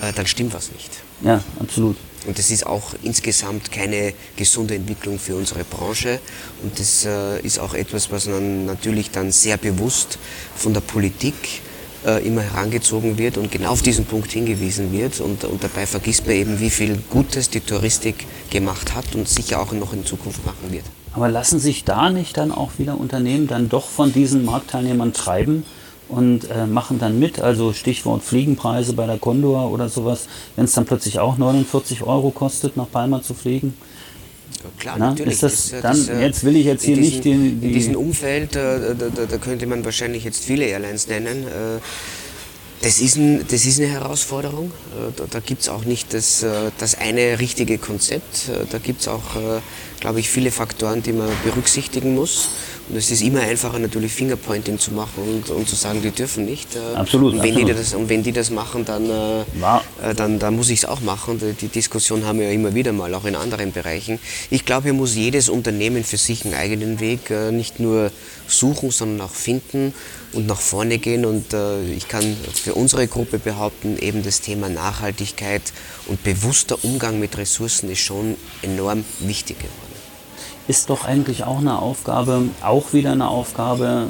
äh, 0.00 0.12
dann 0.12 0.26
stimmt 0.26 0.54
was 0.54 0.70
nicht. 0.72 1.03
Ja, 1.22 1.42
absolut. 1.60 1.96
Und 2.26 2.38
das 2.38 2.50
ist 2.50 2.66
auch 2.66 2.94
insgesamt 3.02 3.70
keine 3.70 4.14
gesunde 4.36 4.74
Entwicklung 4.74 5.18
für 5.18 5.36
unsere 5.36 5.64
Branche. 5.64 6.20
Und 6.62 6.78
das 6.78 7.04
äh, 7.04 7.40
ist 7.40 7.58
auch 7.58 7.74
etwas, 7.74 8.10
was 8.10 8.24
dann 8.24 8.64
natürlich 8.64 9.10
dann 9.10 9.30
sehr 9.30 9.58
bewusst 9.58 10.18
von 10.56 10.72
der 10.72 10.80
Politik 10.80 11.60
äh, 12.06 12.26
immer 12.26 12.42
herangezogen 12.42 13.18
wird 13.18 13.36
und 13.36 13.50
genau 13.50 13.70
auf 13.70 13.82
diesen 13.82 14.06
Punkt 14.06 14.32
hingewiesen 14.32 14.92
wird. 14.92 15.20
Und, 15.20 15.44
und 15.44 15.62
dabei 15.62 15.86
vergisst 15.86 16.26
man 16.26 16.36
eben, 16.36 16.60
wie 16.60 16.70
viel 16.70 16.98
Gutes 17.10 17.50
die 17.50 17.60
Touristik 17.60 18.26
gemacht 18.50 18.94
hat 18.94 19.14
und 19.14 19.28
sicher 19.28 19.60
auch 19.60 19.72
noch 19.72 19.92
in 19.92 20.06
Zukunft 20.06 20.44
machen 20.46 20.72
wird. 20.72 20.84
Aber 21.12 21.28
lassen 21.28 21.60
sich 21.60 21.84
da 21.84 22.10
nicht 22.10 22.36
dann 22.36 22.50
auch 22.50 22.72
wieder 22.78 22.98
Unternehmen 22.98 23.46
dann 23.46 23.68
doch 23.68 23.88
von 23.88 24.12
diesen 24.12 24.44
Marktteilnehmern 24.44 25.12
treiben? 25.12 25.64
Und 26.08 26.50
äh, 26.50 26.66
machen 26.66 26.98
dann 26.98 27.18
mit. 27.18 27.40
Also 27.40 27.72
Stichwort 27.72 28.22
Fliegenpreise 28.22 28.92
bei 28.92 29.06
der 29.06 29.18
Condor 29.18 29.70
oder 29.70 29.88
sowas, 29.88 30.26
wenn 30.56 30.66
es 30.66 30.72
dann 30.72 30.84
plötzlich 30.84 31.18
auch 31.18 31.38
49 31.38 32.02
Euro 32.02 32.30
kostet, 32.30 32.76
nach 32.76 32.90
Palma 32.90 33.22
zu 33.22 33.34
fliegen. 33.34 33.74
Klar, 34.78 34.96
Na, 34.98 35.10
natürlich. 35.10 35.34
Ist 35.34 35.42
das, 35.42 35.70
das 35.70 35.80
dann, 35.82 36.06
das, 36.06 36.20
jetzt 36.20 36.44
will 36.44 36.56
ich 36.56 36.66
jetzt 36.66 36.84
hier 36.84 36.96
diesen, 36.96 37.12
nicht 37.12 37.24
die, 37.24 37.54
die 37.54 37.66
In 37.66 37.72
diesem 37.72 37.96
Umfeld, 37.96 38.56
äh, 38.56 38.94
da, 38.94 39.26
da, 39.26 39.36
könnte 39.38 39.66
man 39.66 39.84
wahrscheinlich 39.84 40.24
jetzt 40.24 40.44
viele 40.44 40.64
Airlines 40.64 41.08
nennen. 41.08 41.44
Äh, 41.44 41.80
das 42.82 43.00
ist, 43.00 43.16
ein, 43.16 43.46
das 43.50 43.64
ist 43.64 43.80
eine 43.80 43.88
Herausforderung. 43.88 44.70
Äh, 44.92 45.12
da, 45.16 45.24
da 45.30 45.40
gibt 45.40 45.62
es 45.62 45.68
auch 45.68 45.84
nicht 45.84 46.12
das, 46.12 46.42
äh, 46.42 46.70
das 46.78 46.94
eine 46.96 47.40
richtige 47.40 47.78
Konzept. 47.78 48.48
Äh, 48.48 48.66
da 48.70 48.78
gibt 48.78 49.02
es 49.02 49.08
auch, 49.08 49.36
glaube 50.00 50.20
ich, 50.20 50.28
viele 50.28 50.50
Faktoren, 50.50 51.02
die 51.02 51.12
man 51.12 51.30
berücksichtigen 51.44 52.14
muss. 52.14 52.48
Und 52.88 52.96
es 52.96 53.10
ist 53.10 53.22
immer 53.22 53.40
einfacher, 53.40 53.78
natürlich 53.78 54.12
Fingerpointing 54.12 54.78
zu 54.78 54.92
machen 54.92 55.22
und, 55.26 55.48
und 55.48 55.66
zu 55.66 55.74
sagen, 55.74 56.02
die 56.02 56.10
dürfen 56.10 56.44
nicht. 56.44 56.68
Absolut. 56.94 57.32
Und 57.32 57.42
wenn, 57.42 57.52
absolut. 57.52 57.70
Die, 57.70 57.74
das, 57.74 57.94
und 57.94 58.08
wenn 58.10 58.22
die 58.22 58.32
das 58.32 58.50
machen, 58.50 58.84
dann, 58.84 59.08
äh, 59.08 60.14
dann, 60.14 60.38
dann 60.38 60.54
muss 60.54 60.68
ich 60.68 60.80
es 60.80 60.84
auch 60.84 61.00
machen. 61.00 61.38
Die, 61.38 61.54
die, 61.54 61.68
Diskussion 61.68 62.26
haben 62.26 62.40
wir 62.40 62.46
ja 62.48 62.52
immer 62.52 62.74
wieder 62.74 62.92
mal, 62.92 63.14
auch 63.14 63.24
in 63.24 63.36
anderen 63.36 63.72
Bereichen. 63.72 64.18
Ich 64.50 64.66
glaube, 64.66 64.84
hier 64.84 64.92
muss 64.92 65.14
jedes 65.14 65.48
Unternehmen 65.48 66.04
für 66.04 66.18
sich 66.18 66.44
einen 66.44 66.52
eigenen 66.52 67.00
Weg 67.00 67.30
äh, 67.30 67.50
nicht 67.52 67.80
nur 67.80 68.10
suchen, 68.46 68.90
sondern 68.90 69.26
auch 69.26 69.34
finden 69.34 69.94
und 70.34 70.46
nach 70.46 70.60
vorne 70.60 70.98
gehen. 70.98 71.24
Und 71.24 71.54
äh, 71.54 71.82
ich 71.84 72.08
kann 72.08 72.36
für 72.52 72.74
unsere 72.74 73.08
Gruppe 73.08 73.38
behaupten, 73.38 73.96
eben 73.98 74.22
das 74.22 74.42
Thema 74.42 74.68
Nachhaltigkeit 74.68 75.62
und 76.06 76.22
bewusster 76.22 76.84
Umgang 76.84 77.18
mit 77.18 77.38
Ressourcen 77.38 77.90
ist 77.90 78.00
schon 78.00 78.36
enorm 78.60 79.06
wichtig 79.20 79.58
geworden 79.58 79.93
ist 80.66 80.90
doch 80.90 81.04
eigentlich 81.04 81.44
auch 81.44 81.58
eine 81.58 81.78
Aufgabe, 81.78 82.42
auch 82.62 82.92
wieder 82.92 83.12
eine 83.12 83.28
Aufgabe, 83.28 84.06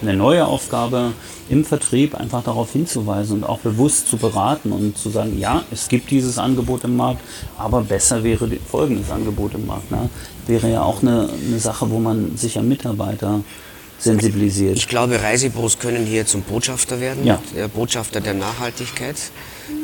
eine 0.00 0.14
neue 0.14 0.46
Aufgabe 0.46 1.12
im 1.48 1.64
Vertrieb, 1.64 2.14
einfach 2.14 2.42
darauf 2.42 2.72
hinzuweisen 2.72 3.38
und 3.38 3.44
auch 3.44 3.58
bewusst 3.58 4.08
zu 4.08 4.16
beraten 4.16 4.72
und 4.72 4.96
zu 4.96 5.10
sagen, 5.10 5.38
ja, 5.38 5.62
es 5.70 5.88
gibt 5.88 6.10
dieses 6.10 6.38
Angebot 6.38 6.84
im 6.84 6.96
Markt, 6.96 7.20
aber 7.58 7.82
besser 7.82 8.24
wäre 8.24 8.48
folgendes 8.70 9.10
Angebot 9.10 9.54
im 9.54 9.66
Markt. 9.66 9.90
Ne? 9.90 10.08
Wäre 10.46 10.70
ja 10.70 10.82
auch 10.82 11.02
eine, 11.02 11.28
eine 11.46 11.58
Sache, 11.58 11.90
wo 11.90 11.98
man 11.98 12.36
sicher 12.36 12.62
Mitarbeiter 12.62 13.40
sensibilisiert. 13.98 14.76
Ich 14.76 14.88
glaube, 14.88 15.22
Reisebüros 15.22 15.78
können 15.78 16.06
hier 16.06 16.26
zum 16.26 16.42
Botschafter 16.42 17.00
werden, 17.00 17.24
ja. 17.24 17.40
der 17.54 17.68
Botschafter 17.68 18.20
der 18.20 18.34
Nachhaltigkeit. 18.34 19.16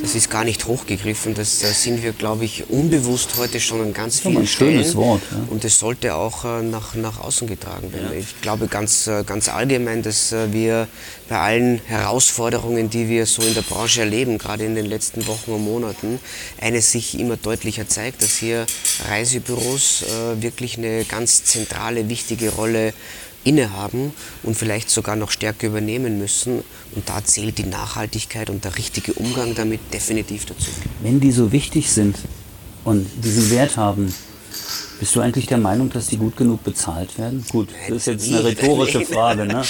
Das 0.00 0.14
ist 0.14 0.30
gar 0.30 0.44
nicht 0.44 0.66
hochgegriffen, 0.66 1.34
das, 1.34 1.60
das 1.60 1.82
sind 1.82 2.02
wir, 2.02 2.12
glaube 2.12 2.44
ich, 2.44 2.68
unbewusst 2.68 3.36
heute 3.36 3.60
schon 3.60 3.80
an 3.80 3.92
ganz 3.92 4.20
vielen 4.20 4.38
ein 4.38 4.46
Stellen. 4.46 4.72
Schönes 4.72 4.96
Wort. 4.96 5.22
Ja. 5.30 5.38
Und 5.50 5.64
es 5.64 5.78
sollte 5.78 6.14
auch 6.14 6.44
äh, 6.44 6.62
nach, 6.62 6.94
nach 6.94 7.20
außen 7.20 7.46
getragen 7.46 7.92
werden. 7.92 8.12
Ja. 8.12 8.18
Ich 8.18 8.40
glaube 8.40 8.68
ganz, 8.68 9.06
äh, 9.06 9.24
ganz 9.24 9.48
allgemein, 9.48 10.02
dass 10.02 10.32
äh, 10.32 10.52
wir 10.52 10.88
bei 11.28 11.38
allen 11.38 11.80
Herausforderungen, 11.86 12.90
die 12.90 13.08
wir 13.08 13.26
so 13.26 13.42
in 13.42 13.54
der 13.54 13.62
Branche 13.62 14.00
erleben, 14.00 14.38
gerade 14.38 14.64
in 14.64 14.74
den 14.74 14.86
letzten 14.86 15.26
Wochen 15.26 15.52
und 15.52 15.64
Monaten, 15.64 16.18
eines 16.60 16.92
sich 16.92 17.18
immer 17.18 17.36
deutlicher 17.36 17.88
zeigt, 17.88 18.22
dass 18.22 18.36
hier 18.36 18.66
Reisebüros 19.08 20.02
äh, 20.02 20.42
wirklich 20.42 20.78
eine 20.78 21.04
ganz 21.04 21.44
zentrale, 21.44 22.08
wichtige 22.08 22.50
Rolle 22.50 22.94
innehaben 23.48 24.12
und 24.42 24.56
vielleicht 24.56 24.90
sogar 24.90 25.16
noch 25.16 25.30
stärker 25.30 25.68
übernehmen 25.68 26.18
müssen. 26.18 26.62
Und 26.94 27.08
da 27.08 27.24
zählt 27.24 27.58
die 27.58 27.64
Nachhaltigkeit 27.64 28.50
und 28.50 28.64
der 28.64 28.76
richtige 28.76 29.14
Umgang 29.14 29.54
damit 29.54 29.80
definitiv 29.92 30.44
dazu. 30.44 30.70
Wenn 31.02 31.20
die 31.20 31.32
so 31.32 31.50
wichtig 31.50 31.90
sind 31.90 32.16
und 32.84 33.06
diesen 33.24 33.50
Wert 33.50 33.76
haben, 33.76 34.12
Bist 34.98 35.14
du 35.14 35.20
eigentlich 35.20 35.46
der 35.46 35.58
Meinung, 35.58 35.90
dass 35.90 36.08
die 36.08 36.16
gut 36.16 36.36
genug 36.36 36.64
bezahlt 36.64 37.16
werden? 37.18 37.44
Gut, 37.50 37.68
das 37.88 37.98
ist 37.98 38.06
jetzt 38.06 38.28
eine 38.28 38.44
rhetorische 38.44 39.04
Frage, 39.04 39.46
ne? 39.46 39.62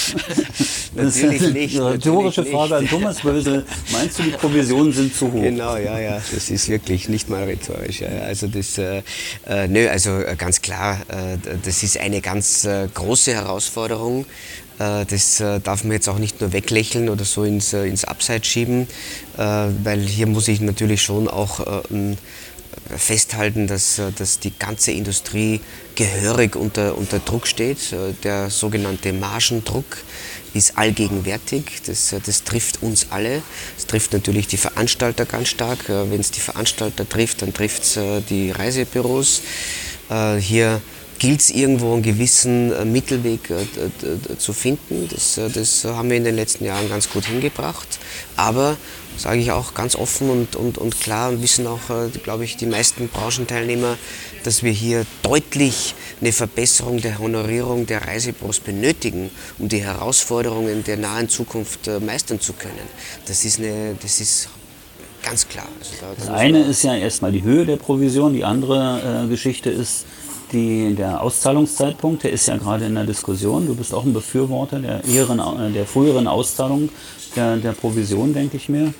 natürlich 0.95 1.53
nicht. 1.53 1.77
Eine 1.77 1.93
rhetorische 1.95 2.45
Frage 2.47 2.77
an 2.77 2.89
Thomas 2.89 3.21
Bösel. 3.21 3.67
Meinst 3.93 4.19
du, 4.19 4.23
die 4.23 4.31
Provisionen 4.31 4.91
sind 4.93 5.15
zu 5.15 5.31
hoch? 5.31 5.43
Genau, 5.43 5.77
ja, 5.77 5.99
ja, 5.99 6.15
das 6.33 6.49
ist 6.49 6.69
wirklich 6.71 7.11
nicht 7.11 7.29
mal 7.29 7.45
rhetorisch. 7.45 8.01
Ja. 8.01 8.09
Also 8.23 8.47
das, 8.47 8.79
äh, 8.79 9.03
äh, 9.47 9.69
nö, 9.69 9.87
also 9.89 10.19
äh, 10.19 10.35
ganz 10.37 10.63
klar, 10.63 10.99
äh, 11.09 11.37
das 11.63 11.83
ist 11.83 11.99
eine 11.99 12.23
ganz 12.23 12.65
äh, 12.65 12.89
große 12.93 13.35
Herausforderung. 13.35 14.25
Das 14.79 15.39
darf 15.65 15.83
man 15.83 15.91
jetzt 15.91 16.09
auch 16.09 16.21
nicht 16.21 16.41
nur 16.41 16.53
weglächeln 16.53 17.09
oder 17.09 17.25
so 17.25 17.43
ins, 17.43 17.73
ins 17.73 18.05
Abseits 18.05 18.47
schieben, 18.47 18.87
weil 19.37 19.99
hier 20.03 20.29
muss 20.29 20.47
ich 20.47 20.61
natürlich 20.61 21.03
schon 21.03 21.27
auch 21.27 21.59
ein- 21.91 22.17
festhalten, 22.97 23.67
dass, 23.67 23.99
äh, 23.99 24.13
dass 24.13 24.39
die 24.39 24.53
ganze 24.59 24.93
Industrie 24.93 25.61
gehörig 25.95 26.57
unter, 26.57 26.97
unter 26.97 27.19
Druck 27.19 27.47
steht. 27.47 27.93
Äh, 27.93 28.15
Der 28.23 28.51
sogenannte 28.51 29.13
Margendruck 29.13 29.99
ist 30.55 30.79
allgegenwärtig. 30.79 31.83
Das, 31.87 32.13
äh, 32.13 32.21
das 32.25 32.45
trifft 32.45 32.83
uns 32.83 33.09
alle. 33.11 33.43
Es 33.77 33.87
trifft 33.87 34.13
natürlich 34.13 34.47
die 34.47 34.57
Veranstalter 34.57 35.27
ganz 35.27 35.49
stark. 35.49 35.89
Wenn 35.89 36.21
es 36.21 36.31
die 36.31 36.41
Veranstalter 36.41 37.09
trifft, 37.09 37.43
dann 37.43 37.53
trifft 37.53 37.83
es 37.83 37.99
die 38.29 38.51
Reisebüros. 38.51 39.43
Hier 40.41 40.81
gilt 41.19 41.41
es 41.41 41.51
irgendwo 41.51 41.95
einen 41.95 42.03
gewissen 42.03 42.73
äh, 42.73 42.85
Mittelweg 42.85 43.51
äh, 43.51 44.39
zu 44.39 44.53
finden. 44.53 45.09
Das, 45.11 45.37
äh, 45.39 45.51
das 45.51 45.85
haben 45.85 46.11
wir 46.11 46.17
in 46.17 46.25
den 46.25 46.37
letzten 46.37 46.65
Jahren 46.65 46.89
ganz 46.89 47.11
gut 47.11 47.27
hingebracht. 47.27 47.99
Aber, 48.37 48.77
sage 49.17 49.41
ich 49.41 49.51
auch 49.51 49.75
ganz 49.75 49.97
offen 49.97 50.31
und, 50.31 50.55
und, 50.55 50.79
und 50.79 51.01
klar 51.01 51.31
und 51.31 51.43
wissen 51.43 51.67
auch, 51.67 51.81
glaube 52.23 52.45
ich, 52.45 52.57
die 52.57 52.67
meisten 52.67 53.09
Branchenteilnehmer, 53.09 53.97
dass 54.45 54.63
wir 54.63 54.71
hier 54.71 55.07
deutlich 55.23 55.95
eine 56.21 56.33
Verbesserung 56.33 57.01
der 57.01 57.19
Honorierung 57.19 57.87
der 57.87 58.07
Reisebüros 58.07 58.61
benötigen, 58.61 59.31
um 59.59 59.69
die 59.69 59.83
Herausforderungen 59.83 60.85
der 60.85 60.99
nahen 60.99 61.29
Zukunft 61.29 61.91
meistern 62.01 62.41
zu 62.41 62.53
können. 62.53 62.75
Das 63.27 63.45
ist, 63.45 63.59
eine, 63.59 63.97
das 64.01 64.21
ist 64.21 64.51
ganz 65.25 65.49
klar. 65.49 65.67
Also 65.81 65.93
da, 66.01 66.07
da 66.11 66.15
Das 66.15 66.29
eine 66.29 66.63
ist 66.63 66.85
ja 66.85 66.95
erstmal 66.95 67.33
die 67.33 67.43
Höhe 67.43 67.67
der 67.67 67.77
Provision, 67.77 68.35
die 68.35 68.45
andere 68.45 69.25
äh, 69.25 69.29
Geschichte 69.29 69.71
ist 69.71 70.05
die, 70.53 70.95
der 70.95 71.23
Auszahlungszeitpunkt, 71.23 72.25
der 72.25 72.33
ist 72.33 72.47
ja 72.47 72.57
gerade 72.57 72.87
in 72.87 72.95
der 72.95 73.05
Diskussion. 73.05 73.67
Du 73.67 73.75
bist 73.75 73.95
auch 73.95 74.05
ein 74.05 74.13
Befürworter 74.13 74.79
der, 74.79 75.05
eheren, 75.05 75.39
äh, 75.39 75.73
der 75.73 75.87
früheren 75.87 76.27
Auszahlung 76.27 76.89
der, 77.37 77.57
der 77.57 77.73
Provision, 77.73 78.33
denke 78.33 78.57
ich 78.57 78.69
mir. 78.69 78.93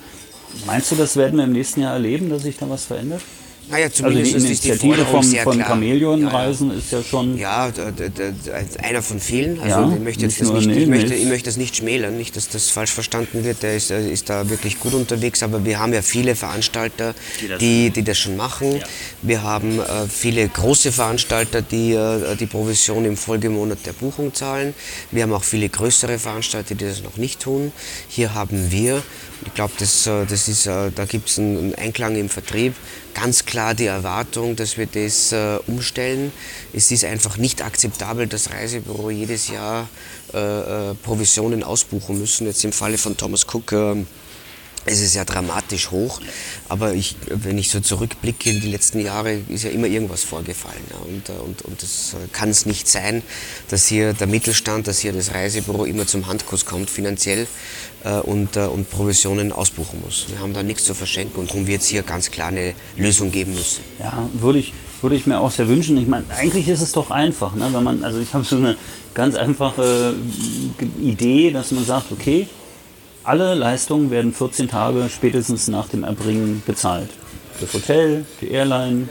Meinst 0.65 0.91
du, 0.91 0.95
das 0.95 1.15
werden 1.15 1.37
wir 1.37 1.43
im 1.45 1.53
nächsten 1.53 1.81
Jahr 1.81 1.93
erleben, 1.93 2.29
dass 2.29 2.43
sich 2.43 2.57
da 2.57 2.69
was 2.69 2.85
verändert? 2.85 3.21
Naja, 3.69 3.85
Also 3.85 4.03
die 4.03 4.23
zumindest 4.23 4.35
ist 4.35 4.63
die 4.63 4.69
Initiative 4.69 4.87
Forderung 4.87 5.11
vom, 5.11 5.23
sehr 5.23 5.43
von 5.43 5.53
klar. 5.57 5.67
Chamäleonreisen 5.67 6.71
ist 6.77 6.91
ja 6.91 7.03
schon. 7.03 7.37
Ja, 7.37 7.69
d- 7.69 7.91
d- 7.91 8.09
d- 8.09 8.31
d- 8.31 8.79
einer 8.79 9.01
von 9.01 9.19
vielen. 9.19 9.59
Also 9.59 9.69
Ja, 9.69 9.93
ich, 9.93 9.99
möchte 10.01 10.25
nicht 10.25 10.39
jetzt 10.39 10.49
das 10.55 10.65
nicht, 10.65 10.77
ich, 10.77 10.87
möchte, 10.87 11.13
ich 11.13 11.25
möchte 11.27 11.45
das 11.49 11.57
nicht 11.57 11.75
schmälern, 11.75 12.17
nicht, 12.17 12.35
dass 12.35 12.49
das 12.49 12.69
falsch 12.69 12.91
verstanden 12.91 13.43
wird. 13.43 13.61
Der 13.61 13.75
ist, 13.75 13.91
äh, 13.91 14.11
ist 14.11 14.29
da 14.29 14.49
wirklich 14.49 14.79
gut 14.79 14.93
unterwegs, 14.93 15.43
aber 15.43 15.63
wir 15.65 15.79
haben 15.79 15.93
ja 15.93 16.01
viele 16.01 16.35
Veranstalter, 16.35 17.13
die, 17.59 17.91
die 17.91 18.03
das 18.03 18.17
schon 18.17 18.35
machen. 18.37 18.81
Wir 19.21 19.43
haben 19.43 19.79
äh, 19.79 19.83
viele 20.09 20.47
große 20.47 20.91
Veranstalter, 20.91 21.61
die 21.61 21.93
äh, 21.93 22.35
die 22.35 22.47
Provision 22.47 23.05
im 23.05 23.17
Folgemonat 23.17 23.85
der 23.85 23.93
Buchung 23.93 24.33
zahlen. 24.33 24.73
Wir 25.11 25.23
haben 25.23 25.33
auch 25.33 25.43
viele 25.43 25.69
größere 25.69 26.17
Veranstalter, 26.17 26.73
die 26.75 26.85
das 26.85 27.03
noch 27.03 27.17
nicht 27.17 27.39
tun. 27.41 27.71
Hier 28.07 28.33
haben 28.33 28.71
wir, 28.71 29.03
ich 29.45 29.53
glaube, 29.53 29.73
das, 29.77 30.07
äh, 30.07 30.25
das 30.27 30.47
ist, 30.47 30.65
äh, 30.65 30.89
da 30.93 31.05
gibt 31.05 31.29
es 31.29 31.37
einen 31.37 31.75
Einklang 31.75 32.15
im 32.15 32.29
Vertrieb, 32.29 32.73
ganz 33.13 33.45
klar 33.45 33.73
die 33.73 33.85
Erwartung, 33.85 34.55
dass 34.55 34.77
wir 34.77 34.85
das 34.85 35.31
äh, 35.31 35.57
umstellen. 35.67 36.31
Es 36.73 36.91
ist 36.91 37.05
einfach 37.05 37.37
nicht 37.37 37.63
akzeptabel, 37.63 38.27
dass 38.27 38.51
Reisebüro 38.51 39.09
jedes 39.09 39.47
Jahr 39.49 39.87
äh, 40.33 40.91
äh, 40.91 40.93
Provisionen 40.95 41.63
ausbuchen 41.63 42.19
müssen. 42.19 42.47
Jetzt 42.47 42.63
im 42.63 42.71
Falle 42.71 42.97
von 42.97 43.17
Thomas 43.17 43.45
Cook 43.51 43.71
äh, 43.71 44.05
es 44.85 45.01
ist 45.01 45.15
ja 45.15 45.25
dramatisch 45.25 45.91
hoch, 45.91 46.19
aber 46.67 46.93
ich, 46.93 47.15
wenn 47.27 47.57
ich 47.57 47.69
so 47.69 47.79
zurückblicke 47.79 48.49
in 48.49 48.61
die 48.61 48.69
letzten 48.69 48.99
Jahre, 48.99 49.33
ist 49.49 49.63
ja 49.63 49.69
immer 49.69 49.87
irgendwas 49.87 50.23
vorgefallen. 50.23 50.83
Ja. 50.89 50.97
Und, 50.97 51.29
äh, 51.29 51.41
und, 51.41 51.61
und 51.63 51.81
das 51.81 52.13
äh, 52.13 52.27
kann 52.31 52.49
es 52.49 52.65
nicht 52.65 52.87
sein, 52.87 53.21
dass 53.69 53.87
hier 53.87 54.13
der 54.13 54.27
Mittelstand, 54.27 54.87
dass 54.87 54.99
hier 54.99 55.13
das 55.13 55.33
Reisebüro 55.33 55.85
immer 55.85 56.07
zum 56.07 56.27
Handkuss 56.27 56.65
kommt 56.65 56.89
finanziell 56.89 57.47
äh, 58.03 58.19
und, 58.19 58.55
äh, 58.55 58.61
und 58.61 58.89
Provisionen 58.89 59.51
ausbuchen 59.51 60.01
muss. 60.03 60.25
Wir 60.29 60.39
haben 60.39 60.53
da 60.53 60.63
nichts 60.63 60.83
zu 60.85 60.93
verschenken 60.93 61.39
und 61.39 61.49
darum 61.49 61.67
wird 61.67 61.81
es 61.81 61.87
hier 61.87 62.03
ganz 62.03 62.31
klar 62.31 62.47
eine 62.47 62.73
Lösung 62.97 63.31
geben 63.31 63.53
müssen. 63.53 63.83
Ja, 63.99 64.29
würde 64.33 64.59
ich, 64.59 64.73
würde 65.01 65.15
ich 65.15 65.25
mir 65.25 65.39
auch 65.39 65.51
sehr 65.51 65.67
wünschen. 65.67 65.97
Ich 65.97 66.07
meine, 66.07 66.25
eigentlich 66.35 66.67
ist 66.67 66.81
es 66.81 66.91
doch 66.91 67.11
einfach, 67.11 67.55
ne? 67.55 67.69
wenn 67.71 67.83
man, 67.83 68.03
also 68.03 68.19
ich 68.19 68.33
habe 68.33 68.43
so 68.43 68.55
eine 68.55 68.77
ganz 69.13 69.35
einfache 69.35 70.15
äh, 70.79 71.03
Idee, 71.03 71.51
dass 71.51 71.71
man 71.71 71.85
sagt, 71.85 72.11
okay, 72.11 72.47
alle 73.29 73.53
Leistungen 73.53 74.09
werden 74.09 74.33
14 74.33 74.69
Tage 74.69 75.07
spätestens 75.07 75.67
nach 75.67 75.87
dem 75.87 76.03
Erbringen 76.03 76.63
bezahlt. 76.65 77.11
Das 77.61 77.71
Hotel, 77.75 78.25
die 78.41 78.49
Airline, 78.49 79.07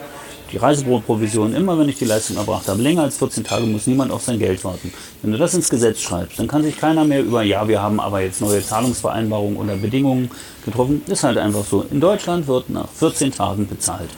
die 0.51 0.57
Reisebüroprovision, 0.57 1.55
immer 1.55 1.79
wenn 1.79 1.89
ich 1.89 1.99
die 1.99 2.05
Leistung 2.05 2.37
erbracht 2.37 2.66
habe. 2.66 2.83
Länger 2.83 3.03
als 3.03 3.19
14 3.19 3.45
Tage 3.45 3.66
muss 3.66 3.87
niemand 3.87 4.11
auf 4.11 4.25
sein 4.25 4.41
Geld 4.41 4.64
warten. 4.64 4.93
Wenn 5.23 5.31
du 5.31 5.39
das 5.39 5.55
ins 5.55 5.69
Gesetz 5.69 6.01
schreibst, 6.01 6.37
dann 6.37 6.49
kann 6.49 6.64
sich 6.64 6.77
keiner 6.77 7.05
mehr 7.05 7.23
über, 7.23 7.45
ja, 7.45 7.69
wir 7.69 7.81
haben 7.81 8.01
aber 8.01 8.21
jetzt 8.21 8.41
neue 8.41 8.61
Zahlungsvereinbarungen 8.61 9.57
oder 9.57 9.77
Bedingungen 9.77 10.33
getroffen. 10.64 11.01
Ist 11.07 11.23
halt 11.23 11.39
einfach 11.39 11.64
so. 11.64 11.87
In 11.89 12.01
Deutschland 12.01 12.49
wird 12.49 12.71
nach 12.71 12.89
14 12.89 13.31
Tagen 13.31 13.69
bezahlt. 13.69 14.11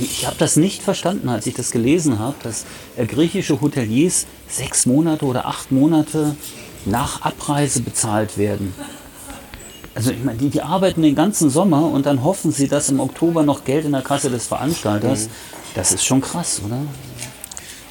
Ich 0.00 0.26
habe 0.26 0.34
das 0.36 0.56
nicht 0.56 0.82
verstanden, 0.82 1.28
als 1.28 1.46
ich 1.46 1.54
das 1.54 1.70
gelesen 1.70 2.18
habe, 2.18 2.34
dass 2.42 2.66
äh, 2.96 3.06
griechische 3.06 3.60
Hoteliers 3.60 4.26
sechs 4.48 4.84
Monate 4.84 5.24
oder 5.24 5.46
acht 5.46 5.70
Monate 5.70 6.34
nach 6.86 7.22
Abreise 7.22 7.80
bezahlt 7.80 8.38
werden. 8.38 8.74
Also 9.96 10.10
ich 10.10 10.22
meine, 10.22 10.36
die, 10.36 10.50
die 10.50 10.60
arbeiten 10.60 11.00
den 11.00 11.14
ganzen 11.14 11.48
Sommer 11.48 11.90
und 11.90 12.04
dann 12.04 12.22
hoffen 12.22 12.52
sie, 12.52 12.68
dass 12.68 12.90
im 12.90 13.00
Oktober 13.00 13.42
noch 13.42 13.64
Geld 13.64 13.86
in 13.86 13.92
der 13.92 14.02
Kasse 14.02 14.28
des 14.28 14.46
Veranstalters. 14.46 15.30
Das 15.74 15.90
ist 15.90 16.04
schon 16.04 16.20
krass, 16.20 16.60
oder? 16.62 16.82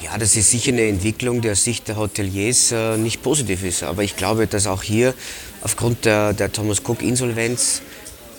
Ja, 0.03 0.15
das 0.19 0.35
ist 0.35 0.51
sicher 0.51 0.71
eine 0.71 0.83
Entwicklung, 0.83 1.41
die 1.41 1.49
aus 1.49 1.63
Sicht 1.63 1.87
der 1.87 1.97
Hoteliers 1.97 2.71
äh, 2.71 2.95
nicht 2.97 3.23
positiv 3.23 3.63
ist. 3.63 3.81
Aber 3.81 4.03
ich 4.03 4.15
glaube, 4.15 4.45
dass 4.45 4.67
auch 4.67 4.83
hier 4.83 5.15
aufgrund 5.63 6.05
der, 6.05 6.33
der 6.33 6.51
Thomas 6.51 6.83
Cook-Insolvenz 6.85 7.81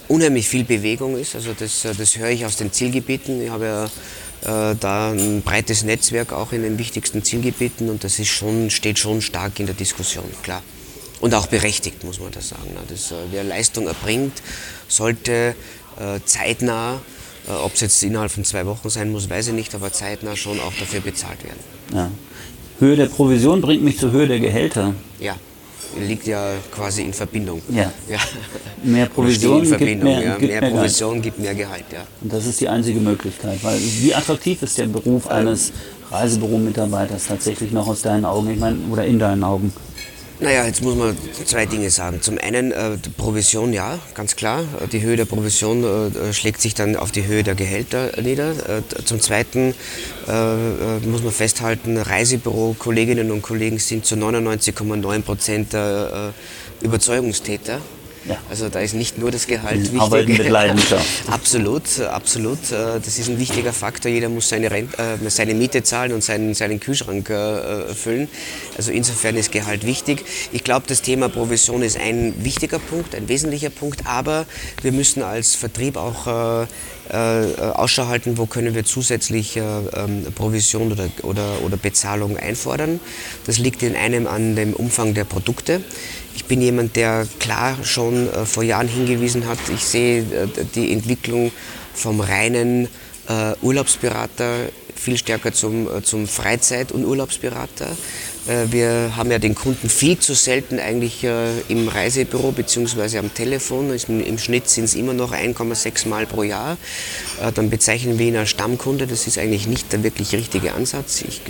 unheimlich 0.06 0.48
viel 0.48 0.62
Bewegung 0.62 1.18
ist. 1.18 1.34
Also 1.34 1.50
das, 1.58 1.84
äh, 1.84 1.92
das 1.92 2.16
höre 2.16 2.30
ich 2.30 2.46
aus 2.46 2.54
den 2.54 2.70
Zielgebieten. 2.70 3.42
Ich 3.42 3.50
habe 3.50 3.64
ja 4.44 4.70
äh, 4.70 4.76
da 4.78 5.10
ein 5.10 5.42
breites 5.42 5.82
Netzwerk 5.82 6.32
auch 6.32 6.52
in 6.52 6.62
den 6.62 6.78
wichtigsten 6.78 7.24
Zielgebieten 7.24 7.90
und 7.90 8.04
das 8.04 8.20
ist 8.20 8.28
schon, 8.28 8.70
steht 8.70 9.00
schon 9.00 9.20
stark 9.20 9.58
in 9.58 9.66
der 9.66 9.74
Diskussion, 9.74 10.26
klar. 10.44 10.62
Und 11.20 11.34
auch 11.34 11.46
berechtigt, 11.46 12.04
muss 12.04 12.20
man 12.20 12.30
das 12.32 12.50
sagen. 12.50 12.70
Das, 12.88 13.10
äh, 13.10 13.14
wer 13.30 13.42
Leistung 13.44 13.86
erbringt, 13.86 14.42
sollte 14.88 15.54
äh, 15.98 16.20
zeitnah, 16.24 17.00
äh, 17.48 17.52
ob 17.52 17.74
es 17.74 17.80
jetzt 17.80 18.02
innerhalb 18.02 18.30
von 18.30 18.44
zwei 18.44 18.66
Wochen 18.66 18.90
sein 18.90 19.10
muss, 19.10 19.30
weiß 19.30 19.48
ich 19.48 19.54
nicht, 19.54 19.74
aber 19.74 19.92
zeitnah 19.92 20.36
schon 20.36 20.60
auch 20.60 20.72
dafür 20.78 21.00
bezahlt 21.00 21.42
werden. 21.42 21.60
Ja. 21.94 22.10
Höhe 22.78 22.96
der 22.96 23.06
Provision 23.06 23.62
bringt 23.62 23.82
mich 23.82 23.98
zur 23.98 24.12
Höhe 24.12 24.26
der 24.26 24.40
Gehälter. 24.40 24.92
Ja, 25.18 25.36
liegt 25.98 26.26
ja 26.26 26.52
quasi 26.70 27.02
in 27.02 27.14
Verbindung. 27.14 27.62
Ja. 27.70 27.90
ja. 28.08 28.18
Mehr 28.82 29.06
Provision 29.14 29.64
in 29.64 29.78
gibt 29.78 30.02
mehr- 30.02 30.20
ja. 30.20 30.36
gibt 30.36 30.40
mehr 30.40 30.48
mehr 30.48 30.60
Gehalt. 30.60 30.74
Provision 30.74 31.22
gibt 31.22 31.38
mehr 31.38 31.54
Gehalt, 31.54 31.84
ja. 31.92 32.06
Und 32.20 32.32
das 32.32 32.44
ist 32.44 32.60
die 32.60 32.68
einzige 32.68 33.00
Möglichkeit. 33.00 33.64
Weil 33.64 33.80
wie 34.00 34.14
attraktiv 34.14 34.62
ist 34.62 34.76
der 34.76 34.86
Beruf 34.86 35.28
eines 35.28 35.72
Reisebüro-Mitarbeiters 36.10 37.26
tatsächlich 37.28 37.72
noch 37.72 37.86
aus 37.86 38.02
deinen 38.02 38.26
Augen? 38.26 38.50
Ich 38.50 38.58
meine, 38.58 38.78
oder 38.90 39.06
in 39.06 39.18
deinen 39.18 39.42
Augen? 39.42 39.72
Naja, 40.38 40.66
jetzt 40.66 40.82
muss 40.82 40.94
man 40.94 41.16
zwei 41.46 41.64
Dinge 41.64 41.88
sagen. 41.88 42.20
Zum 42.20 42.36
einen 42.36 42.70
äh, 42.70 42.98
Provision, 43.16 43.72
ja, 43.72 43.98
ganz 44.14 44.36
klar. 44.36 44.64
Äh, 44.80 44.88
Die 44.88 45.00
Höhe 45.00 45.16
der 45.16 45.24
Provision 45.24 45.82
äh, 45.82 46.32
schlägt 46.34 46.60
sich 46.60 46.74
dann 46.74 46.94
auf 46.94 47.10
die 47.10 47.26
Höhe 47.26 47.42
der 47.42 47.54
Gehälter 47.54 48.10
nieder. 48.20 48.50
Äh, 48.50 48.82
Zum 49.04 49.20
zweiten 49.20 49.74
äh, 50.28 50.32
äh, 50.32 51.06
muss 51.06 51.22
man 51.22 51.32
festhalten, 51.32 51.96
Reisebüro-Kolleginnen 51.96 53.30
und 53.30 53.40
Kollegen 53.40 53.78
sind 53.78 54.04
zu 54.04 54.14
99,9 54.16 55.22
Prozent 55.22 55.72
äh, 55.72 56.32
Überzeugungstäter. 56.82 57.80
Ja. 58.28 58.38
Also 58.50 58.68
da 58.68 58.80
ist 58.80 58.94
nicht 58.94 59.18
nur 59.18 59.30
das 59.30 59.46
Gehalt 59.46 59.82
wichtig. 59.82 60.00
arbeiten 60.00 60.32
mit 60.32 60.48
Leidenschaft. 60.48 61.06
absolut, 61.30 62.00
absolut. 62.00 62.58
Äh, 62.72 63.00
Das 63.04 63.18
ist 63.18 63.28
ein 63.28 63.38
wichtiger 63.38 63.72
Faktor. 63.72 64.10
Jeder 64.10 64.28
muss 64.28 64.48
seine, 64.48 64.70
Rent, 64.70 64.98
äh, 64.98 65.16
seine 65.28 65.54
Miete 65.54 65.82
zahlen 65.82 66.12
und 66.12 66.24
seinen, 66.24 66.54
seinen 66.54 66.80
Kühlschrank 66.80 67.30
äh, 67.30 67.94
füllen. 67.94 68.28
Also 68.76 68.90
insofern 68.90 69.36
ist 69.36 69.52
Gehalt 69.52 69.86
wichtig. 69.86 70.24
Ich 70.52 70.64
glaube, 70.64 70.86
das 70.88 71.02
Thema 71.02 71.28
Provision 71.28 71.82
ist 71.82 71.98
ein 71.98 72.34
wichtiger 72.44 72.78
Punkt, 72.78 73.14
ein 73.14 73.28
wesentlicher 73.28 73.70
Punkt. 73.70 74.06
Aber 74.06 74.46
wir 74.82 74.92
müssen 74.92 75.22
als 75.22 75.54
Vertrieb 75.54 75.96
auch 75.96 76.66
Ausschau 77.08 78.08
halten, 78.08 78.36
wo 78.36 78.46
können 78.46 78.74
wir 78.74 78.84
zusätzlich 78.84 79.56
äh, 79.56 79.60
ähm, 79.60 80.26
Provision 80.34 80.90
oder, 80.90 81.08
oder, 81.22 81.62
oder 81.64 81.76
Bezahlung 81.76 82.36
einfordern. 82.36 83.00
Das 83.44 83.58
liegt 83.58 83.82
in 83.82 83.94
einem 83.94 84.26
an 84.26 84.56
dem 84.56 84.72
Umfang 84.74 85.14
der 85.14 85.24
Produkte. 85.24 85.82
Ich 86.36 86.44
bin 86.44 86.60
jemand, 86.60 86.96
der 86.96 87.26
klar 87.40 87.78
schon 87.82 88.28
äh, 88.28 88.44
vor 88.44 88.62
Jahren 88.62 88.88
hingewiesen 88.88 89.46
hat, 89.48 89.58
ich 89.72 89.82
sehe 89.82 90.20
äh, 90.20 90.64
die 90.74 90.92
Entwicklung 90.92 91.50
vom 91.94 92.20
reinen 92.20 92.88
äh, 93.26 93.54
Urlaubsberater 93.62 94.68
viel 94.94 95.16
stärker 95.16 95.52
zum, 95.52 95.88
zum 96.04 96.28
Freizeit- 96.28 96.92
und 96.92 97.06
Urlaubsberater. 97.06 97.88
Äh, 98.46 98.72
wir 98.72 99.12
haben 99.16 99.30
ja 99.30 99.38
den 99.38 99.54
Kunden 99.54 99.88
viel 99.88 100.18
zu 100.18 100.34
selten 100.34 100.78
eigentlich 100.78 101.24
äh, 101.24 101.60
im 101.68 101.88
Reisebüro 101.88 102.52
bzw. 102.52 103.18
am 103.18 103.32
Telefon. 103.34 103.90
Im 104.08 104.38
Schnitt 104.38 104.68
sind 104.68 104.84
es 104.84 104.94
immer 104.94 105.14
noch 105.14 105.32
1,6 105.32 106.08
Mal 106.08 106.26
pro 106.26 106.42
Jahr. 106.42 106.76
Dann 107.54 107.70
bezeichnen 107.70 108.18
wir 108.18 108.26
ihn 108.26 108.36
als 108.36 108.50
Stammkunde. 108.50 109.06
Das 109.06 109.26
ist 109.26 109.38
eigentlich 109.38 109.66
nicht 109.66 109.92
der 109.92 110.02
wirklich 110.02 110.32
richtige 110.32 110.72
Ansatz. 110.72 111.22
Ich 111.26 111.42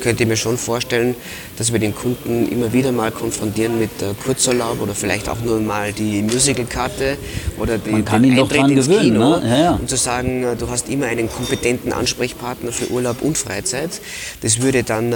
könnte 0.00 0.26
mir 0.26 0.36
schon 0.36 0.56
vorstellen, 0.56 1.14
dass 1.58 1.72
wir 1.72 1.78
den 1.78 1.94
Kunden 1.94 2.48
immer 2.50 2.72
wieder 2.72 2.92
mal 2.92 3.10
konfrontieren 3.10 3.78
mit 3.78 3.90
Kurzurlaub 4.24 4.80
oder 4.80 4.94
vielleicht 4.94 5.28
auch 5.28 5.40
nur 5.40 5.60
mal 5.60 5.92
die 5.92 6.22
Musicalkarte 6.22 7.18
oder 7.58 7.78
die, 7.78 7.90
Man 7.90 8.04
kann 8.04 8.22
den 8.22 8.32
ihn 8.32 8.40
Eintritt 8.40 8.60
doch 8.60 8.68
ins 8.68 8.86
gewöhnen, 8.86 9.02
Kino. 9.02 9.36
Ne? 9.38 9.48
Ja, 9.48 9.58
ja. 9.58 9.72
Und 9.72 9.88
zu 9.88 9.96
sagen, 9.96 10.46
du 10.58 10.70
hast 10.70 10.88
immer 10.88 11.06
einen 11.06 11.30
kompetenten 11.30 11.92
Ansprechpartner 11.92 12.72
für 12.72 12.90
Urlaub 12.90 13.20
und 13.20 13.36
Freizeit. 13.36 14.00
Das 14.40 14.60
würde 14.60 14.82
dann 14.82 15.14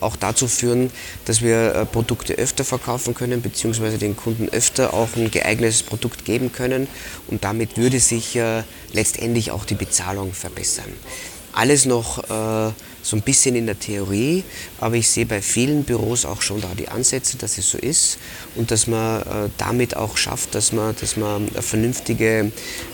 auch 0.00 0.16
dazu 0.16 0.46
führen, 0.46 0.59
führen, 0.60 0.90
dass 1.24 1.42
wir 1.42 1.74
äh, 1.74 1.86
Produkte 1.86 2.34
öfter 2.34 2.64
verkaufen 2.64 3.14
können, 3.14 3.42
beziehungsweise 3.42 3.98
den 3.98 4.16
Kunden 4.16 4.48
öfter 4.48 4.94
auch 4.94 5.08
ein 5.16 5.30
geeignetes 5.30 5.82
Produkt 5.82 6.24
geben 6.24 6.52
können 6.52 6.86
und 7.26 7.44
damit 7.44 7.76
würde 7.76 7.98
sich 8.00 8.36
äh, 8.36 8.62
letztendlich 8.92 9.50
auch 9.50 9.64
die 9.64 9.74
Bezahlung 9.74 10.32
verbessern. 10.32 10.92
Alles 11.52 11.84
noch 11.84 12.18
äh, 12.30 12.72
so 13.02 13.16
ein 13.16 13.22
bisschen 13.22 13.56
in 13.56 13.66
der 13.66 13.78
Theorie, 13.78 14.44
aber 14.78 14.96
ich 14.96 15.08
sehe 15.08 15.26
bei 15.26 15.40
vielen 15.40 15.84
Büros 15.84 16.24
auch 16.24 16.42
schon 16.42 16.60
da 16.60 16.68
die 16.78 16.88
Ansätze, 16.88 17.36
dass 17.36 17.58
es 17.58 17.70
so 17.70 17.78
ist 17.78 18.18
und 18.56 18.70
dass 18.70 18.86
man 18.86 19.22
äh, 19.22 19.24
damit 19.58 19.96
auch 19.96 20.16
schafft, 20.16 20.54
dass 20.54 20.72
man, 20.72 20.94
dass 21.00 21.16
man 21.16 21.48
eine 21.48 21.62
vernünftige 21.62 22.52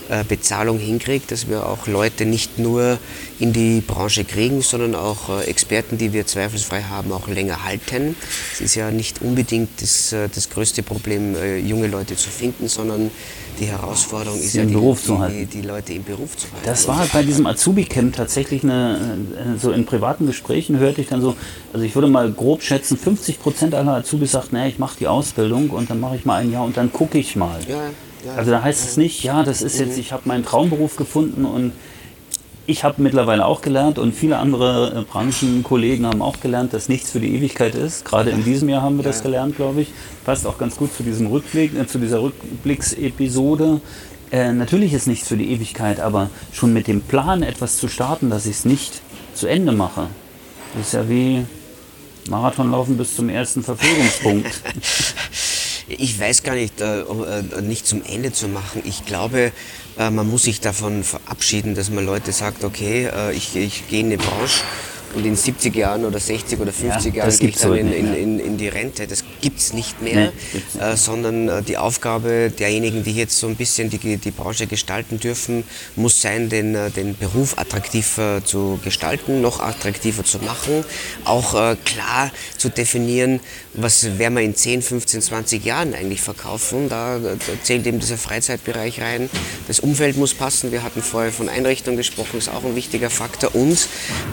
äh, 0.09 0.23
Bezahlung 0.23 0.79
hinkriegt, 0.79 1.31
dass 1.31 1.49
wir 1.49 1.65
auch 1.65 1.87
Leute 1.87 2.25
nicht 2.25 2.59
nur 2.59 2.99
in 3.39 3.53
die 3.53 3.81
Branche 3.81 4.23
kriegen, 4.23 4.61
sondern 4.61 4.95
auch 4.95 5.29
äh, 5.29 5.43
Experten, 5.45 5.97
die 5.97 6.13
wir 6.13 6.25
zweifelsfrei 6.25 6.83
haben, 6.83 7.11
auch 7.11 7.27
länger 7.27 7.63
halten. 7.63 8.15
Es 8.53 8.61
ist 8.61 8.75
ja 8.75 8.91
nicht 8.91 9.21
unbedingt 9.21 9.81
das, 9.81 10.13
äh, 10.13 10.29
das 10.33 10.49
größte 10.49 10.83
Problem, 10.83 11.35
äh, 11.35 11.57
junge 11.57 11.87
Leute 11.87 12.15
zu 12.15 12.29
finden, 12.29 12.67
sondern 12.67 13.11
die 13.59 13.65
Herausforderung 13.65 14.39
ist 14.39 14.53
ja, 14.53 14.65
die, 14.65 14.73
die, 14.73 15.45
die, 15.45 15.61
Leute 15.61 15.93
im 15.93 16.03
Beruf 16.03 16.37
zu 16.37 16.47
halten. 16.51 16.65
Das 16.65 16.87
war 16.87 17.05
bei 17.11 17.23
diesem 17.23 17.47
Azubi-Camp 17.47 18.15
tatsächlich 18.15 18.63
eine, 18.63 19.17
so 19.59 19.71
in 19.71 19.85
privaten 19.85 20.27
Gesprächen 20.27 20.77
hörte 20.79 21.01
ich 21.01 21.07
dann 21.07 21.21
so, 21.21 21.35
also 21.73 21.85
ich 21.85 21.95
würde 21.95 22.07
mal 22.07 22.31
grob 22.31 22.61
schätzen, 22.61 22.97
50 22.97 23.39
Prozent 23.39 23.75
aller 23.75 23.93
Azubis 23.93 24.31
sagt, 24.31 24.53
naja, 24.53 24.67
ich 24.67 24.79
mache 24.79 24.97
die 24.99 25.07
Ausbildung 25.07 25.69
und 25.69 25.89
dann 25.89 25.99
mache 25.99 26.15
ich 26.15 26.25
mal 26.25 26.41
ein 26.41 26.51
Jahr 26.51 26.65
und 26.65 26.77
dann 26.77 26.91
gucke 26.91 27.17
ich 27.17 27.35
mal. 27.35 27.59
Ja, 27.67 27.75
ja, 28.25 28.33
also 28.35 28.51
da 28.51 28.61
heißt 28.61 28.83
ja. 28.83 28.89
es 28.89 28.97
nicht, 28.97 29.23
ja, 29.23 29.43
das 29.43 29.61
ist 29.61 29.79
jetzt, 29.79 29.93
mhm. 29.93 30.01
ich 30.01 30.11
habe 30.11 30.23
meinen 30.25 30.45
Traumberuf 30.45 30.95
gefunden 30.95 31.45
und 31.45 31.71
ich 32.67 32.83
habe 32.83 33.01
mittlerweile 33.01 33.45
auch 33.45 33.61
gelernt 33.61 33.97
und 33.97 34.13
viele 34.13 34.37
andere 34.37 34.93
äh, 34.93 35.01
Branchenkollegen 35.01 36.05
haben 36.05 36.21
auch 36.21 36.41
gelernt, 36.41 36.73
dass 36.73 36.89
nichts 36.89 37.11
für 37.11 37.21
die 37.21 37.33
Ewigkeit 37.33 37.73
ist. 37.75 38.03
Gerade 38.03 38.29
in 38.29 38.43
diesem 38.43 38.67
Jahr 38.67 38.81
haben 38.81 38.97
wir 38.97 39.03
das 39.03 39.23
gelernt, 39.23 39.55
glaube 39.55 39.81
ich. 39.81 39.93
Passt 40.25 40.45
auch 40.45 40.57
ganz 40.57 40.75
gut 40.75 40.93
zu 40.93 41.01
diesem 41.01 41.27
Rückblick, 41.27 41.73
äh, 41.75 41.87
zu 41.87 41.97
dieser 41.97 42.21
Rückblicksepisode. 42.21 43.79
Äh, 44.31 44.51
natürlich 44.51 44.93
ist 44.93 45.07
nichts 45.07 45.29
für 45.29 45.37
die 45.37 45.49
Ewigkeit, 45.51 46.01
aber 46.01 46.29
schon 46.51 46.73
mit 46.73 46.87
dem 46.87 46.99
Plan, 46.99 47.41
etwas 47.41 47.77
zu 47.77 47.87
starten, 47.87 48.29
dass 48.29 48.45
ich 48.45 48.57
es 48.57 48.65
nicht 48.65 49.01
zu 49.33 49.47
Ende 49.47 49.71
mache. 49.71 50.07
Ist 50.79 50.93
ja 50.93 51.07
wie 51.07 51.45
Marathonlaufen 52.29 52.97
bis 52.97 53.15
zum 53.15 53.29
ersten 53.29 53.63
Verfügungspunkt. 53.63 54.47
Ich 55.87 56.19
weiß 56.19 56.43
gar 56.43 56.55
nicht, 56.55 56.81
äh, 56.81 57.01
äh, 57.01 57.61
nicht 57.61 57.87
zum 57.87 58.03
Ende 58.03 58.33
zu 58.33 58.47
machen. 58.47 58.81
Ich 58.83 59.05
glaube, 59.05 59.51
äh, 59.97 60.09
man 60.09 60.29
muss 60.29 60.43
sich 60.43 60.59
davon 60.59 61.03
verabschieden, 61.03 61.75
dass 61.75 61.89
man 61.89 62.05
Leute 62.05 62.33
sagt, 62.33 62.63
okay, 62.63 63.05
äh, 63.05 63.33
ich, 63.33 63.55
ich 63.55 63.87
gehe 63.87 64.01
in 64.01 64.07
eine 64.07 64.17
Branche 64.17 64.63
und 65.15 65.25
in 65.25 65.35
70 65.35 65.73
Jahren 65.75 66.03
oder 66.03 66.19
60 66.19 66.59
oder 66.59 66.73
50 66.73 67.13
ja, 67.13 67.23
Jahren 67.23 67.37
gehe 67.37 67.49
ich 67.49 67.57
dann 67.57 67.75
in, 67.75 67.93
in, 67.93 68.13
in, 68.13 68.39
in, 68.39 68.57
die 68.57 68.67
Rente. 68.67 69.07
Das 69.07 69.23
gibt 69.41 69.59
es 69.59 69.73
nicht 69.73 70.01
mehr, 70.01 70.31
nee, 70.53 70.81
äh, 70.81 70.95
sondern 70.95 71.49
äh, 71.49 71.63
die 71.63 71.77
Aufgabe 71.77 72.51
derjenigen, 72.57 73.03
die 73.03 73.13
jetzt 73.13 73.37
so 73.37 73.47
ein 73.47 73.55
bisschen 73.55 73.89
die, 73.89 74.17
die 74.17 74.31
Branche 74.31 74.67
gestalten 74.67 75.19
dürfen, 75.19 75.63
muss 75.95 76.21
sein, 76.21 76.49
den, 76.49 76.75
äh, 76.75 76.91
den 76.91 77.15
Beruf 77.15 77.57
attraktiver 77.57 78.41
zu 78.43 78.79
gestalten, 78.83 79.41
noch 79.41 79.59
attraktiver 79.59 80.23
zu 80.23 80.39
machen, 80.39 80.83
auch 81.25 81.53
äh, 81.53 81.75
klar 81.85 82.31
zu 82.57 82.69
definieren, 82.69 83.39
was 83.73 84.17
werden 84.17 84.35
wir 84.35 84.43
in 84.43 84.55
10, 84.55 84.81
15, 84.81 85.21
20 85.21 85.65
Jahren 85.65 85.93
eigentlich 85.93 86.21
verkaufen. 86.21 86.89
Da, 86.89 87.19
da 87.19 87.37
zählt 87.63 87.85
eben 87.85 87.99
dieser 87.99 88.17
Freizeitbereich 88.17 89.01
rein. 89.01 89.29
Das 89.67 89.79
Umfeld 89.79 90.17
muss 90.17 90.33
passen. 90.33 90.71
Wir 90.71 90.83
hatten 90.83 91.01
vorher 91.01 91.31
von 91.31 91.47
Einrichtungen 91.47 91.97
gesprochen, 91.97 92.37
ist 92.37 92.49
auch 92.49 92.63
ein 92.63 92.75
wichtiger 92.75 93.09
Faktor. 93.09 93.53
Und 93.53 93.87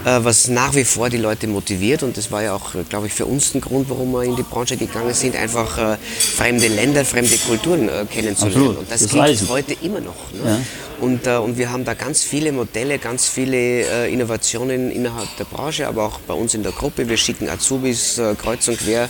äh, 0.05 0.19
was 0.23 0.47
nach 0.47 0.75
wie 0.75 0.83
vor 0.83 1.09
die 1.09 1.17
Leute 1.17 1.47
motiviert, 1.47 2.03
und 2.03 2.17
das 2.17 2.31
war 2.31 2.41
ja 2.41 2.55
auch, 2.55 2.73
glaube 2.89 3.07
ich, 3.07 3.13
für 3.13 3.25
uns 3.25 3.53
ein 3.53 3.61
Grund, 3.61 3.89
warum 3.89 4.11
wir 4.11 4.23
in 4.23 4.35
die 4.35 4.43
Branche 4.43 4.77
gegangen 4.77 4.94
sind, 5.13 5.35
einfach 5.35 5.77
äh, 5.77 5.97
fremde 5.97 6.67
Länder, 6.67 7.05
fremde 7.05 7.37
Kulturen 7.37 7.89
äh, 7.89 8.05
kennenzulernen. 8.09 8.55
Absolut. 8.55 8.77
Und 8.79 8.91
das, 8.91 9.01
das 9.01 9.11
gilt 9.11 9.49
heute 9.49 9.75
immer 9.81 9.99
noch. 9.99 10.31
Ne? 10.33 10.49
Ja. 10.49 10.59
Und, 11.01 11.27
äh, 11.27 11.35
und 11.35 11.57
wir 11.57 11.71
haben 11.71 11.85
da 11.85 11.93
ganz 11.93 12.23
viele 12.23 12.51
Modelle, 12.51 12.99
ganz 12.99 13.27
viele 13.27 13.57
äh, 13.57 14.13
Innovationen 14.13 14.91
innerhalb 14.91 15.27
der 15.37 15.43
Branche, 15.45 15.87
aber 15.87 16.05
auch 16.05 16.19
bei 16.21 16.33
uns 16.33 16.53
in 16.53 16.63
der 16.63 16.71
Gruppe. 16.71 17.09
Wir 17.09 17.17
schicken 17.17 17.49
Azubis 17.49 18.17
äh, 18.17 18.35
kreuz 18.35 18.67
und 18.67 18.79
quer 18.79 19.09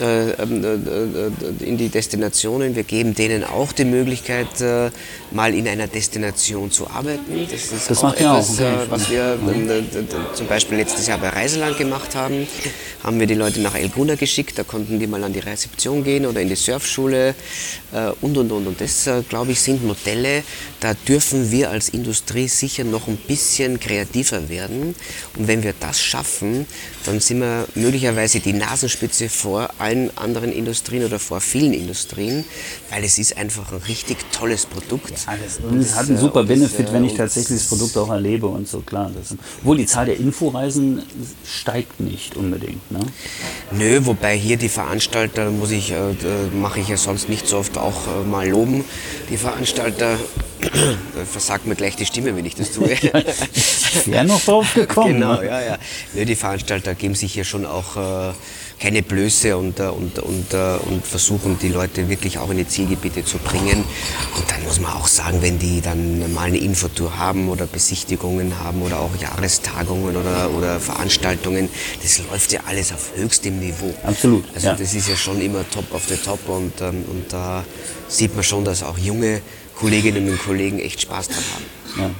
äh, 0.00 0.30
ähm, 0.30 0.64
äh, 0.64 1.66
äh, 1.66 1.68
in 1.68 1.76
die 1.76 1.88
Destinationen. 1.88 2.74
Wir 2.74 2.82
geben 2.84 3.14
denen 3.14 3.44
auch 3.44 3.72
die 3.72 3.84
Möglichkeit, 3.84 4.48
mal 5.30 5.54
in 5.54 5.68
einer 5.68 5.86
Destination 5.86 6.70
zu 6.70 6.88
arbeiten. 6.88 7.46
Das 7.50 7.72
ist 7.72 7.90
das 7.90 8.04
auch 8.04 8.14
etwas, 8.14 8.60
auch. 8.60 8.64
Okay. 8.64 8.86
was 8.88 9.10
wir 9.10 9.38
zum 10.34 10.46
Beispiel 10.46 10.78
letztes 10.78 11.06
Jahr 11.06 11.18
bei 11.18 11.28
Reiseland 11.28 11.76
gemacht 11.78 12.14
haben. 12.14 12.46
Haben 13.02 13.18
wir 13.18 13.26
die 13.26 13.34
Leute 13.34 13.60
nach 13.60 13.74
El 13.74 13.88
Guna 13.88 14.14
geschickt, 14.14 14.58
da 14.58 14.62
konnten 14.62 15.00
die 15.00 15.06
mal 15.06 15.22
an 15.24 15.32
die 15.32 15.40
Rezeption 15.40 16.04
gehen 16.04 16.24
oder 16.26 16.40
in 16.40 16.48
die 16.48 16.54
Surfschule 16.54 17.34
und 18.20 18.36
und 18.36 18.52
und. 18.52 18.66
Und 18.66 18.80
das, 18.80 19.08
glaube 19.28 19.52
ich, 19.52 19.60
sind 19.60 19.84
Modelle, 19.84 20.44
da 20.80 20.94
dürfen 20.94 21.50
wir 21.50 21.70
als 21.70 21.88
Industrie 21.88 22.48
sicher 22.48 22.84
noch 22.84 23.08
ein 23.08 23.16
bisschen 23.16 23.80
kreativer 23.80 24.48
werden. 24.48 24.94
Und 25.36 25.48
wenn 25.48 25.62
wir 25.62 25.74
das 25.78 26.00
schaffen, 26.00 26.66
dann 27.04 27.20
sind 27.20 27.40
wir 27.40 27.66
möglicherweise 27.74 28.40
die 28.40 28.52
Nasenspitze 28.52 29.28
vor 29.28 29.68
allen 29.82 30.16
anderen 30.16 30.52
Industrien 30.52 31.04
oder 31.04 31.18
vor 31.18 31.40
vielen 31.40 31.72
Industrien, 31.72 32.44
weil 32.90 33.02
es 33.02 33.18
ist 33.18 33.36
einfach 33.36 33.72
ein 33.72 33.82
richtig 33.88 34.18
tolles 34.32 34.64
Produkt. 34.64 35.10
Ja, 35.26 35.34
das, 35.42 35.58
und 35.58 35.80
es 35.80 35.96
hat 35.96 36.08
einen 36.08 36.18
super 36.18 36.44
Benefit, 36.44 36.86
das, 36.86 36.92
wenn 36.92 37.04
ich 37.04 37.14
tatsächlich 37.14 37.58
das 37.58 37.68
Produkt 37.68 37.96
auch 37.96 38.10
erlebe 38.10 38.46
und 38.46 38.68
so, 38.68 38.80
klar. 38.80 39.10
Das, 39.14 39.36
obwohl 39.60 39.76
die 39.76 39.86
Zahl 39.86 40.06
der 40.06 40.18
Inforeisen 40.18 41.02
steigt 41.44 42.00
nicht 42.00 42.36
unbedingt. 42.36 42.90
Ne? 42.92 43.00
Nö, 43.72 44.00
wobei 44.04 44.36
hier 44.36 44.56
die 44.56 44.68
Veranstalter, 44.68 45.50
muss 45.50 45.72
ich, 45.72 45.90
äh, 45.90 45.96
mache 46.54 46.80
ich 46.80 46.88
ja 46.88 46.96
sonst 46.96 47.28
nicht 47.28 47.48
so 47.48 47.58
oft 47.58 47.76
auch 47.76 48.06
äh, 48.06 48.24
mal 48.24 48.48
loben, 48.48 48.84
die 49.30 49.36
Veranstalter 49.36 50.16
versagt 51.30 51.66
mir 51.66 51.74
gleich 51.74 51.96
die 51.96 52.06
Stimme, 52.06 52.36
wenn 52.36 52.46
ich 52.46 52.54
das 52.54 52.70
tue. 52.70 52.92
ich 53.52 54.06
wäre 54.06 54.24
noch 54.24 54.40
drauf 54.40 54.74
gekommen. 54.74 55.14
Genau, 55.14 55.42
ja, 55.42 55.60
ja. 55.60 55.78
Nö, 56.14 56.24
die 56.24 56.36
Veranstalter 56.36 56.94
geben 56.94 57.14
sich 57.14 57.32
hier 57.32 57.44
schon 57.44 57.66
auch 57.66 57.96
äh, 57.96 58.32
keine 58.82 59.02
Blöße 59.04 59.56
und, 59.56 59.78
äh, 59.78 59.84
und, 59.84 60.18
und, 60.18 60.52
äh, 60.52 60.76
und 60.88 61.06
versuchen 61.06 61.56
die 61.60 61.68
Leute 61.68 62.08
wirklich 62.08 62.38
auch 62.38 62.50
in 62.50 62.56
die 62.56 62.66
Zielgebiete 62.66 63.24
zu 63.24 63.38
bringen. 63.38 63.84
Und 64.36 64.50
dann 64.50 64.64
muss 64.64 64.80
man 64.80 64.92
auch 64.94 65.06
sagen, 65.06 65.40
wenn 65.40 65.60
die 65.60 65.80
dann 65.80 66.34
mal 66.34 66.48
eine 66.48 66.58
Infotour 66.58 67.16
haben 67.16 67.48
oder 67.48 67.66
Besichtigungen 67.66 68.58
haben 68.58 68.82
oder 68.82 68.98
auch 68.98 69.10
Jahrestagungen 69.20 70.16
oder, 70.16 70.50
oder 70.50 70.80
Veranstaltungen, 70.80 71.68
das 72.02 72.20
läuft 72.28 72.50
ja 72.50 72.60
alles 72.66 72.92
auf 72.92 73.12
höchstem 73.14 73.60
Niveau. 73.60 73.94
Absolut. 74.02 74.44
Also 74.52 74.66
ja. 74.68 74.74
das 74.74 74.92
ist 74.94 75.08
ja 75.08 75.16
schon 75.16 75.40
immer 75.40 75.64
top 75.70 75.94
of 75.94 76.02
the 76.08 76.16
top 76.16 76.48
und, 76.48 76.80
ähm, 76.80 77.04
und 77.08 77.32
da 77.32 77.64
sieht 78.08 78.34
man 78.34 78.42
schon, 78.42 78.64
dass 78.64 78.82
auch 78.82 78.98
junge 78.98 79.42
Kolleginnen 79.76 80.28
und 80.28 80.42
Kollegen 80.42 80.80
echt 80.80 81.02
Spaß 81.02 81.28
dran 81.28 81.44
haben. 81.54 81.64
Ja. 82.02 82.10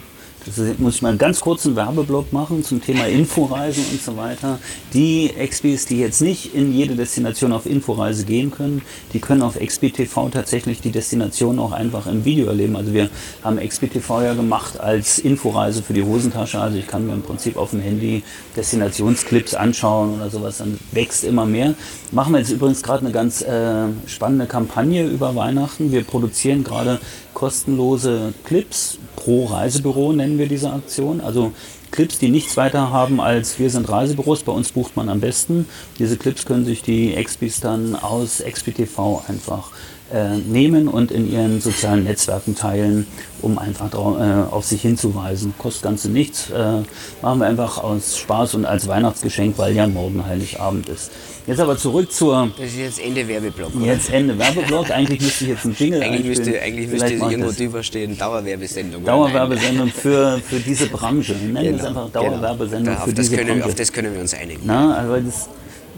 Das 0.45 0.59
muss 0.79 0.97
ich 0.97 1.03
mal 1.03 1.11
einen 1.11 1.19
ganz 1.19 1.41
kurzen 1.41 1.77
Werbeblock 1.77 2.33
machen 2.33 2.65
zum 2.65 2.83
Thema 2.83 3.07
Inforeisen 3.07 3.85
und 3.93 4.03
so 4.03 4.17
weiter. 4.17 4.59
Die 4.93 5.31
Expis, 5.31 5.87
die 5.87 5.99
jetzt 5.99 6.21
nicht 6.21 6.55
in 6.55 6.73
jede 6.73 6.97
Destination 6.97 7.53
auf 7.53 7.65
Inforeise 7.65 8.25
gehen 8.25 8.51
können, 8.51 8.83
die 9.13 9.21
können 9.21 9.43
auf 9.43 9.59
XBTV 9.59 10.31
tatsächlich 10.33 10.81
die 10.81 10.91
Destination 10.91 11.61
auch 11.61 11.71
einfach 11.71 12.07
im 12.09 12.25
Video 12.25 12.47
erleben. 12.47 12.75
Also 12.75 12.93
wir 12.93 13.09
haben 13.45 13.57
XBTV 13.57 14.23
ja 14.23 14.35
gemacht 14.35 14.81
als 14.81 15.21
Inforeise 15.21 15.83
für 15.83 15.93
die 15.93 16.03
Hosentasche. 16.03 16.59
Also 16.59 16.77
ich 16.77 16.89
kann 16.89 17.07
mir 17.07 17.13
im 17.13 17.23
Prinzip 17.23 17.57
auf 17.57 17.71
dem 17.71 17.81
Handy 17.81 18.25
Destinationsclips 18.57 19.55
anschauen 19.55 20.17
oder 20.17 20.29
sowas. 20.29 20.59
Dann 20.59 20.79
wächst 20.91 21.23
immer 21.23 21.47
mehr. 21.47 21.75
Machen 22.11 22.33
wir 22.33 22.41
jetzt 22.41 22.51
übrigens 22.51 22.83
gerade 22.83 23.05
eine 23.05 23.13
ganz 23.13 23.43
äh, 23.43 23.87
spannende 24.07 24.47
Kampagne 24.47 25.07
über 25.07 25.37
Weihnachten. 25.37 25.93
Wir 25.93 26.03
produzieren 26.03 26.65
gerade 26.65 26.99
kostenlose 27.33 28.35
Clips 28.45 28.99
pro 29.17 29.47
Reisebüro, 29.47 30.13
nennen 30.13 30.32
wir 30.39 30.49
diese 30.49 30.73
Aktion. 30.73 31.21
Also 31.21 31.53
Clips, 31.91 32.19
die 32.19 32.31
nichts 32.31 32.57
weiter 32.57 32.91
haben 32.91 33.21
als 33.21 33.59
wir 33.59 33.69
sind 33.71 33.89
Reisebüros, 33.89 34.43
bei 34.43 34.53
uns 34.53 34.73
bucht 34.73 34.97
man 34.97 35.09
am 35.09 35.21
besten. 35.21 35.67
Diese 35.99 36.17
Clips 36.17 36.47
können 36.47 36.65
sich 36.65 36.83
die 36.83 37.15
Expis 37.15 37.61
dann 37.61 37.95
aus 37.95 38.43
XPTV 38.45 39.23
einfach 39.29 39.71
äh, 40.13 40.37
nehmen 40.37 40.89
und 40.89 41.11
in 41.11 41.31
ihren 41.31 41.61
sozialen 41.61 42.05
Netzwerken 42.05 42.55
teilen, 42.55 43.07
um 43.41 43.59
einfach 43.59 43.93
äh, 43.93 44.51
auf 44.51 44.65
sich 44.65 44.83
hinzuweisen. 44.83 45.55
Kostet 45.59 45.83
Ganze 45.85 46.11
nichts. 46.11 46.51
Äh, 46.51 46.83
machen 47.23 47.41
wir 47.41 47.47
einfach 47.47 47.79
aus 47.79 48.19
Spaß 48.19 48.55
und 48.55 48.65
als 48.65 48.89
Weihnachtsgeschenk, 48.89 49.59
weil 49.59 49.75
ja 49.75 49.87
morgen 49.87 50.25
Heiligabend 50.27 50.89
ist. 50.89 51.11
Jetzt 51.47 51.61
aber 51.61 51.77
zurück 51.77 52.13
zur. 52.13 52.51
Das 52.57 52.67
ist 52.67 52.77
jetzt 52.77 53.01
Ende 53.01 53.27
Werbeblock. 53.27 53.75
Oder? 53.75 53.87
Jetzt 53.87 54.11
Ende 54.11 54.39
Werbeblock. 54.39 54.91
Eigentlich 54.91 55.21
müsste 55.21 55.45
ich 55.45 55.51
jetzt 55.51 55.65
einen 55.65 55.75
Jingle 55.75 56.03
Eigentlich 56.03 56.27
müsste, 56.27 56.63
eigentlich 56.63 56.89
müsste 56.89 57.13
irgendwo 57.15 57.51
drüber 57.51 57.83
stehen: 57.83 58.17
Dauerwerbesendung. 58.17 59.05
Dauerwerbesendung 59.05 59.89
für, 59.89 60.41
für 60.47 60.61
diese 60.61 60.87
Branche. 60.87 61.33
Nennen 61.33 61.55
genau, 61.55 61.77
es 61.77 61.85
einfach 61.85 62.13
genau. 62.13 62.31
Dauerwerbesendung 62.31 62.95
genau. 62.95 63.07
für 63.07 63.13
diese 63.13 63.37
können, 63.37 63.49
Branche. 63.49 63.65
Auf 63.65 63.75
das 63.75 63.93
können 63.93 64.15
wir 64.15 64.21
uns 64.21 64.35
einigen. 64.35 64.63
Na, 64.65 64.97
also 64.97 65.17
das 65.17 65.49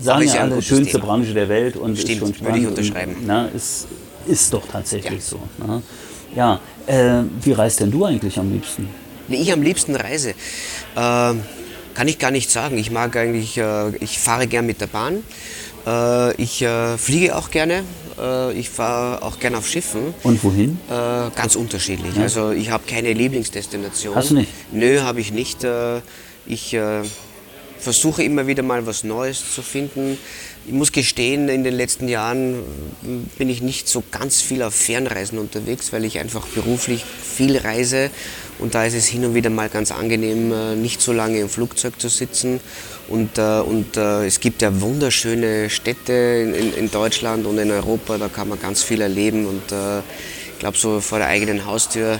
sagen 0.00 0.26
ja 0.26 0.40
alle, 0.40 0.62
schönste 0.62 0.92
Thema. 0.92 1.04
Branche 1.04 1.34
der 1.34 1.48
Welt 1.48 1.76
und 1.76 1.98
Stimmt, 1.98 2.10
ist 2.10 2.18
schon 2.18 2.34
spannend. 2.34 2.54
Würde 2.54 2.58
ich 2.60 2.66
unterschreiben. 2.66 3.14
Und, 3.16 3.26
na, 3.26 3.46
ist, 3.48 3.86
ist 4.26 4.52
doch 4.52 4.66
tatsächlich 4.66 5.12
ja. 5.12 5.20
so. 5.20 5.38
Na? 5.58 5.82
Ja, 6.34 6.60
äh, 6.86 7.22
wie 7.42 7.52
reist 7.52 7.80
denn 7.80 7.90
du 7.90 8.04
eigentlich 8.04 8.38
am 8.38 8.50
liebsten? 8.50 8.88
Wie 9.28 9.36
ich 9.36 9.52
am 9.52 9.62
liebsten 9.62 9.94
reise? 9.94 10.30
Äh, 10.96 11.34
kann 11.94 12.08
ich 12.08 12.18
gar 12.18 12.30
nicht 12.30 12.50
sagen. 12.50 12.76
Ich 12.76 12.90
mag 12.90 13.16
eigentlich, 13.16 13.56
äh, 13.56 13.96
ich 13.96 14.18
fahre 14.18 14.46
gern 14.46 14.66
mit 14.66 14.80
der 14.80 14.88
Bahn. 14.88 15.22
Äh, 15.86 16.34
ich 16.42 16.62
äh, 16.62 16.98
fliege 16.98 17.36
auch 17.36 17.50
gerne. 17.50 17.84
Ich 18.54 18.70
fahre 18.70 19.22
auch 19.22 19.40
gerne 19.40 19.58
auf 19.58 19.66
Schiffen. 19.68 20.14
Und 20.22 20.44
wohin? 20.44 20.78
Ganz 20.88 21.56
unterschiedlich. 21.56 22.14
Ja. 22.14 22.22
Also 22.22 22.52
ich 22.52 22.70
habe 22.70 22.84
keine 22.86 23.12
Lieblingsdestination. 23.12 24.14
Hast 24.14 24.30
du 24.30 24.34
nicht? 24.36 24.52
Nö, 24.70 25.00
habe 25.00 25.20
ich 25.20 25.32
nicht. 25.32 25.66
Ich 26.46 26.76
versuche 27.80 28.22
immer 28.22 28.46
wieder 28.46 28.62
mal 28.62 28.86
was 28.86 29.02
Neues 29.02 29.42
zu 29.52 29.62
finden. 29.62 30.16
Ich 30.64 30.72
muss 30.72 30.92
gestehen, 30.92 31.48
in 31.48 31.64
den 31.64 31.74
letzten 31.74 32.06
Jahren 32.06 32.62
bin 33.36 33.48
ich 33.48 33.62
nicht 33.62 33.88
so 33.88 34.04
ganz 34.12 34.40
viel 34.40 34.62
auf 34.62 34.74
Fernreisen 34.74 35.38
unterwegs, 35.40 35.92
weil 35.92 36.04
ich 36.04 36.20
einfach 36.20 36.46
beruflich 36.46 37.04
viel 37.04 37.58
reise. 37.58 38.10
Und 38.58 38.74
da 38.74 38.84
ist 38.84 38.94
es 38.94 39.06
hin 39.06 39.24
und 39.24 39.34
wieder 39.34 39.50
mal 39.50 39.68
ganz 39.68 39.90
angenehm, 39.90 40.80
nicht 40.80 41.00
so 41.00 41.12
lange 41.12 41.40
im 41.40 41.48
Flugzeug 41.48 42.00
zu 42.00 42.08
sitzen 42.08 42.60
und, 43.08 43.36
äh, 43.36 43.60
und 43.60 43.96
äh, 43.96 44.26
es 44.26 44.40
gibt 44.40 44.62
ja 44.62 44.80
wunderschöne 44.80 45.68
Städte 45.68 46.12
in, 46.12 46.74
in, 46.74 46.90
Deutschland 46.90 47.44
und 47.46 47.58
in 47.58 47.70
Europa, 47.70 48.16
da 48.16 48.28
kann 48.28 48.48
man 48.48 48.60
ganz 48.60 48.82
viel 48.82 49.00
erleben. 49.02 49.46
Und 49.46 49.72
äh, 49.72 49.98
ich 49.98 50.58
glaube, 50.58 50.78
so 50.78 51.00
vor 51.00 51.18
der 51.18 51.28
eigenen 51.28 51.66
Haustür 51.66 52.18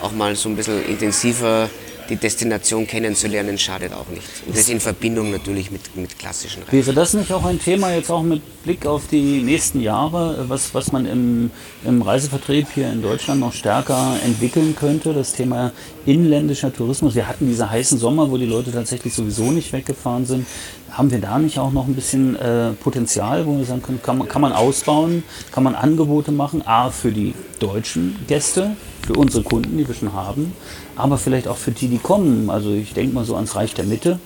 auch 0.00 0.12
mal 0.12 0.34
so 0.34 0.48
ein 0.48 0.56
bisschen 0.56 0.84
intensiver 0.86 1.68
die 2.08 2.16
Destination 2.16 2.86
kennenzulernen, 2.86 3.58
schadet 3.58 3.92
auch 3.92 4.08
nicht. 4.08 4.26
Und 4.46 4.56
das 4.56 4.68
in 4.68 4.80
Verbindung 4.80 5.30
natürlich 5.30 5.70
mit, 5.70 5.96
mit 5.96 6.18
klassischen 6.18 6.62
Reisen. 6.62 6.72
Wäre 6.72 6.94
das 6.94 7.14
nicht 7.14 7.32
auch 7.32 7.44
ein 7.44 7.60
Thema 7.60 7.94
jetzt 7.94 8.10
auch 8.10 8.22
mit 8.22 8.42
Blick 8.64 8.86
auf 8.86 9.06
die 9.08 9.42
nächsten 9.42 9.80
Jahre, 9.80 10.44
was, 10.48 10.74
was 10.74 10.92
man 10.92 11.06
im, 11.06 11.50
im 11.84 12.02
Reisevertrieb 12.02 12.68
hier 12.74 12.92
in 12.92 13.02
Deutschland 13.02 13.40
noch 13.40 13.52
stärker 13.52 14.16
entwickeln 14.24 14.76
könnte? 14.76 15.12
Das 15.12 15.32
Thema 15.32 15.72
inländischer 16.06 16.72
Tourismus. 16.72 17.14
Wir 17.14 17.28
hatten 17.28 17.48
diese 17.48 17.70
heißen 17.70 17.98
Sommer, 17.98 18.30
wo 18.30 18.36
die 18.36 18.46
Leute 18.46 18.72
tatsächlich 18.72 19.14
sowieso 19.14 19.50
nicht 19.50 19.72
weggefahren 19.72 20.26
sind. 20.26 20.46
Haben 20.90 21.10
wir 21.10 21.20
da 21.20 21.38
nicht 21.38 21.58
auch 21.58 21.72
noch 21.72 21.86
ein 21.86 21.94
bisschen 21.94 22.36
äh, 22.36 22.72
Potenzial, 22.72 23.46
wo 23.46 23.56
wir 23.56 23.64
sagen 23.64 23.82
können, 23.82 24.02
kann 24.02 24.18
man, 24.18 24.28
kann 24.28 24.42
man 24.42 24.52
ausbauen, 24.52 25.22
kann 25.50 25.64
man 25.64 25.74
Angebote 25.74 26.32
machen, 26.32 26.62
A, 26.66 26.90
für 26.90 27.10
die 27.10 27.34
deutschen 27.60 28.18
Gäste, 28.28 28.76
für 29.06 29.14
unsere 29.14 29.42
Kunden, 29.42 29.78
die 29.78 29.88
wir 29.88 29.94
schon 29.94 30.12
haben, 30.12 30.52
aber 30.96 31.18
vielleicht 31.18 31.48
auch 31.48 31.56
für 31.56 31.70
die, 31.70 31.88
die 31.88 31.98
kommen. 31.98 32.50
Also 32.50 32.72
ich 32.72 32.92
denke 32.92 33.14
mal 33.14 33.24
so 33.24 33.34
ans 33.36 33.54
Reich 33.54 33.74
der 33.74 33.84
Mitte. 33.84 34.18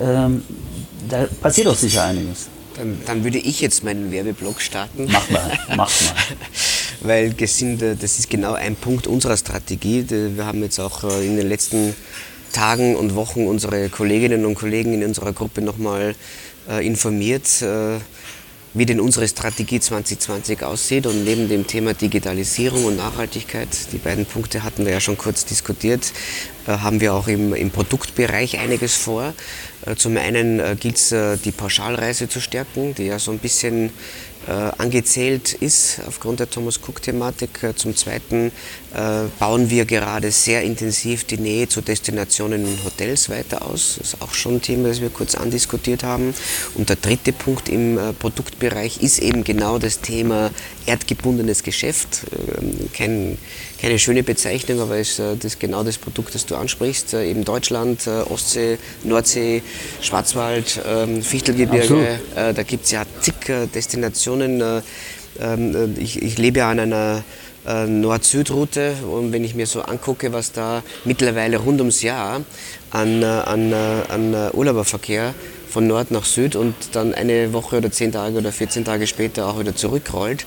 Ähm, 0.00 0.42
da 1.08 1.26
passiert 1.40 1.66
doch 1.66 1.76
sicher 1.76 2.04
einiges. 2.04 2.48
Dann, 2.76 2.98
dann, 3.06 3.24
würde 3.24 3.38
ich 3.38 3.60
jetzt 3.60 3.82
meinen 3.82 4.12
Werbeblock 4.12 4.60
starten. 4.60 5.08
Mach 5.10 5.28
mal, 5.30 5.58
mach 5.70 5.76
mal. 5.76 6.14
Weil 7.00 7.32
das, 7.32 7.58
sind, 7.58 7.82
das 7.82 8.18
ist 8.18 8.30
genau 8.30 8.54
ein 8.54 8.76
Punkt 8.76 9.06
unserer 9.06 9.36
Strategie. 9.36 10.04
Wir 10.08 10.44
haben 10.44 10.62
jetzt 10.62 10.78
auch 10.78 11.04
äh, 11.04 11.26
in 11.26 11.36
den 11.36 11.48
letzten 11.48 11.94
Tagen 12.52 12.96
und 12.96 13.14
Wochen 13.14 13.46
unsere 13.46 13.88
Kolleginnen 13.88 14.44
und 14.44 14.54
Kollegen 14.54 14.94
in 14.94 15.04
unserer 15.04 15.32
Gruppe 15.32 15.60
nochmal 15.60 16.14
äh, 16.68 16.86
informiert 16.86 17.62
äh, 17.62 17.98
wie 18.74 18.86
denn 18.86 19.00
unsere 19.00 19.26
Strategie 19.26 19.80
2020 19.80 20.62
aussieht. 20.62 21.06
Und 21.06 21.24
neben 21.24 21.48
dem 21.48 21.66
Thema 21.66 21.94
Digitalisierung 21.94 22.84
und 22.84 22.96
Nachhaltigkeit, 22.96 23.68
die 23.92 23.98
beiden 23.98 24.26
Punkte 24.26 24.62
hatten 24.62 24.84
wir 24.84 24.92
ja 24.92 25.00
schon 25.00 25.18
kurz 25.18 25.44
diskutiert, 25.44 26.12
äh, 26.66 26.72
haben 26.72 27.00
wir 27.00 27.14
auch 27.14 27.28
im, 27.28 27.54
im 27.54 27.70
Produktbereich 27.70 28.58
einiges 28.58 28.94
vor. 28.94 29.34
Äh, 29.86 29.96
zum 29.96 30.16
einen 30.16 30.60
äh, 30.60 30.76
gilt 30.78 30.96
es, 30.96 31.14
die 31.44 31.52
Pauschalreise 31.52 32.28
zu 32.28 32.40
stärken, 32.40 32.94
die 32.94 33.04
ja 33.04 33.18
so 33.18 33.30
ein 33.30 33.38
bisschen 33.38 33.90
angezählt 34.50 35.52
ist 35.52 36.00
aufgrund 36.06 36.40
der 36.40 36.48
Thomas 36.48 36.78
Cook-Thematik. 36.78 37.62
Äh, 37.62 37.74
zum 37.74 37.94
Zweiten 37.94 38.50
äh, 38.94 39.24
bauen 39.38 39.70
wir 39.70 39.84
gerade 39.84 40.30
sehr 40.30 40.62
intensiv 40.62 41.24
die 41.24 41.38
Nähe 41.38 41.68
zu 41.68 41.80
Destinationen 41.80 42.64
und 42.64 42.84
Hotels 42.84 43.28
weiter 43.28 43.62
aus. 43.62 43.96
Das 43.98 44.14
ist 44.14 44.22
auch 44.22 44.34
schon 44.34 44.56
ein 44.56 44.62
Thema, 44.62 44.88
das 44.88 45.00
wir 45.00 45.10
kurz 45.10 45.34
andiskutiert 45.34 46.02
haben. 46.02 46.34
Und 46.74 46.88
der 46.88 46.96
dritte 46.96 47.32
Punkt 47.32 47.68
im 47.68 47.98
Produktbereich 48.18 49.02
ist 49.02 49.18
eben 49.18 49.44
genau 49.44 49.78
das 49.78 50.00
Thema 50.00 50.50
erdgebundenes 50.86 51.62
Geschäft. 51.62 52.22
Kein, 52.92 53.38
keine 53.80 53.98
schöne 53.98 54.22
Bezeichnung, 54.22 54.80
aber 54.80 54.98
ist 54.98 55.20
das 55.40 55.58
genau 55.58 55.84
das 55.84 55.98
Produkt, 55.98 56.34
das 56.34 56.46
du 56.46 56.56
ansprichst. 56.56 57.14
Eben 57.14 57.44
Deutschland, 57.44 58.06
Ostsee, 58.06 58.78
Nordsee, 59.04 59.62
Schwarzwald, 60.00 60.80
ähm, 60.86 61.22
Fichtelgebirge. 61.22 62.20
Da 62.34 62.62
gibt 62.62 62.84
es 62.84 62.90
ja 62.90 63.04
zig 63.20 63.34
Destinationen. 63.74 64.60
Äh, 64.60 64.82
ähm, 65.40 65.74
äh, 65.74 66.00
ich, 66.00 66.22
ich 66.22 66.38
lebe 66.38 66.60
ja 66.60 66.70
an 66.70 66.80
einer 66.80 67.22
äh, 67.66 67.86
Nord-Süd-Route 67.86 68.96
und 69.10 69.32
wenn 69.32 69.44
ich 69.44 69.54
mir 69.54 69.66
so 69.66 69.82
angucke, 69.82 70.32
was 70.32 70.52
da 70.52 70.82
mittlerweile 71.04 71.58
rund 71.58 71.80
ums 71.80 72.02
Jahr 72.02 72.42
an, 72.90 73.22
an, 73.22 73.72
an 73.72 74.50
Urlauberverkehr 74.52 75.34
von 75.78 75.86
Nord 75.86 76.10
nach 76.10 76.24
Süd 76.24 76.56
und 76.56 76.74
dann 76.90 77.14
eine 77.14 77.52
Woche 77.52 77.76
oder 77.76 77.92
zehn 77.92 78.10
Tage 78.10 78.36
oder 78.36 78.50
14 78.50 78.84
Tage 78.84 79.06
später 79.06 79.46
auch 79.46 79.60
wieder 79.60 79.76
zurückrollt, 79.76 80.44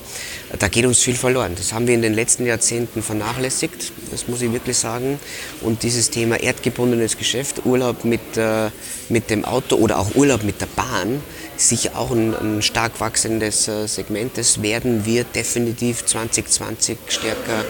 da 0.58 0.68
geht 0.68 0.84
uns 0.84 0.98
viel 0.98 1.14
verloren. 1.14 1.54
Das 1.56 1.72
haben 1.72 1.86
wir 1.86 1.94
in 1.94 2.02
den 2.02 2.12
letzten 2.12 2.44
Jahrzehnten 2.44 3.02
vernachlässigt, 3.02 3.92
das 4.10 4.28
muss 4.28 4.42
ich 4.42 4.52
wirklich 4.52 4.76
sagen. 4.76 5.18
Und 5.62 5.84
dieses 5.84 6.10
Thema 6.10 6.38
erdgebundenes 6.38 7.16
Geschäft, 7.16 7.64
Urlaub 7.64 8.04
mit, 8.04 8.36
äh, 8.36 8.68
mit 9.08 9.30
dem 9.30 9.46
Auto 9.46 9.76
oder 9.76 10.00
auch 10.00 10.14
Urlaub 10.16 10.42
mit 10.42 10.60
der 10.60 10.66
Bahn, 10.66 11.22
sicher 11.56 11.92
auch 11.96 12.10
ein, 12.10 12.34
ein 12.34 12.60
stark 12.60 13.00
wachsendes 13.00 13.68
äh, 13.68 13.88
Segment. 13.88 14.36
Das 14.36 14.60
werden 14.60 15.06
wir 15.06 15.24
definitiv 15.24 16.04
2020 16.04 16.98
stärker 17.08 17.64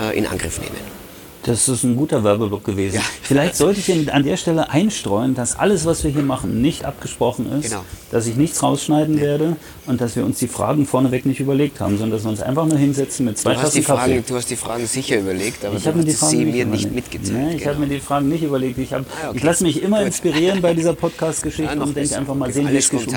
äh, 0.00 0.16
in 0.16 0.26
Angriff 0.26 0.58
nehmen. 0.58 1.03
Das 1.44 1.68
ist 1.68 1.84
ein 1.84 1.94
guter 1.94 2.24
Werbeblock 2.24 2.64
gewesen. 2.64 2.96
Ja. 2.96 3.02
Vielleicht 3.22 3.56
sollte 3.56 3.78
ich 3.78 4.12
an 4.12 4.22
der 4.22 4.38
Stelle 4.38 4.70
einstreuen, 4.70 5.34
dass 5.34 5.58
alles, 5.58 5.84
was 5.84 6.02
wir 6.02 6.10
hier 6.10 6.22
machen, 6.22 6.62
nicht 6.62 6.86
abgesprochen 6.86 7.52
ist, 7.52 7.68
genau. 7.68 7.84
dass 8.10 8.26
ich 8.26 8.36
nichts 8.36 8.62
rausschneiden 8.62 9.16
nee. 9.16 9.20
werde 9.20 9.56
und 9.84 10.00
dass 10.00 10.16
wir 10.16 10.24
uns 10.24 10.38
die 10.38 10.48
Fragen 10.48 10.86
vorneweg 10.86 11.26
nicht 11.26 11.40
überlegt 11.40 11.80
haben, 11.80 11.98
sondern 11.98 12.12
dass 12.12 12.24
wir 12.24 12.30
uns 12.30 12.40
einfach 12.40 12.64
nur 12.64 12.78
hinsetzen 12.78 13.26
mit 13.26 13.36
zwei 13.36 13.52
du 13.52 13.60
Tassen 13.60 13.84
Kaffee. 13.84 14.10
Fragen, 14.10 14.24
du 14.26 14.36
hast 14.36 14.50
die 14.50 14.56
Fragen 14.56 14.86
sicher 14.86 15.18
überlegt, 15.18 15.62
aber 15.66 15.76
ich 15.76 15.82
du 15.82 15.92
mir 15.92 16.04
die 16.04 16.12
Fragen 16.12 16.30
sie 16.30 16.44
nicht 16.46 16.54
mir 16.54 16.64
nicht 16.64 16.92
mitgeteilt. 16.94 17.32
Nee, 17.32 17.50
ich 17.52 17.58
genau. 17.58 17.70
habe 17.72 17.80
mir 17.80 17.88
die 17.88 18.00
Fragen 18.00 18.28
nicht 18.30 18.42
überlegt. 18.42 18.78
Ich, 18.78 18.94
ah, 18.94 19.04
okay. 19.28 19.36
ich 19.36 19.42
lasse 19.42 19.64
mich 19.64 19.82
immer 19.82 19.98
Gut. 19.98 20.06
inspirieren 20.06 20.62
bei 20.62 20.72
dieser 20.72 20.94
Podcast-Geschichte 20.94 21.78
und 21.78 21.94
denke 21.94 22.16
einfach 22.16 22.34
mal 22.34 22.50
sehen, 22.50 22.70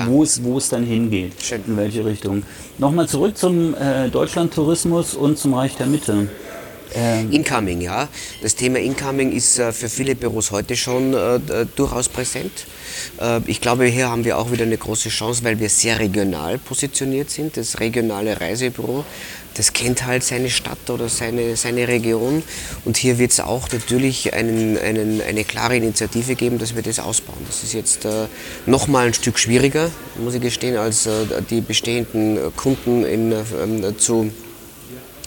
wo 0.06 0.22
es, 0.22 0.44
wo 0.44 0.58
es 0.58 0.68
dann 0.68 0.84
hingeht, 0.84 1.32
Schön. 1.42 1.62
in 1.66 1.78
welche 1.78 2.04
Richtung. 2.04 2.42
Nochmal 2.76 3.08
zurück 3.08 3.38
zum 3.38 3.74
äh, 3.74 4.10
Deutschlandtourismus 4.10 5.14
und 5.14 5.38
zum 5.38 5.54
Reich 5.54 5.76
der 5.76 5.86
Mitte. 5.86 6.28
Ähm 6.94 7.30
Incoming, 7.30 7.80
ja. 7.80 8.08
Das 8.42 8.54
Thema 8.54 8.78
Incoming 8.78 9.32
ist 9.32 9.58
äh, 9.58 9.72
für 9.72 9.88
viele 9.88 10.14
Büros 10.14 10.50
heute 10.50 10.76
schon 10.76 11.14
äh, 11.14 11.66
durchaus 11.76 12.08
präsent. 12.08 12.66
Äh, 13.20 13.40
ich 13.46 13.60
glaube, 13.60 13.86
hier 13.86 14.08
haben 14.08 14.24
wir 14.24 14.38
auch 14.38 14.50
wieder 14.50 14.64
eine 14.64 14.76
große 14.76 15.08
Chance, 15.08 15.44
weil 15.44 15.58
wir 15.60 15.68
sehr 15.68 15.98
regional 15.98 16.58
positioniert 16.58 17.30
sind. 17.30 17.56
Das 17.56 17.80
regionale 17.80 18.40
Reisebüro, 18.40 19.04
das 19.54 19.72
kennt 19.72 20.06
halt 20.06 20.22
seine 20.22 20.50
Stadt 20.50 20.88
oder 20.88 21.08
seine, 21.08 21.56
seine 21.56 21.88
Region. 21.88 22.42
Und 22.84 22.96
hier 22.96 23.18
wird 23.18 23.32
es 23.32 23.40
auch 23.40 23.68
natürlich 23.70 24.32
einen, 24.34 24.78
einen, 24.78 25.20
eine 25.20 25.44
klare 25.44 25.76
Initiative 25.76 26.34
geben, 26.34 26.58
dass 26.58 26.74
wir 26.74 26.82
das 26.82 26.98
ausbauen. 26.98 27.38
Das 27.46 27.62
ist 27.62 27.74
jetzt 27.74 28.04
äh, 28.04 28.26
nochmal 28.66 29.08
ein 29.08 29.14
Stück 29.14 29.38
schwieriger, 29.38 29.90
muss 30.16 30.34
ich 30.34 30.40
gestehen, 30.40 30.76
als 30.76 31.06
äh, 31.06 31.10
die 31.50 31.60
bestehenden 31.60 32.38
Kunden 32.56 33.04
in, 33.04 33.32
äh, 33.32 33.96
zu 33.96 34.30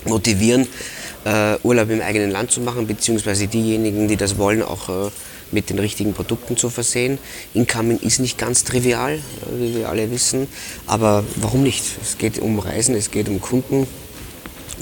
motivieren, 0.05 0.67
äh, 1.25 1.57
Urlaub 1.63 1.89
im 1.89 2.01
eigenen 2.01 2.31
Land 2.31 2.51
zu 2.51 2.61
machen, 2.61 2.87
beziehungsweise 2.87 3.47
diejenigen, 3.47 4.07
die 4.07 4.17
das 4.17 4.37
wollen, 4.37 4.61
auch 4.61 4.89
äh, 4.89 5.09
mit 5.51 5.69
den 5.69 5.79
richtigen 5.79 6.13
Produkten 6.13 6.57
zu 6.57 6.69
versehen. 6.69 7.17
Incoming 7.53 7.99
ist 7.99 8.19
nicht 8.19 8.37
ganz 8.37 8.63
trivial, 8.63 9.13
äh, 9.13 9.19
wie 9.59 9.75
wir 9.75 9.89
alle 9.89 10.09
wissen, 10.11 10.47
aber 10.87 11.23
warum 11.37 11.63
nicht? 11.63 11.83
Es 12.01 12.17
geht 12.17 12.39
um 12.39 12.59
Reisen, 12.59 12.95
es 12.95 13.11
geht 13.11 13.29
um 13.29 13.41
Kunden. 13.41 13.87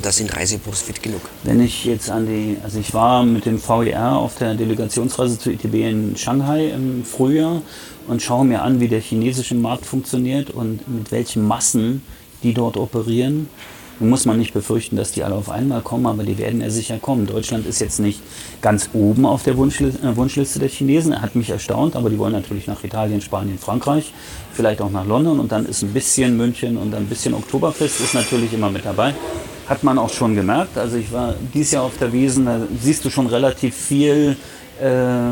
Da 0.02 0.14
sind 0.14 0.34
Reisebüros 0.34 0.82
fit 0.82 1.04
genug. 1.04 1.20
Wenn 1.44 1.60
ich 1.60 1.84
jetzt 1.84 2.10
an 2.10 2.26
die, 2.26 2.56
also 2.64 2.80
ich 2.80 2.94
war 2.94 3.26
mit 3.26 3.46
dem 3.46 3.60
VER 3.62 4.16
auf 4.16 4.38
der 4.38 4.54
Delegationsreise 4.54 5.38
zu 5.38 5.52
ITB 5.52 5.74
in 5.74 6.16
Shanghai 6.16 6.70
im 6.70 7.04
Frühjahr 7.04 7.62
und 8.08 8.22
schaue 8.22 8.46
mir 8.46 8.62
an, 8.62 8.80
wie 8.80 8.88
der 8.88 9.02
chinesische 9.02 9.56
Markt 9.56 9.86
funktioniert 9.86 10.52
und 10.52 10.88
mit 10.88 11.12
welchen 11.12 11.46
Massen 11.46 12.02
die 12.44 12.54
dort 12.54 12.78
operieren 12.78 13.50
muss 14.00 14.26
man 14.26 14.38
nicht 14.38 14.54
befürchten, 14.54 14.96
dass 14.96 15.12
die 15.12 15.24
alle 15.24 15.36
auf 15.36 15.50
einmal 15.50 15.82
kommen, 15.82 16.06
aber 16.06 16.24
die 16.24 16.38
werden 16.38 16.62
ja 16.62 16.70
sicher 16.70 16.98
kommen. 17.00 17.28
Deutschland 17.28 17.66
ist 17.66 17.80
jetzt 17.80 18.00
nicht 18.00 18.22
ganz 18.62 18.90
oben 18.94 19.26
auf 19.26 19.44
der 19.44 19.58
Wunschliste, 19.58 20.08
äh, 20.08 20.16
Wunschliste 20.16 20.60
der 20.60 20.70
Chinesen. 20.70 21.22
Hat 21.22 21.36
mich 21.36 21.50
erstaunt, 21.50 21.96
aber 21.96 22.10
die 22.10 22.18
wollen 22.18 22.34
natürlich 22.34 22.68
nach 22.68 22.84
Italien, 22.84 23.22
Spanien, 23.22 23.58
Frankreich, 23.58 24.14
vielleicht 24.54 24.82
auch 24.82 24.92
nach 24.92 25.06
London 25.06 25.40
und 25.40 25.52
dann 25.52 25.66
ist 25.66 25.82
ein 25.82 25.94
bisschen 25.94 26.38
München 26.38 26.78
und 26.78 26.94
ein 26.96 27.06
bisschen 27.06 27.34
Oktoberfest 27.34 28.02
ist 28.02 28.14
natürlich 28.14 28.54
immer 28.54 28.70
mit 28.70 28.86
dabei. 28.86 29.14
Hat 29.68 29.84
man 29.84 29.98
auch 30.00 30.12
schon 30.12 30.36
gemerkt. 30.36 30.78
Also 30.78 30.98
ich 30.98 31.12
war 31.12 31.36
dieses 31.54 31.72
Jahr 31.74 31.84
auf 31.84 31.98
der 31.98 32.12
Wiesen, 32.12 32.46
da 32.46 32.62
siehst 32.82 33.06
du 33.06 33.10
schon 33.10 33.28
relativ 33.28 33.76
viel 33.76 34.36
äh, 34.82 35.32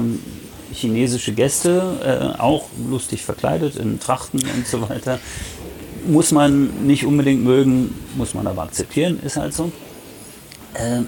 chinesische 0.74 1.34
Gäste, 1.34 2.34
äh, 2.38 2.40
auch 2.40 2.66
lustig 2.90 3.24
verkleidet 3.24 3.76
in 3.76 4.00
Trachten 4.00 4.42
und 4.56 4.68
so 4.68 4.88
weiter. 4.90 5.20
Muss 6.08 6.32
man 6.32 6.88
nicht 6.88 7.06
unbedingt 7.06 7.44
mögen, 7.44 7.94
muss 8.16 8.34
man 8.34 8.48
aber 8.48 8.64
akzeptieren, 8.64 9.20
ist 9.24 9.36
halt 9.36 9.54
so. 9.54 9.72
Äh, 10.74 11.02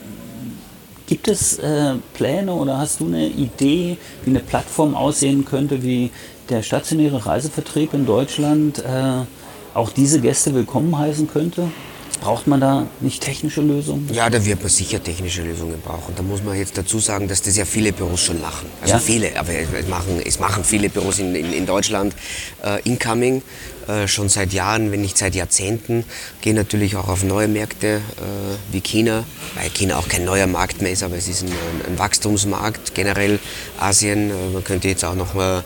gibt 1.07 1.27
es 1.27 1.57
äh, 1.57 1.95
Pläne 2.13 2.53
oder 2.53 2.77
hast 2.77 2.99
du 2.99 3.05
eine 3.07 3.27
Idee, 3.27 3.97
wie 4.23 4.29
eine 4.29 4.41
Plattform 4.41 4.95
aussehen 4.95 5.45
könnte, 5.45 5.81
wie 5.81 6.11
der 6.49 6.63
stationäre 6.63 7.25
Reisevertrieb 7.25 7.93
in 7.93 8.05
Deutschland 8.05 8.79
äh, 8.79 9.25
auch 9.73 9.89
diese 9.91 10.19
Gäste 10.19 10.53
willkommen 10.53 10.97
heißen 10.97 11.27
könnte? 11.27 11.71
Braucht 12.21 12.47
man 12.47 12.59
da 12.59 12.87
nicht 12.99 13.23
technische 13.23 13.61
Lösungen? 13.61 14.09
Ja, 14.13 14.29
da 14.29 14.43
wird 14.43 14.61
man 14.61 14.69
sicher 14.69 15.01
technische 15.01 15.41
Lösungen 15.41 15.79
brauchen. 15.81 16.13
Da 16.15 16.23
muss 16.23 16.43
man 16.43 16.57
jetzt 16.57 16.77
dazu 16.77 16.99
sagen, 16.99 17.27
dass 17.27 17.41
das 17.41 17.55
ja 17.55 17.65
viele 17.65 17.93
Büros 17.93 18.21
schon 18.21 18.41
machen. 18.41 18.67
Also 18.81 18.95
ja? 18.95 18.99
viele, 18.99 19.39
aber 19.39 19.49
es 19.53 19.87
machen, 19.87 20.21
es 20.25 20.39
machen 20.39 20.63
viele 20.63 20.89
Büros 20.89 21.19
in, 21.19 21.33
in, 21.33 21.53
in 21.53 21.65
Deutschland 21.65 22.13
äh, 22.63 22.81
incoming, 22.83 23.41
äh, 23.87 24.07
schon 24.07 24.27
seit 24.27 24.53
Jahren, 24.53 24.91
wenn 24.91 25.01
nicht 25.01 25.17
seit 25.17 25.33
Jahrzehnten, 25.33 26.03
gehen 26.41 26.55
natürlich 26.55 26.95
auch 26.95 27.07
auf 27.07 27.23
neue 27.23 27.47
Märkte 27.47 27.87
äh, 27.87 28.73
wie 28.73 28.81
China, 28.81 29.23
weil 29.55 29.69
China 29.69 29.97
auch 29.97 30.07
kein 30.07 30.25
neuer 30.25 30.47
Markt 30.47 30.81
mehr 30.81 30.91
ist, 30.91 31.03
aber 31.03 31.15
es 31.15 31.27
ist 31.27 31.43
ein, 31.43 31.51
ein 31.87 31.97
Wachstumsmarkt, 31.97 32.93
generell 32.95 33.39
Asien. 33.79 34.29
Äh, 34.29 34.33
man 34.53 34.63
könnte 34.63 34.89
jetzt 34.89 35.05
auch 35.05 35.15
noch 35.15 35.33
mal 35.33 35.63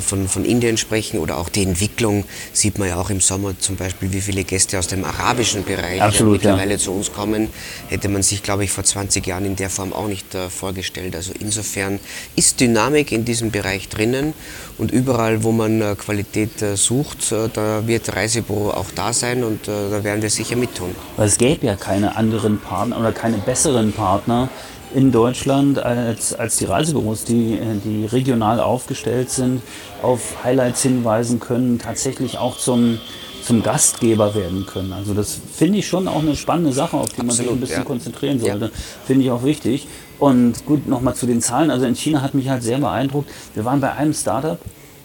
von, 0.00 0.28
von 0.28 0.44
Indien 0.44 0.76
sprechen 0.76 1.18
oder 1.18 1.38
auch 1.38 1.48
die 1.48 1.62
Entwicklung 1.62 2.24
sieht 2.52 2.78
man 2.78 2.88
ja 2.88 2.96
auch 2.96 3.10
im 3.10 3.20
Sommer 3.20 3.58
zum 3.58 3.76
Beispiel, 3.76 4.12
wie 4.12 4.20
viele 4.20 4.44
Gäste 4.44 4.78
aus 4.78 4.86
dem 4.86 5.04
arabischen 5.04 5.64
Bereich 5.64 6.00
Absolut, 6.00 6.34
mittlerweile 6.34 6.72
ja. 6.72 6.78
zu 6.78 6.92
uns 6.92 7.12
kommen. 7.12 7.48
Hätte 7.88 8.08
man 8.08 8.22
sich, 8.22 8.42
glaube 8.42 8.64
ich, 8.64 8.70
vor 8.70 8.84
20 8.84 9.26
Jahren 9.26 9.44
in 9.44 9.56
der 9.56 9.70
Form 9.70 9.92
auch 9.92 10.08
nicht 10.08 10.34
äh, 10.34 10.48
vorgestellt. 10.50 11.16
Also 11.16 11.32
insofern 11.38 12.00
ist 12.36 12.60
Dynamik 12.60 13.12
in 13.12 13.24
diesem 13.24 13.50
Bereich 13.50 13.88
drinnen 13.88 14.34
und 14.78 14.90
überall, 14.90 15.42
wo 15.44 15.52
man 15.52 15.80
äh, 15.80 15.94
Qualität 15.96 16.62
äh, 16.62 16.76
sucht, 16.76 17.32
äh, 17.32 17.48
da 17.52 17.86
wird 17.86 18.14
Reisebüro 18.14 18.70
auch 18.70 18.86
da 18.94 19.12
sein 19.12 19.44
und 19.44 19.68
äh, 19.68 19.90
da 19.90 20.04
werden 20.04 20.22
wir 20.22 20.30
sicher 20.30 20.56
mittun. 20.56 20.94
Weil 21.16 21.28
es 21.28 21.38
gäbe 21.38 21.66
ja 21.66 21.76
keine 21.76 22.16
anderen 22.16 22.58
Partner 22.58 22.98
oder 22.98 23.12
keine 23.12 23.38
besseren 23.38 23.92
Partner, 23.92 24.48
in 24.94 25.10
Deutschland 25.10 25.78
als, 25.78 26.32
als 26.32 26.56
die 26.56 26.66
Reisebüros, 26.66 27.24
die, 27.24 27.58
die 27.84 28.06
regional 28.06 28.60
aufgestellt 28.60 29.28
sind, 29.30 29.60
auf 30.02 30.44
Highlights 30.44 30.82
hinweisen 30.82 31.40
können, 31.40 31.78
tatsächlich 31.78 32.38
auch 32.38 32.56
zum, 32.56 33.00
zum 33.44 33.62
Gastgeber 33.62 34.34
werden 34.34 34.66
können. 34.66 34.92
Also 34.92 35.12
das 35.12 35.38
finde 35.52 35.80
ich 35.80 35.88
schon 35.88 36.06
auch 36.06 36.20
eine 36.20 36.36
spannende 36.36 36.72
Sache, 36.72 36.96
auf 36.96 37.08
die 37.08 37.20
Absolut, 37.20 37.26
man 37.26 37.36
sich 37.36 37.48
ein 37.50 37.60
bisschen 37.60 37.78
ja. 37.78 37.84
konzentrieren 37.84 38.38
sollte. 38.38 38.66
Ja. 38.66 38.70
Finde 39.06 39.24
ich 39.24 39.30
auch 39.30 39.42
wichtig. 39.42 39.88
Und 40.18 40.64
gut, 40.64 40.86
nochmal 40.86 41.14
zu 41.14 41.26
den 41.26 41.40
Zahlen. 41.40 41.70
Also 41.70 41.86
in 41.86 41.96
China 41.96 42.22
hat 42.22 42.34
mich 42.34 42.48
halt 42.48 42.62
sehr 42.62 42.78
beeindruckt. 42.78 43.28
Wir 43.54 43.64
waren 43.64 43.80
bei 43.80 43.92
einem 43.92 44.14
Startup, 44.14 44.58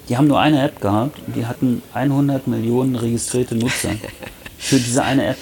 die 0.07 0.17
haben 0.17 0.27
nur 0.27 0.39
eine 0.39 0.63
App 0.63 0.81
gehabt 0.81 1.19
die 1.35 1.45
hatten 1.45 1.81
100 1.93 2.47
Millionen 2.47 2.95
registrierte 2.95 3.55
Nutzer 3.55 3.89
für 4.57 4.77
diese 4.77 5.03
eine 5.03 5.25
App. 5.27 5.37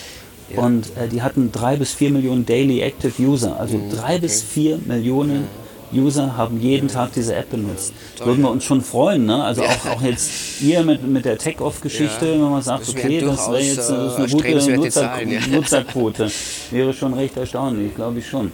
Ja. 0.56 0.62
Und 0.62 0.96
äh, 0.98 1.08
die 1.08 1.22
hatten 1.22 1.52
drei 1.52 1.76
bis 1.76 1.94
vier 1.94 2.10
Millionen 2.10 2.46
Daily 2.46 2.82
Active 2.82 3.14
User. 3.22 3.60
Also 3.60 3.78
mhm, 3.78 3.90
drei 3.90 4.14
okay. 4.14 4.20
bis 4.20 4.42
vier 4.42 4.80
Millionen 4.86 5.48
User 5.94 6.36
haben 6.36 6.60
jeden 6.60 6.88
Tag 6.88 7.14
diese 7.14 7.36
App 7.36 7.50
benutzt. 7.50 7.94
Toll. 8.18 8.28
Würden 8.28 8.42
wir 8.44 8.52
uns 8.52 8.64
schon 8.64 8.82
freuen. 8.82 9.26
Ne? 9.26 9.44
Also 9.44 9.64
ja. 9.64 9.70
auch, 9.70 9.86
auch 9.98 10.02
jetzt 10.02 10.62
ihr 10.62 10.84
mit, 10.84 11.08
mit 11.08 11.26
der 11.26 11.38
Tech-Off-Geschichte, 11.38 12.26
ja. 12.26 12.34
wenn 12.34 12.50
man 12.50 12.62
sagt, 12.62 12.90
okay, 12.90 13.22
das 13.22 13.48
wäre 13.48 13.62
jetzt 13.62 13.90
das 13.90 14.16
eine 14.16 14.28
gute 14.28 14.76
Nutzer, 14.76 15.22
ja. 15.22 15.48
Nutzerquote. 15.50 16.32
Wäre 16.72 16.94
schon 16.94 17.14
recht 17.14 17.38
erstaunlich, 17.38 17.96
glaube 17.96 18.20
ich 18.20 18.28
schon. 18.28 18.52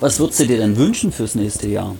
Was 0.00 0.20
würdest 0.20 0.40
du 0.40 0.46
dir 0.46 0.58
denn 0.58 0.76
wünschen 0.76 1.10
fürs 1.10 1.34
nächste 1.34 1.68
Jahr? 1.68 1.96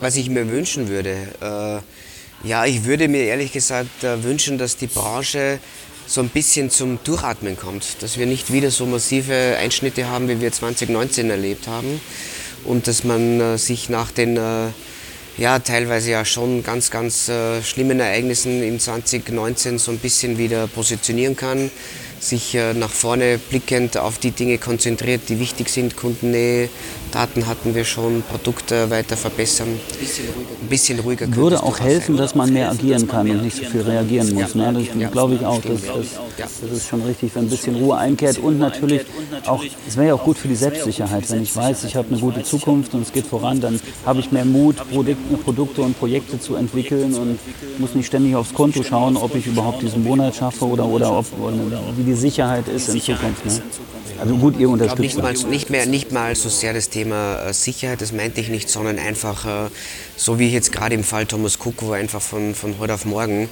Was 0.00 0.16
ich 0.16 0.28
mir 0.28 0.48
wünschen 0.50 0.88
würde? 0.88 1.16
Äh, 1.40 2.46
ja, 2.46 2.66
ich 2.66 2.84
würde 2.84 3.08
mir 3.08 3.24
ehrlich 3.24 3.52
gesagt 3.52 4.04
äh, 4.04 4.22
wünschen, 4.22 4.58
dass 4.58 4.76
die 4.76 4.86
Branche 4.86 5.58
so 6.08 6.22
ein 6.22 6.30
bisschen 6.30 6.70
zum 6.70 6.98
Durchatmen 7.04 7.56
kommt, 7.56 8.02
dass 8.02 8.18
wir 8.18 8.26
nicht 8.26 8.50
wieder 8.50 8.70
so 8.70 8.86
massive 8.86 9.56
Einschnitte 9.60 10.08
haben, 10.08 10.28
wie 10.28 10.40
wir 10.40 10.50
2019 10.50 11.28
erlebt 11.28 11.68
haben 11.68 12.00
und 12.64 12.86
dass 12.86 13.04
man 13.04 13.40
äh, 13.40 13.58
sich 13.58 13.90
nach 13.90 14.10
den 14.10 14.38
äh, 14.38 14.68
ja, 15.36 15.58
teilweise 15.60 16.10
ja 16.10 16.24
schon 16.24 16.64
ganz, 16.64 16.90
ganz 16.90 17.28
äh, 17.28 17.62
schlimmen 17.62 18.00
Ereignissen 18.00 18.62
in 18.62 18.80
2019 18.80 19.78
so 19.78 19.92
ein 19.92 19.98
bisschen 19.98 20.38
wieder 20.38 20.66
positionieren 20.66 21.36
kann 21.36 21.70
sich 22.20 22.54
äh, 22.54 22.74
nach 22.74 22.90
vorne 22.90 23.38
blickend 23.38 23.96
auf 23.96 24.18
die 24.18 24.30
Dinge 24.30 24.58
konzentriert, 24.58 25.22
die 25.28 25.38
wichtig 25.38 25.68
sind. 25.68 25.96
Kundennähe, 25.96 26.68
Daten 27.08 27.46
hatten 27.46 27.74
wir 27.74 27.84
schon, 27.84 28.22
Produkte 28.22 28.90
weiter 28.90 29.16
verbessern. 29.16 29.68
Ein 29.68 30.68
bisschen 30.68 30.98
ruhiger. 31.00 31.34
Würde 31.34 31.62
auch 31.62 31.80
helfen, 31.80 32.16
dass 32.16 32.34
man 32.34 32.52
mehr 32.52 32.70
agieren 32.70 33.06
kann 33.08 33.30
und 33.30 33.42
nicht 33.42 33.56
so 33.56 33.64
viel 33.64 33.82
reagieren 33.82 34.34
muss. 34.34 34.54
Ne? 34.54 34.72
Das 34.72 35.00
ja. 35.00 35.08
glaube 35.08 35.34
ich 35.34 35.44
auch. 35.44 35.60
Das, 35.62 35.82
das, 36.36 36.60
das, 36.60 36.70
ist 36.70 36.88
schon 36.88 37.02
richtig, 37.02 37.34
wenn 37.34 37.44
ein 37.44 37.50
bisschen 37.50 37.76
Ruhe 37.76 37.96
einkehrt. 37.96 38.38
Und 38.38 38.58
natürlich 38.58 39.02
auch, 39.46 39.64
es 39.86 39.96
wäre 39.96 40.08
ja 40.08 40.14
auch 40.14 40.24
gut 40.24 40.38
für 40.38 40.48
die 40.48 40.56
Selbstsicherheit. 40.56 41.30
Wenn 41.30 41.42
ich 41.42 41.54
weiß, 41.54 41.84
ich 41.84 41.96
habe 41.96 42.08
eine 42.10 42.20
gute 42.20 42.42
Zukunft 42.42 42.94
und 42.94 43.02
es 43.02 43.12
geht 43.12 43.26
voran, 43.26 43.60
dann 43.60 43.80
habe 44.04 44.20
ich 44.20 44.30
mehr 44.30 44.44
Mut, 44.44 44.76
Produkte 45.44 45.82
und 45.82 45.98
Projekte 45.98 46.38
zu 46.40 46.56
entwickeln 46.56 47.14
und 47.14 47.38
muss 47.78 47.94
nicht 47.94 48.06
ständig 48.06 48.34
aufs 48.36 48.54
Konto 48.54 48.82
schauen, 48.82 49.16
ob 49.16 49.34
ich 49.34 49.46
überhaupt 49.46 49.82
diesen 49.82 50.04
Monat 50.04 50.36
schaffe 50.36 50.64
oder, 50.66 50.86
oder 50.86 51.18
ob, 51.18 51.26
wie 51.96 52.04
die 52.04 52.14
Sicherheit 52.14 52.68
ist 52.68 52.88
in 52.88 53.00
Zukunft. 53.00 53.46
Ne? 53.46 53.62
Also 54.20 54.34
gut, 54.36 54.58
ihr 54.58 54.68
unterstützt. 54.68 55.00
Nicht 55.00 55.22
mal, 55.22 55.32
nicht, 55.32 55.70
mehr, 55.70 55.86
nicht 55.86 56.12
mal 56.12 56.34
so 56.34 56.48
sehr 56.48 56.72
das 56.72 56.88
Thema 56.88 56.97
äh, 57.06 57.52
Sicherheit, 57.52 58.00
das 58.00 58.12
meinte 58.12 58.40
ich 58.40 58.48
nicht, 58.48 58.68
sondern 58.68 58.98
einfach, 58.98 59.46
äh, 59.46 59.70
so 60.16 60.38
wie 60.38 60.48
jetzt 60.48 60.72
gerade 60.72 60.94
im 60.94 61.04
Fall 61.04 61.26
Thomas 61.26 61.58
Cook, 61.64 61.82
wo 61.82 61.92
einfach 61.92 62.20
von, 62.20 62.54
von 62.54 62.78
heute 62.78 62.94
auf 62.94 63.04
morgen 63.04 63.48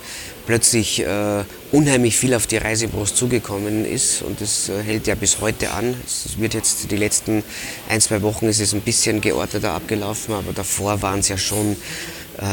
plötzlich 0.46 1.00
äh, 1.00 1.44
unheimlich 1.72 2.16
viel 2.16 2.34
auf 2.34 2.46
die 2.46 2.56
Reisebrust 2.56 3.16
zugekommen 3.16 3.84
ist 3.84 4.22
und 4.22 4.40
das 4.40 4.70
hält 4.84 5.06
ja 5.06 5.14
bis 5.14 5.40
heute 5.40 5.70
an. 5.70 5.94
Es 6.04 6.38
wird 6.38 6.54
jetzt 6.54 6.90
die 6.90 6.96
letzten 6.96 7.42
ein, 7.88 8.00
zwei 8.00 8.22
Wochen 8.22 8.46
ist 8.46 8.60
es 8.60 8.74
ein 8.74 8.80
bisschen 8.80 9.20
geordneter 9.20 9.72
abgelaufen, 9.72 10.34
aber 10.34 10.52
davor 10.52 11.02
waren 11.02 11.20
es 11.20 11.28
ja 11.28 11.38
schon 11.38 11.76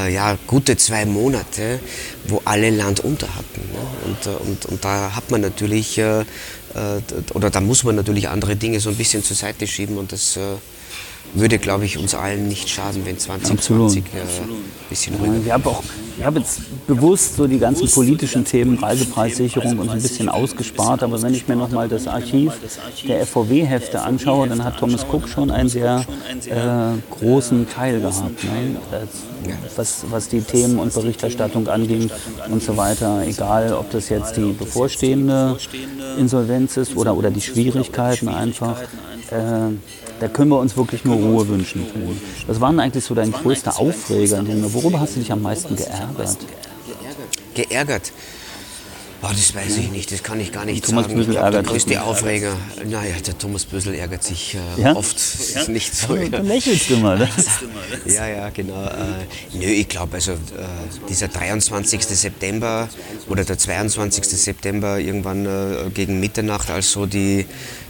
ja, 0.09 0.37
gute 0.47 0.77
zwei 0.77 1.05
Monate, 1.05 1.77
wo 2.29 2.41
alle 2.45 2.69
Land 2.69 3.01
unter 3.01 3.27
hatten. 3.35 3.61
Ne? 3.73 3.79
Und, 4.05 4.47
und, 4.47 4.65
und 4.67 4.85
da 4.85 5.13
hat 5.13 5.29
man 5.29 5.41
natürlich, 5.41 5.99
oder 5.99 7.49
da 7.49 7.59
muss 7.59 7.83
man 7.83 7.97
natürlich 7.97 8.29
andere 8.29 8.55
Dinge 8.55 8.79
so 8.79 8.91
ein 8.91 8.95
bisschen 8.95 9.25
zur 9.25 9.35
Seite 9.35 9.67
schieben 9.67 9.97
und 9.97 10.13
das 10.13 10.39
würde, 11.34 11.57
glaube 11.57 11.86
ich, 11.86 11.97
uns 11.97 12.13
allen 12.13 12.47
nicht 12.47 12.69
schaden, 12.69 13.05
wenn 13.05 13.17
2020 13.17 14.03
äh, 14.03 14.19
ein 14.19 14.27
bisschen 14.89 15.15
ruhiger 15.15 15.34
ja, 15.34 15.45
wir 15.45 15.53
haben 15.53 15.65
auch, 15.65 15.84
ich 16.17 16.23
habe 16.23 16.39
jetzt 16.39 16.61
bewusst 16.86 17.36
so 17.36 17.47
die 17.47 17.57
ganzen 17.57 17.89
politischen 17.89 18.45
Themen, 18.45 18.77
Reisepreissicherung 18.77 19.79
und 19.79 19.88
so 19.88 19.93
ein 19.93 20.01
bisschen 20.01 20.29
ausgespart, 20.29 21.01
aber 21.01 21.21
wenn 21.21 21.34
ich 21.34 21.47
mir 21.47 21.55
nochmal 21.55 21.89
das 21.89 22.07
Archiv 22.07 22.53
der 23.07 23.25
FVW-Hefte 23.25 24.01
anschaue, 24.01 24.47
dann 24.47 24.63
hat 24.63 24.77
Thomas 24.77 25.05
Cook 25.11 25.27
schon 25.27 25.49
einen 25.49 25.69
sehr 25.69 26.05
äh, 26.45 27.13
großen 27.13 27.67
Teil 27.69 27.99
gehabt, 27.99 28.43
ne? 28.43 28.77
was, 29.75 30.05
was 30.09 30.29
die 30.29 30.41
Themen 30.41 30.77
und 30.77 30.93
Berichterstattung 30.93 31.67
anging 31.67 32.09
und 32.49 32.61
so 32.61 32.77
weiter, 32.77 33.23
egal 33.25 33.73
ob 33.73 33.89
das 33.91 34.09
jetzt 34.09 34.38
die 34.38 34.51
bevorstehende 34.51 35.57
Insolvenz 36.17 36.77
ist 36.77 36.95
oder, 36.95 37.15
oder 37.15 37.31
die 37.31 37.41
Schwierigkeiten 37.41 38.27
einfach. 38.27 38.79
Da 40.19 40.27
können 40.27 40.49
wir 40.49 40.59
uns 40.59 40.77
wirklich 40.77 41.03
nur 41.05 41.15
Ruhe 41.15 41.47
wünschen. 41.47 41.86
Was 42.47 42.61
waren 42.61 42.79
eigentlich 42.79 43.03
so 43.03 43.15
dein 43.15 43.31
größter 43.31 43.79
Aufreger? 43.79 44.43
Worüber 44.73 44.99
hast 44.99 45.15
du 45.15 45.19
dich 45.19 45.31
am 45.31 45.41
meisten 45.41 45.75
geärgert? 45.75 46.38
Geärgert? 47.55 48.11
Oh, 49.25 49.29
das 49.29 49.55
weiß 49.55 49.77
ich 49.77 49.89
nicht, 49.89 50.11
das 50.11 50.21
kann 50.21 50.38
ich 50.41 50.51
gar 50.51 50.65
nicht 50.65 50.84
Thomas 50.84 51.05
sagen. 51.05 51.15
Büssel 51.15 51.36
glaub, 51.36 51.51
der 51.51 51.63
größte 51.63 52.03
Aufreger, 52.03 52.57
naja, 52.86 53.15
der 53.25 53.38
Thomas 53.38 53.63
Bösel 53.63 53.95
ärgert 53.95 54.21
sich 54.21 54.57
äh, 54.77 54.81
ja? 54.81 54.97
oft. 54.97 55.15
Das 55.15 55.55
ist 55.55 55.69
nicht 55.69 55.95
so. 55.95 56.13
Ja. 56.17 56.27
Dann 56.27 56.45
lächelst 56.45 56.89
du 56.89 56.97
mal. 56.97 57.17
Ne? 57.17 57.29
ja, 58.05 58.27
ja, 58.27 58.49
genau. 58.49 58.84
Äh, 58.84 59.57
nö, 59.57 59.63
ich 59.63 59.88
glaube, 59.88 60.15
also 60.15 60.34
äh, 60.34 60.36
dieser 61.07 61.29
23. 61.29 62.05
September 62.05 62.89
oder 63.29 63.45
der 63.45 63.57
22. 63.57 64.25
September 64.25 64.99
irgendwann 64.99 65.45
äh, 65.45 65.89
gegen 65.93 66.19
Mitternacht, 66.19 66.69
als 66.69 66.91
so 66.91 67.05
die 67.05 67.45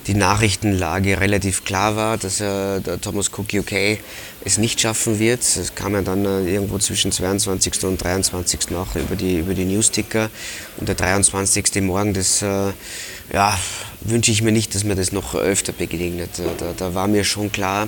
die 0.07 0.13
Nachrichtenlage 0.13 1.19
relativ 1.19 1.63
klar 1.63 1.95
war, 1.95 2.17
dass 2.17 2.41
äh, 2.41 2.81
der 2.81 2.99
Thomas 2.99 3.29
Cook 3.29 3.53
UK 3.53 3.99
es 4.43 4.57
nicht 4.57 4.81
schaffen 4.81 5.19
wird. 5.19 5.41
Es 5.41 5.75
kam 5.75 5.93
ja 5.93 6.01
dann 6.01 6.25
äh, 6.25 6.41
irgendwo 6.49 6.77
zwischen 6.77 7.11
22. 7.11 7.83
und 7.85 8.03
23. 8.03 8.71
noch 8.71 8.95
über 8.95 9.15
die, 9.15 9.39
über 9.39 9.53
die 9.53 9.65
Newsticker. 9.65 10.29
Und 10.77 10.89
der 10.89 10.95
23. 10.95 11.81
Morgen, 11.81 12.13
das 12.13 12.41
äh, 12.41 12.71
ja, 13.31 13.57
wünsche 14.01 14.31
ich 14.31 14.41
mir 14.41 14.51
nicht, 14.51 14.75
dass 14.75 14.83
mir 14.83 14.95
das 14.95 15.11
noch 15.11 15.35
öfter 15.35 15.71
begegnet. 15.71 16.31
Da, 16.57 16.73
da 16.75 16.93
war 16.93 17.07
mir 17.07 17.23
schon 17.23 17.51
klar, 17.51 17.87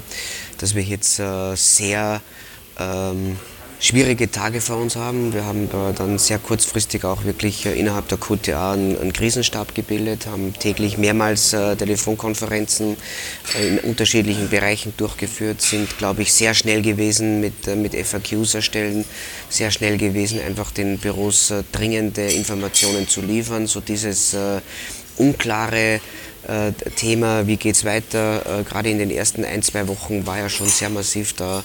dass 0.59 0.75
wir 0.75 0.83
jetzt 0.83 1.19
äh, 1.19 1.55
sehr 1.55 2.21
ähm, 2.79 3.37
schwierige 3.79 4.31
Tage 4.31 4.61
vor 4.61 4.77
uns 4.77 4.95
haben. 4.95 5.33
Wir 5.33 5.45
haben 5.45 5.65
äh, 5.65 5.93
dann 5.95 6.17
sehr 6.17 6.39
kurzfristig 6.39 7.03
auch 7.03 7.23
wirklich 7.25 7.65
äh, 7.65 7.77
innerhalb 7.77 8.07
der 8.07 8.17
QTA 8.17 8.73
einen, 8.73 9.13
Krisenstab 9.13 9.75
gebildet, 9.75 10.27
haben 10.27 10.53
täglich 10.57 10.97
mehrmals 10.97 11.53
äh, 11.53 11.75
Telefonkonferenzen 11.75 12.97
in 13.61 13.79
unterschiedlichen 13.79 14.49
Bereichen 14.49 14.93
durchgeführt, 14.97 15.61
sind, 15.61 15.97
glaube 15.97 16.21
ich, 16.21 16.33
sehr 16.33 16.53
schnell 16.53 16.81
gewesen 16.81 17.41
mit, 17.41 17.67
mit 17.75 17.95
FAQs 17.95 18.55
erstellen, 18.55 19.05
sehr 19.49 19.71
schnell 19.71 19.97
gewesen, 19.97 20.39
einfach 20.41 20.71
den 20.71 20.97
Büros 20.97 21.53
dringende 21.71 22.23
Informationen 22.31 23.07
zu 23.07 23.21
liefern, 23.21 23.67
so 23.67 23.81
dieses 23.81 24.35
unklare 25.17 26.01
Thema, 26.95 27.47
wie 27.47 27.57
geht 27.57 27.75
es 27.75 27.85
weiter, 27.85 28.63
gerade 28.67 28.89
in 28.89 28.99
den 28.99 29.11
ersten 29.11 29.43
ein, 29.45 29.61
zwei 29.61 29.87
Wochen 29.87 30.25
war 30.27 30.37
ja 30.37 30.49
schon 30.49 30.67
sehr 30.67 30.89
massiv 30.89 31.33
da 31.33 31.63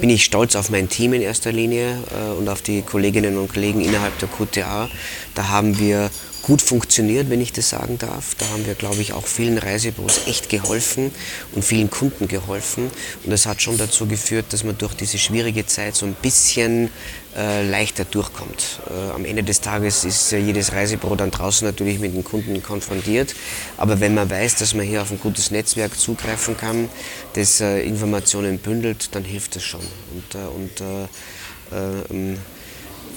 bin 0.00 0.10
ich 0.10 0.24
stolz 0.24 0.56
auf 0.56 0.70
mein 0.70 0.88
Team 0.88 1.14
in 1.14 1.22
erster 1.22 1.52
Linie 1.52 1.98
äh, 2.10 2.32
und 2.32 2.48
auf 2.48 2.62
die 2.62 2.82
Kolleginnen 2.82 3.38
und 3.38 3.52
Kollegen 3.52 3.80
innerhalb 3.80 4.18
der 4.18 4.28
QTA. 4.28 4.88
Da 5.34 5.48
haben 5.48 5.78
wir 5.78 6.10
gut 6.44 6.60
funktioniert, 6.60 7.30
wenn 7.30 7.40
ich 7.40 7.52
das 7.52 7.70
sagen 7.70 7.96
darf. 7.98 8.34
Da 8.34 8.46
haben 8.50 8.66
wir, 8.66 8.74
glaube 8.74 9.00
ich, 9.00 9.14
auch 9.14 9.26
vielen 9.26 9.56
Reisebüros 9.56 10.26
echt 10.26 10.50
geholfen 10.50 11.10
und 11.54 11.64
vielen 11.64 11.88
Kunden 11.88 12.28
geholfen. 12.28 12.90
Und 13.24 13.30
das 13.30 13.46
hat 13.46 13.62
schon 13.62 13.78
dazu 13.78 14.06
geführt, 14.06 14.46
dass 14.50 14.62
man 14.62 14.76
durch 14.76 14.92
diese 14.94 15.16
schwierige 15.16 15.64
Zeit 15.64 15.96
so 15.96 16.04
ein 16.04 16.14
bisschen 16.20 16.90
äh, 17.34 17.66
leichter 17.66 18.04
durchkommt. 18.04 18.80
Äh, 18.90 19.12
am 19.12 19.24
Ende 19.24 19.42
des 19.42 19.62
Tages 19.62 20.04
ist 20.04 20.32
äh, 20.32 20.38
jedes 20.38 20.72
Reisebüro 20.72 21.16
dann 21.16 21.30
draußen 21.30 21.66
natürlich 21.66 21.98
mit 21.98 22.14
den 22.14 22.24
Kunden 22.24 22.62
konfrontiert. 22.62 23.34
Aber 23.78 24.00
wenn 24.00 24.14
man 24.14 24.28
weiß, 24.28 24.56
dass 24.56 24.74
man 24.74 24.84
hier 24.84 25.00
auf 25.00 25.10
ein 25.10 25.20
gutes 25.20 25.50
Netzwerk 25.50 25.98
zugreifen 25.98 26.58
kann, 26.58 26.90
das 27.32 27.62
äh, 27.62 27.80
Informationen 27.80 28.58
bündelt, 28.58 29.14
dann 29.14 29.24
hilft 29.24 29.56
das 29.56 29.64
schon. 29.64 29.80
Und, 29.80 30.34
äh, 30.34 30.46
und 30.46 30.80
äh, 30.80 32.12
ähm, 32.12 32.36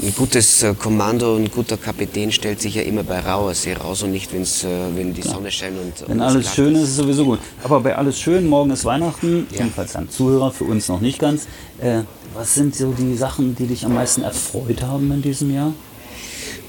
ein 0.01 0.13
gutes 0.15 0.63
äh, 0.63 0.73
Kommando 0.75 1.35
und 1.35 1.43
ein 1.45 1.51
guter 1.51 1.77
Kapitän 1.77 2.31
stellt 2.31 2.61
sich 2.61 2.75
ja 2.75 2.83
immer 2.83 3.03
bei 3.03 3.19
rauer 3.19 3.53
See 3.53 3.73
raus 3.73 4.03
und 4.03 4.11
nicht, 4.11 4.31
wenn's, 4.31 4.63
äh, 4.63 4.67
wenn 4.95 5.13
die 5.13 5.21
Sonne 5.21 5.51
scheint. 5.51 5.77
Und, 5.79 6.07
wenn 6.07 6.21
alles 6.21 6.53
schön 6.53 6.75
ist, 6.75 6.83
ist 6.83 6.89
es 6.89 6.95
sowieso 6.97 7.25
gut. 7.25 7.39
Aber 7.63 7.79
bei 7.79 7.95
alles 7.95 8.19
schön, 8.19 8.47
morgen 8.47 8.71
ist 8.71 8.85
Weihnachten, 8.85 9.47
ja. 9.51 9.59
jedenfalls 9.59 9.95
an 9.95 10.09
Zuhörer, 10.09 10.51
für 10.51 10.65
uns 10.65 10.87
noch 10.87 11.01
nicht 11.01 11.19
ganz. 11.19 11.47
Äh, 11.81 12.01
was 12.33 12.53
sind 12.53 12.75
so 12.75 12.91
die 12.91 13.15
Sachen, 13.15 13.55
die 13.55 13.65
dich 13.65 13.85
am 13.85 13.95
meisten 13.95 14.21
erfreut 14.21 14.83
haben 14.83 15.11
in 15.11 15.21
diesem 15.23 15.53
Jahr? 15.53 15.73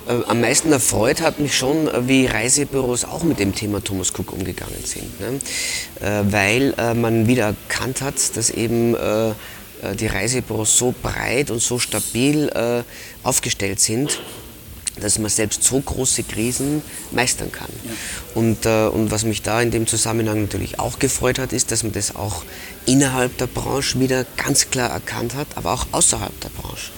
Äh, 0.09 0.21
am 0.27 0.41
meisten 0.41 0.73
erfreut 0.73 1.21
hat 1.21 1.39
mich 1.39 1.55
schon, 1.55 1.91
wie 2.07 2.25
Reisebüros 2.25 3.05
auch 3.05 3.25
mit 3.25 3.39
dem 3.39 3.55
Thema 3.55 3.85
Thomas 3.85 4.11
Cook 4.11 4.33
umgegangen 4.33 4.83
sind. 4.85 5.21
Ne? 5.21 5.39
Weil 6.31 6.75
man 6.95 7.27
wieder 7.27 7.55
erkannt 7.69 8.01
hat, 8.01 8.37
dass 8.37 8.51
eben 8.51 8.95
die 9.99 10.07
Reisebüros 10.07 10.77
so 10.77 10.95
breit 11.03 11.51
und 11.51 11.61
so 11.63 11.79
stabil 11.79 12.49
äh, 12.49 12.83
aufgestellt 13.23 13.81
sind, 13.81 14.21
dass 15.01 15.19
man 15.19 15.31
selbst 15.31 15.63
so 15.63 15.81
große 15.81 16.25
Krisen 16.25 16.83
meistern 17.11 17.53
kann. 17.53 17.69
Ja. 17.85 17.91
Und, 18.35 18.67
äh, 18.67 18.87
und 18.89 19.11
was 19.11 19.25
mich 19.25 19.43
da 19.43 19.61
in 19.63 19.71
dem 19.71 19.87
Zusammenhang 19.87 20.43
natürlich 20.43 20.79
auch 20.79 20.99
gefreut 20.99 21.39
hat, 21.39 21.53
ist, 21.53 21.71
dass 21.71 21.83
man 21.83 21.93
das 21.93 22.17
auch 22.17 22.45
innerhalb 22.87 23.37
der 23.39 23.47
Branche 23.47 24.01
wieder 24.01 24.25
ganz 24.37 24.71
klar 24.71 24.91
erkannt 24.91 25.35
hat, 25.35 25.49
aber 25.57 25.73
auch 25.73 25.87
außerhalb 25.93 26.39
der 26.41 26.49
Branche. 26.51 26.91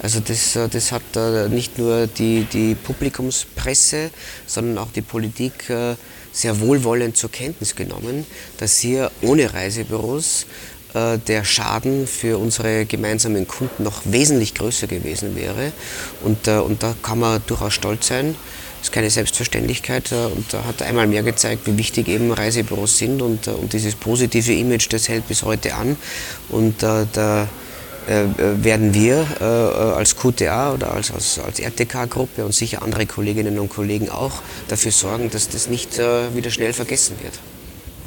Also 0.00 0.20
das, 0.20 0.56
äh, 0.56 0.68
das 0.68 0.92
hat 0.92 1.02
äh, 1.16 1.48
nicht 1.48 1.78
nur 1.78 2.06
die, 2.06 2.44
die 2.44 2.74
Publikumspresse, 2.74 4.10
sondern 4.46 4.78
auch 4.78 4.92
die 4.92 5.02
Politik 5.02 5.70
äh, 5.70 5.96
sehr 6.32 6.60
wohlwollend 6.60 7.16
zur 7.16 7.32
Kenntnis 7.32 7.74
genommen, 7.74 8.24
dass 8.58 8.78
hier 8.78 9.10
ohne 9.22 9.52
Reisebüros 9.52 10.46
äh, 10.94 11.18
der 11.18 11.44
Schaden 11.44 12.06
für 12.06 12.38
unsere 12.38 12.86
gemeinsamen 12.86 13.46
Kunden 13.46 13.82
noch 13.82 14.00
wesentlich 14.04 14.54
größer 14.54 14.86
gewesen 14.86 15.36
wäre. 15.36 15.72
Und, 16.24 16.48
äh, 16.48 16.58
und 16.58 16.82
da 16.82 16.94
kann 17.02 17.18
man 17.18 17.42
durchaus 17.46 17.74
stolz 17.74 18.06
sein. 18.06 18.34
Das 18.78 18.88
ist 18.88 18.92
keine 18.92 19.10
Selbstverständlichkeit 19.10 20.12
äh, 20.12 20.14
und 20.14 20.50
da 20.50 20.64
hat 20.64 20.80
einmal 20.80 21.06
mehr 21.06 21.22
gezeigt, 21.22 21.66
wie 21.66 21.76
wichtig 21.76 22.08
eben 22.08 22.32
Reisebüros 22.32 22.96
sind 22.96 23.20
und, 23.20 23.48
und 23.48 23.74
dieses 23.74 23.96
positive 23.96 24.52
Image, 24.54 24.90
das 24.90 25.08
hält 25.08 25.28
bis 25.28 25.42
heute 25.42 25.74
an. 25.74 25.96
Und 26.48 26.82
da 26.82 27.46
werden 28.06 28.94
wir 28.94 29.26
als 29.94 30.16
QTA 30.16 30.72
oder 30.72 30.94
als, 30.94 31.10
als, 31.10 31.38
als 31.40 31.60
RTK-Gruppe 31.60 32.42
und 32.42 32.54
sicher 32.54 32.80
andere 32.82 33.04
Kolleginnen 33.04 33.58
und 33.58 33.68
Kollegen 33.68 34.08
auch 34.08 34.40
dafür 34.68 34.92
sorgen, 34.92 35.28
dass 35.28 35.50
das 35.50 35.68
nicht 35.68 35.98
wieder 35.98 36.50
schnell 36.50 36.72
vergessen 36.72 37.16
wird. 37.20 37.34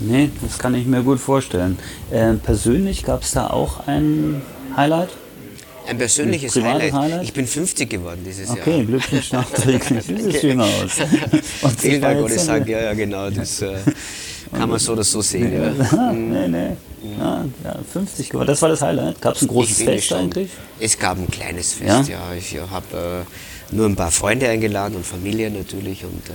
Nee, 0.01 0.29
das 0.41 0.57
kann 0.57 0.73
ich 0.73 0.85
mir 0.85 1.03
gut 1.03 1.19
vorstellen. 1.19 1.77
Äh, 2.09 2.33
persönlich 2.33 3.03
gab 3.03 3.21
es 3.21 3.31
da 3.31 3.47
auch 3.47 3.87
ein 3.87 4.41
Highlight? 4.75 5.09
Ein 5.87 5.97
persönliches 5.97 6.57
ein 6.57 6.63
Highlight. 6.63 6.93
Highlight. 6.93 7.23
Ich 7.23 7.33
bin 7.33 7.45
50 7.45 7.89
geworden 7.89 8.21
dieses 8.25 8.49
okay, 8.49 8.59
Jahr. 8.59 8.79
Okay, 8.79 8.85
Glückwunsch 8.85 9.31
nachträglich. 9.31 10.05
Das 10.07 10.23
sieht 10.23 10.41
schön 10.41 10.61
aus. 10.61 10.71
Und 11.61 11.79
Vielen 11.79 12.01
Dank, 12.01 12.21
und 12.21 12.31
ich 12.31 12.41
sage, 12.41 12.71
ja, 12.71 12.81
ja, 12.81 12.93
genau, 12.93 13.29
das 13.29 13.61
äh, 13.61 13.77
kann 14.51 14.69
man 14.69 14.79
so 14.79 14.93
oder 14.93 15.03
so 15.03 15.21
sehen. 15.21 15.49
Nee, 15.49 15.95
ja. 15.95 16.11
nee, 16.11 16.47
nee. 16.47 16.77
Ja, 17.19 17.45
ja, 17.63 17.79
50 17.91 18.29
geworden. 18.29 18.47
Das 18.47 18.61
war 18.61 18.69
das 18.69 18.81
Highlight. 18.81 19.21
Gab 19.21 19.35
es 19.35 19.41
ein 19.41 19.47
großes 19.47 19.81
Fest 19.81 20.07
schon, 20.07 20.17
eigentlich? 20.17 20.49
Es 20.79 20.97
gab 20.97 21.17
ein 21.17 21.29
kleines 21.29 21.73
Fest, 21.73 22.09
ja. 22.09 22.31
ja. 22.31 22.35
Ich 22.37 22.57
habe 22.59 23.25
äh, 23.71 23.75
nur 23.75 23.87
ein 23.87 23.95
paar 23.95 24.11
Freunde 24.11 24.47
eingeladen 24.47 24.95
und 24.95 25.05
Familie 25.05 25.49
natürlich 25.49 26.03
und 26.03 26.29
äh, 26.29 26.33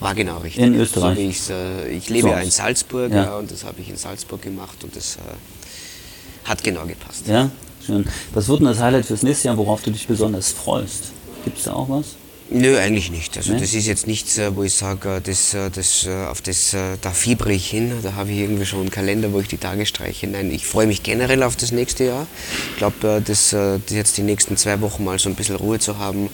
war 0.00 0.14
genau 0.14 0.38
richtig. 0.38 0.64
In 0.64 0.74
Österreich. 0.74 1.40
So 1.40 1.52
äh, 1.52 1.88
ich 1.88 2.08
lebe 2.08 2.28
ja 2.28 2.40
in 2.40 2.50
Salzburg 2.50 3.12
ja. 3.12 3.24
ja 3.24 3.36
und 3.36 3.50
das 3.50 3.64
habe 3.64 3.80
ich 3.80 3.88
in 3.88 3.96
Salzburg 3.96 4.42
gemacht 4.42 4.82
und 4.82 4.96
das 4.96 5.16
äh, 5.16 6.48
hat 6.48 6.64
genau 6.64 6.84
gepasst. 6.86 7.28
Ja, 7.28 7.50
schön. 7.84 8.06
Was 8.32 8.48
wird 8.48 8.60
denn 8.60 8.66
das 8.66 8.80
Highlight 8.80 9.06
fürs 9.06 9.22
nächste 9.22 9.48
Jahr, 9.48 9.56
worauf 9.56 9.82
du 9.82 9.90
dich 9.90 10.06
besonders 10.06 10.52
freust? 10.52 11.12
Gibt 11.44 11.58
es 11.58 11.64
da 11.64 11.74
auch 11.74 11.88
was? 11.88 12.16
Nö, 12.52 12.76
eigentlich 12.78 13.12
nicht. 13.12 13.36
Also 13.36 13.52
nee? 13.52 13.60
das 13.60 13.74
ist 13.74 13.86
jetzt 13.86 14.08
nichts, 14.08 14.36
äh, 14.36 14.56
wo 14.56 14.64
ich 14.64 14.74
sage, 14.74 15.16
äh, 15.16 15.20
das, 15.20 15.54
äh, 15.54 15.70
das, 15.70 16.08
auf 16.08 16.42
das, 16.42 16.76
da 17.00 17.10
fiebere 17.12 17.52
ich 17.52 17.70
hin. 17.70 17.92
Da 18.02 18.14
habe 18.14 18.32
ich 18.32 18.38
irgendwie 18.38 18.66
schon 18.66 18.80
einen 18.80 18.90
Kalender, 18.90 19.32
wo 19.32 19.38
ich 19.38 19.46
die 19.46 19.56
Tage 19.56 19.86
streiche. 19.86 20.26
Nein, 20.26 20.50
ich 20.50 20.66
freue 20.66 20.88
mich 20.88 21.04
generell 21.04 21.44
auf 21.44 21.54
das 21.54 21.70
nächste 21.70 22.04
Jahr. 22.04 22.26
Ich 22.72 22.78
glaube, 22.78 23.22
das, 23.24 23.50
das 23.50 23.80
jetzt 23.88 24.16
die 24.18 24.22
nächsten 24.22 24.56
zwei 24.56 24.80
Wochen 24.80 25.04
mal 25.04 25.18
so 25.18 25.28
ein 25.28 25.36
bisschen 25.36 25.56
Ruhe 25.56 25.78
zu 25.78 25.98
haben, 25.98 26.28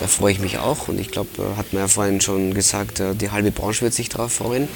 da 0.00 0.06
freue 0.06 0.32
ich 0.32 0.40
mich 0.40 0.58
auch. 0.58 0.88
Und 0.88 1.00
ich 1.00 1.10
glaube, 1.10 1.56
hat 1.56 1.72
man 1.72 1.82
ja 1.82 1.88
vorhin 1.88 2.20
schon 2.20 2.52
gesagt, 2.52 3.02
die 3.20 3.30
halbe 3.30 3.50
Branche 3.50 3.82
wird 3.82 3.94
sich 3.94 4.08
darauf 4.08 4.32
freuen. 4.32 4.68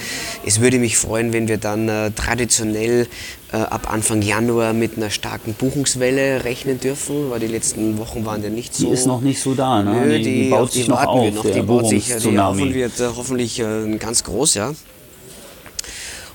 Es 0.47 0.61
würde 0.61 0.79
mich 0.79 0.97
freuen, 0.97 1.33
wenn 1.33 1.49
wir 1.49 1.59
dann 1.59 2.15
traditionell 2.15 3.07
ab 3.53 3.93
Anfang 3.93 4.23
Januar 4.23 4.73
mit 4.73 4.97
einer 4.97 5.11
starken 5.11 5.55
Buchungswelle 5.55 6.45
rechnen 6.45 6.81
dürfen, 6.81 7.31
weil 7.31 7.41
die 7.41 7.47
letzten 7.47 7.97
Wochen 7.99 8.25
waren 8.25 8.43
ja 8.43 8.51
nicht 8.51 8.75
so. 8.75 8.87
Die 8.87 8.93
ist 8.93 9.07
noch 9.07 9.21
nicht 9.21 9.41
so 9.41 9.55
da, 9.55 9.83
ne? 9.83 9.93
Nö, 9.93 10.19
die, 10.19 10.25
die, 10.25 10.43
die 10.45 10.51
baut 10.51 10.73
sich 10.73 10.89
noch 10.89 11.05
auf. 11.05 11.25
Wir 11.25 11.33
noch. 11.33 11.45
Die 11.45 11.63
baut 11.63 11.89
sich, 11.89 12.07
die 12.07 12.39
hoffen 12.39 12.75
wird 12.75 12.99
äh, 13.01 13.09
hoffentlich 13.17 13.61
äh, 13.61 13.97
ganz 13.99 14.25
groß, 14.25 14.55
ja. 14.55 14.73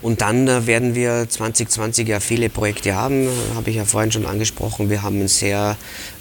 Und 0.01 0.21
dann 0.21 0.47
äh, 0.47 0.65
werden 0.65 0.95
wir 0.95 1.27
2020 1.29 2.07
ja 2.07 2.19
viele 2.19 2.49
Projekte 2.49 2.95
haben, 2.95 3.27
habe 3.55 3.69
ich 3.69 3.75
ja 3.75 3.85
vorhin 3.85 4.11
schon 4.11 4.25
angesprochen. 4.25 4.89
Wir 4.89 5.03
haben 5.03 5.21
ein 5.21 5.27
sehr 5.27 5.77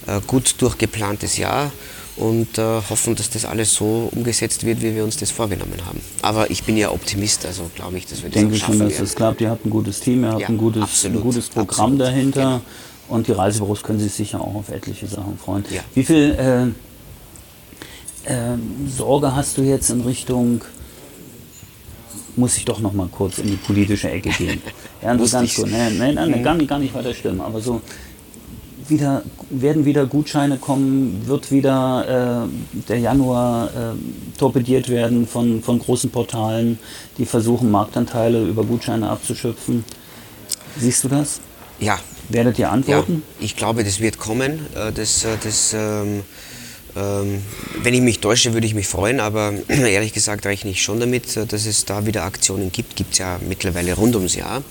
äh, 0.06 0.20
gut 0.26 0.56
durchgeplantes 0.58 1.38
Jahr 1.38 1.72
und 2.20 2.58
äh, 2.58 2.62
hoffen, 2.90 3.16
dass 3.16 3.30
das 3.30 3.46
alles 3.46 3.74
so 3.74 4.10
umgesetzt 4.12 4.64
wird, 4.66 4.82
wie 4.82 4.94
wir 4.94 5.04
uns 5.04 5.16
das 5.16 5.30
vorgenommen 5.30 5.78
haben. 5.86 6.00
Aber 6.20 6.50
ich 6.50 6.64
bin 6.64 6.76
ja 6.76 6.90
Optimist, 6.90 7.46
also 7.46 7.70
glaube 7.74 7.96
ich, 7.96 8.06
dass 8.06 8.22
wir 8.22 8.28
das 8.28 8.40
Denke 8.40 8.56
schaffen 8.56 8.78
schon, 8.78 8.88
dass 8.88 8.98
das 8.98 9.14
klappt. 9.14 9.40
Ihr 9.40 9.48
habt 9.48 9.64
ein 9.64 9.70
gutes 9.70 10.00
Team, 10.00 10.24
ihr 10.24 10.32
habt 10.32 10.40
ja, 10.42 10.48
ein, 10.48 10.58
gutes, 10.58 10.82
absolut, 10.82 11.16
ein 11.16 11.22
gutes 11.22 11.48
Programm 11.48 11.92
absolut, 11.92 12.00
dahinter 12.00 12.42
genau. 12.42 12.60
und 13.08 13.26
die 13.26 13.32
Reisebüros 13.32 13.82
können 13.82 14.00
sich 14.00 14.12
sicher 14.12 14.40
auch 14.40 14.54
auf 14.54 14.68
etliche 14.68 15.06
Sachen 15.06 15.38
freuen. 15.38 15.64
Ja. 15.70 15.80
Wie 15.94 16.04
viel 16.04 16.74
äh, 18.26 18.32
äh, 18.32 18.56
Sorge 18.86 19.34
hast 19.34 19.56
du 19.56 19.62
jetzt 19.62 19.88
in 19.88 20.02
Richtung 20.02 20.60
muss 22.36 22.56
ich 22.56 22.64
doch 22.64 22.80
noch 22.80 22.92
mal 22.92 23.08
kurz 23.08 23.38
in 23.38 23.48
die 23.48 23.56
politische 23.56 24.10
Ecke 24.10 24.30
gehen. 24.30 24.62
Ja, 25.02 25.16
so 25.16 25.38
ganz 25.38 25.54
gut. 25.54 25.70
Nee, 25.70 25.88
nee, 25.92 26.12
nee, 26.12 26.26
mhm. 26.26 26.42
gar, 26.42 26.54
nicht, 26.54 26.68
gar 26.68 26.78
nicht 26.78 26.92
weiter 26.92 27.14
stimmen. 27.14 27.40
Aber 27.40 27.58
so 27.62 27.80
wieder, 28.90 29.22
werden 29.48 29.84
wieder 29.84 30.06
Gutscheine 30.06 30.58
kommen, 30.58 31.22
wird 31.26 31.50
wieder 31.50 32.46
äh, 32.46 32.80
der 32.88 32.98
Januar 32.98 33.68
äh, 33.68 34.38
torpediert 34.38 34.88
werden 34.88 35.26
von, 35.26 35.62
von 35.62 35.78
großen 35.78 36.10
Portalen, 36.10 36.78
die 37.18 37.24
versuchen, 37.24 37.70
Marktanteile 37.70 38.42
über 38.42 38.64
Gutscheine 38.64 39.08
abzuschöpfen. 39.08 39.84
Siehst 40.78 41.04
du 41.04 41.08
das? 41.08 41.40
Ja. 41.78 41.98
Werdet 42.28 42.58
ihr 42.58 42.70
antworten? 42.70 43.22
Ja, 43.38 43.44
ich 43.44 43.56
glaube, 43.56 43.82
das 43.82 44.00
wird 44.00 44.18
kommen. 44.18 44.66
Äh, 44.74 44.92
das, 44.92 45.24
äh, 45.24 45.36
das, 45.42 45.74
ähm, 45.74 46.22
ähm, 46.96 47.42
wenn 47.82 47.94
ich 47.94 48.00
mich 48.00 48.20
täusche, 48.20 48.52
würde 48.52 48.66
ich 48.66 48.74
mich 48.74 48.86
freuen, 48.86 49.20
aber 49.20 49.52
ehrlich 49.68 50.12
gesagt 50.12 50.46
rechne 50.46 50.70
ich 50.70 50.82
schon 50.82 51.00
damit, 51.00 51.36
äh, 51.36 51.46
dass 51.46 51.66
es 51.66 51.84
da 51.86 52.06
wieder 52.06 52.24
Aktionen 52.24 52.70
gibt. 52.70 52.96
Gibt 52.96 53.12
es 53.12 53.18
ja 53.18 53.40
mittlerweile 53.46 53.94
rund 53.94 54.14
ums 54.14 54.36
Jahr. 54.36 54.62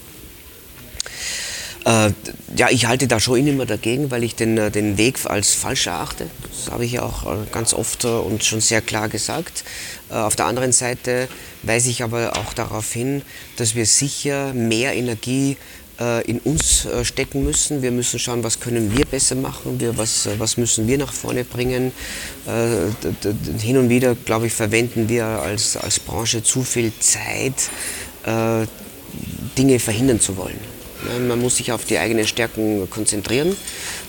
Äh, 1.90 2.12
ja, 2.56 2.70
ich 2.70 2.86
halte 2.86 3.08
da 3.08 3.20
schon 3.20 3.48
immer 3.48 3.66
dagegen, 3.66 4.12
weil 4.12 4.24
ich 4.24 4.36
den, 4.36 4.58
äh, 4.60 4.70
den 4.70 5.00
Weg 5.00 5.26
als 5.26 5.56
falsch 5.56 5.88
erachte. 5.88 6.28
Das 6.52 6.72
habe 6.72 6.86
ich 6.86 6.92
ja 6.92 7.02
auch 7.02 7.26
äh, 7.26 7.46
ganz 7.52 7.74
oft 7.74 8.06
und 8.06 8.44
schon 8.44 8.62
sehr 8.62 8.82
klar 8.82 9.10
gesagt. 9.10 9.64
Auf 10.10 10.36
der 10.36 10.46
anderen 10.48 10.72
Seite 10.72 11.28
weise 11.62 11.92
ich 11.92 12.02
aber 12.02 12.36
auch 12.36 12.54
darauf 12.54 12.92
hin, 12.92 13.22
dass 13.58 13.76
wir 13.76 13.86
sicher 13.86 14.54
mehr 14.54 14.96
Energie 14.96 15.56
in 16.26 16.40
uns 16.40 16.88
stecken 17.04 17.44
müssen. 17.44 17.82
Wir 17.84 17.92
müssen 17.92 18.18
schauen, 18.20 18.44
was 18.44 18.60
können 18.60 18.98
wir 18.98 19.06
besser 19.06 19.36
machen, 19.36 19.80
wir, 19.80 19.98
was, 19.98 20.30
was 20.40 20.58
müssen 20.58 20.88
wir 20.88 20.98
nach 20.98 21.14
vorne 21.14 21.44
bringen. 21.44 21.92
Hin 23.60 23.78
und 23.78 23.90
wieder, 23.90 24.16
glaube 24.16 24.48
ich, 24.48 24.54
verwenden 24.54 25.10
wir 25.10 25.26
als, 25.26 25.78
als 25.78 26.00
Branche 26.00 26.42
zu 26.42 26.64
viel 26.64 26.92
Zeit, 27.00 27.70
Dinge 29.58 29.80
verhindern 29.80 30.22
zu 30.22 30.38
wollen. 30.38 30.69
Man 31.28 31.40
muss 31.40 31.58
sich 31.58 31.72
auf 31.72 31.86
die 31.86 31.98
eigenen 31.98 32.28
Stärken 32.28 32.90
konzentrieren. 32.90 33.56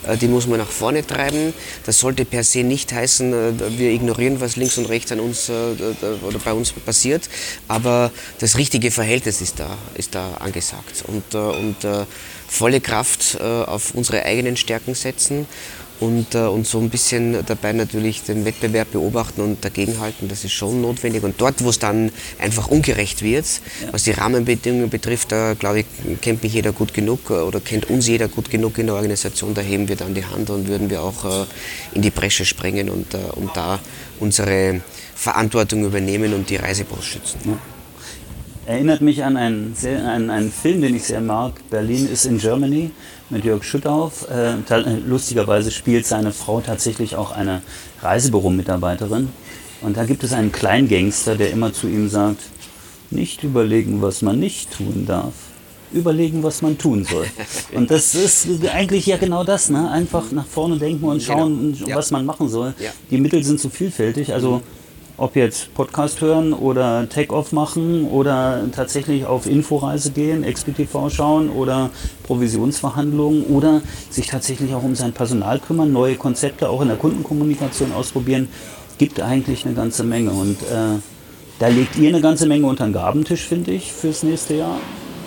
Äh, 0.07 0.17
die 0.17 0.29
muss 0.29 0.47
man 0.47 0.59
nach 0.59 0.71
vorne 0.71 1.07
treiben. 1.07 1.55
Das 1.87 1.99
sollte 1.99 2.25
per 2.25 2.45
se 2.45 2.63
nicht 2.63 2.93
heißen, 2.93 3.33
äh, 3.33 3.79
wir 3.79 3.91
ignorieren, 3.91 4.41
was 4.41 4.57
links 4.57 4.79
und 4.79 4.87
rechts 4.87 5.13
an 5.13 5.21
uns 5.21 5.49
äh, 5.49 5.53
oder 6.23 6.39
bei 6.39 6.53
uns 6.53 6.73
passiert. 6.73 7.29
Aber 7.69 8.11
das 8.39 8.57
richtige 8.57 8.91
Verhältnis 8.91 9.41
ist 9.41 9.61
da, 9.61 9.77
ist 9.95 10.15
da 10.15 10.35
angesagt. 10.35 11.05
Und, 11.07 11.35
und 11.35 11.77
volle 12.49 12.81
Kraft 12.81 13.41
auf 13.41 13.95
unsere 13.95 14.25
eigenen 14.25 14.57
Stärken 14.57 14.95
setzen 14.95 15.47
und, 16.01 16.35
äh, 16.35 16.39
und 16.39 16.67
so 16.67 16.79
ein 16.79 16.91
bisschen 16.91 17.45
dabei 17.47 17.73
natürlich 17.73 18.23
den 18.23 18.45
Wettbewerb 18.45 18.93
beobachten 18.93 19.41
und 19.43 19.65
dagegenhalten, 19.65 20.29
das 20.29 20.45
ist 20.45 20.53
schon 20.53 20.81
notwendig. 20.81 21.23
Und 21.23 21.41
dort, 21.41 21.63
wo 21.63 21.71
es 21.71 21.79
dann 21.79 22.11
einfach 22.39 22.69
ungerecht 22.69 23.23
wird, 23.23 23.47
ja. 23.83 23.93
was 23.93 24.05
die 24.05 24.13
Rahmenbedingungen 24.13 24.91
betrifft, 24.91 25.33
da 25.33 25.55
glaube 25.55 25.81
ich, 25.81 25.87
kennt 26.21 26.43
mich 26.43 26.55
jeder 26.55 26.73
gut 26.73 26.95
genug 26.95 27.31
äh, 27.31 27.35
oder 27.35 27.61
kennt 27.61 27.91
uns 27.91 28.07
jeder 28.07 28.29
gut 28.29 28.51
genug 28.51 28.79
in 28.79 28.87
der 28.87 28.95
Organisation, 28.97 29.55
da 29.55 29.61
heben 29.61 29.89
wir 29.89 29.97
dann 29.97 30.15
die 30.15 30.25
Hand 30.25 30.51
und 30.51 30.69
würden 30.69 30.91
wir 30.91 31.03
auch 31.03 31.25
äh, 31.25 31.47
in 31.95 32.03
die 32.03 32.11
Bresche 32.11 32.45
springen 32.45 32.89
und, 32.89 33.15
äh, 33.15 33.19
und 33.35 33.57
da 33.57 33.79
unsere 34.19 34.81
Verantwortung 35.15 35.85
übernehmen 35.85 36.35
und 36.35 36.51
die 36.51 36.57
Reisebus 36.57 37.05
schützen. 37.05 37.39
Ja 37.45 37.59
erinnert 38.71 39.01
mich 39.01 39.25
an 39.25 39.37
einen, 39.37 39.75
sehr, 39.75 40.07
an 40.07 40.31
einen 40.31 40.53
Film, 40.53 40.81
den 40.81 40.95
ich 40.95 41.05
sehr 41.05 41.21
mag. 41.21 41.55
Berlin 41.71 42.09
ist 42.11 42.25
in 42.25 42.39
Germany 42.39 42.93
mit 43.29 43.45
Jörg 43.45 43.65
Schüttauf. 43.65 44.29
Äh, 44.31 44.55
lustigerweise 45.07 45.73
spielt 45.73 46.07
seine 46.07 46.33
Frau 46.33 46.61
tatsächlich 46.61 47.17
auch 47.17 47.33
eine 47.33 47.63
Reisebüro-Mitarbeiterin. 48.01 49.29
Und 49.83 49.97
da 49.97 50.05
gibt 50.05 50.23
es 50.23 50.33
einen 50.33 50.53
Kleingangster, 50.53 51.35
der 51.35 51.51
immer 51.51 51.73
zu 51.73 51.89
ihm 51.89 52.09
sagt, 52.09 52.43
nicht 53.11 53.43
überlegen, 53.43 54.03
was 54.03 54.23
man 54.23 54.39
nicht 54.39 54.71
tun 54.71 55.05
darf, 55.05 55.33
überlegen, 55.91 56.45
was 56.45 56.63
man 56.63 56.79
tun 56.79 57.05
soll. 57.05 57.27
Und 57.75 57.91
das 57.91 58.15
ist 58.15 58.47
eigentlich 58.73 59.07
ja 59.07 59.17
genau 59.17 59.43
das, 59.43 59.69
ne? 59.69 59.91
einfach 59.91 60.31
nach 60.31 60.47
vorne 60.47 60.77
denken 60.77 61.07
und 61.07 61.19
genau. 61.19 61.39
schauen, 61.39 61.77
genau. 61.77 61.97
was 61.97 62.13
man 62.13 62.25
machen 62.25 62.49
soll. 62.49 62.75
Ja. 62.79 62.91
Die 63.11 63.19
Mittel 63.19 63.43
sind 63.43 63.59
so 63.59 63.69
vielfältig. 63.69 64.33
Also 64.33 64.59
mhm 64.59 64.80
ob 65.21 65.37
jetzt 65.37 65.75
Podcast 65.75 66.23
hören 66.23 66.55
oder 66.55 67.07
Take-Off 67.07 67.53
machen 67.53 68.07
oder 68.07 68.63
tatsächlich 68.75 69.27
auf 69.27 69.47
Inforeise 69.47 70.13
gehen, 70.13 70.51
XPTV 70.51 71.11
schauen 71.11 71.51
oder 71.51 71.91
Provisionsverhandlungen 72.23 73.45
oder 73.45 73.83
sich 74.09 74.29
tatsächlich 74.29 74.75
auch 74.75 74.83
um 74.83 74.95
sein 74.95 75.13
Personal 75.13 75.59
kümmern, 75.59 75.93
neue 75.93 76.15
Konzepte 76.15 76.71
auch 76.71 76.81
in 76.81 76.89
der 76.89 76.97
Kundenkommunikation 76.97 77.93
ausprobieren, 77.93 78.49
gibt 78.97 79.21
eigentlich 79.21 79.67
eine 79.67 79.75
ganze 79.75 80.05
Menge. 80.05 80.31
Und 80.31 80.63
äh, 80.63 80.99
da 81.59 81.69
legt 81.69 81.97
ihr 81.97 82.09
eine 82.09 82.23
ganze 82.23 82.47
Menge 82.47 82.67
unter 82.67 82.85
den 82.85 82.95
Gabentisch, 82.95 83.43
finde 83.43 83.73
ich, 83.73 83.93
fürs 83.93 84.23
nächste 84.23 84.55
Jahr. 84.55 84.79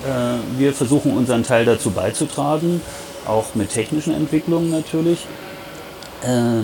Äh, 0.07 0.59
wir 0.59 0.73
versuchen 0.73 1.15
unseren 1.15 1.43
Teil 1.43 1.65
dazu 1.65 1.91
beizutragen, 1.91 2.81
auch 3.27 3.53
mit 3.53 3.69
technischen 3.69 4.15
Entwicklungen 4.15 4.71
natürlich. 4.71 5.27
Äh, 6.23 6.63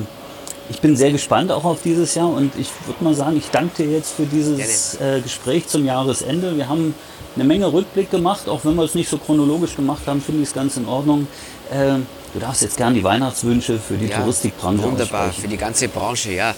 ich 0.69 0.81
bin 0.81 0.95
sehr 0.95 1.11
gespannt 1.11 1.51
auch 1.51 1.65
auf 1.65 1.81
dieses 1.81 2.15
Jahr 2.15 2.29
und 2.29 2.55
ich 2.57 2.69
würde 2.85 3.03
mal 3.03 3.13
sagen, 3.13 3.37
ich 3.37 3.49
danke 3.49 3.83
dir 3.83 3.91
jetzt 3.91 4.13
für 4.13 4.25
dieses 4.25 4.99
äh, 4.99 5.19
Gespräch 5.21 5.67
zum 5.67 5.85
Jahresende. 5.85 6.55
Wir 6.55 6.69
haben 6.69 6.93
eine 7.35 7.43
Menge 7.43 7.71
Rückblick 7.71 8.11
gemacht, 8.11 8.47
auch 8.47 8.65
wenn 8.65 8.75
wir 8.75 8.83
es 8.83 8.95
nicht 8.95 9.09
so 9.09 9.17
chronologisch 9.17 9.75
gemacht 9.75 10.03
haben, 10.05 10.21
finde 10.21 10.41
ich 10.43 10.49
es 10.49 10.53
ganz 10.53 10.77
in 10.77 10.87
Ordnung. 10.87 11.27
Äh, 11.71 11.95
du 12.33 12.39
darfst 12.39 12.61
jetzt 12.61 12.77
gern 12.77 12.93
die 12.93 13.03
Weihnachtswünsche 13.03 13.79
für 13.79 13.95
die 13.95 14.07
ja, 14.07 14.17
Touristikbranche 14.17 14.83
Wunderbar, 14.83 15.31
für 15.31 15.47
die 15.47 15.57
ganze 15.57 15.87
Branche, 15.87 16.33
ja. 16.33 16.53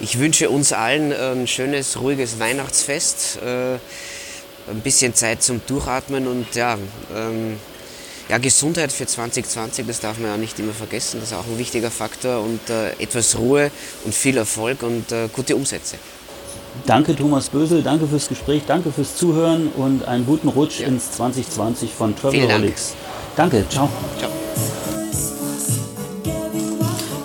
Ich 0.00 0.18
wünsche 0.18 0.50
uns 0.50 0.72
allen 0.72 1.12
ein 1.12 1.46
schönes, 1.46 2.00
ruhiges 2.00 2.40
Weihnachtsfest, 2.40 3.38
äh, 3.42 3.74
ein 4.70 4.80
bisschen 4.82 5.14
Zeit 5.14 5.42
zum 5.42 5.60
Durchatmen 5.66 6.26
und 6.26 6.54
ja, 6.54 6.78
ähm, 7.14 7.58
ja, 8.32 8.38
Gesundheit 8.38 8.90
für 8.90 9.04
2020, 9.04 9.86
das 9.86 10.00
darf 10.00 10.18
man 10.18 10.30
ja 10.30 10.36
nicht 10.38 10.58
immer 10.58 10.72
vergessen, 10.72 11.20
das 11.20 11.32
ist 11.32 11.36
auch 11.36 11.44
ein 11.46 11.58
wichtiger 11.58 11.90
Faktor 11.90 12.42
und 12.42 12.60
äh, 12.70 12.92
etwas 12.92 13.38
Ruhe 13.38 13.70
und 14.06 14.14
viel 14.14 14.38
Erfolg 14.38 14.82
und 14.82 15.12
äh, 15.12 15.28
gute 15.30 15.54
Umsätze. 15.54 15.96
Danke 16.86 17.14
Thomas 17.14 17.50
Bösel, 17.50 17.82
danke 17.82 18.06
fürs 18.06 18.28
Gespräch, 18.28 18.62
danke 18.66 18.90
fürs 18.90 19.16
Zuhören 19.16 19.68
und 19.76 20.08
einen 20.08 20.24
guten 20.24 20.48
Rutsch 20.48 20.80
ja. 20.80 20.86
ins 20.86 21.12
2020 21.12 21.90
von 21.92 22.16
Travelholics. 22.16 22.94
Dank. 23.36 23.52
Danke, 23.52 23.68
ciao. 23.68 23.90
Ciao. 24.18 24.41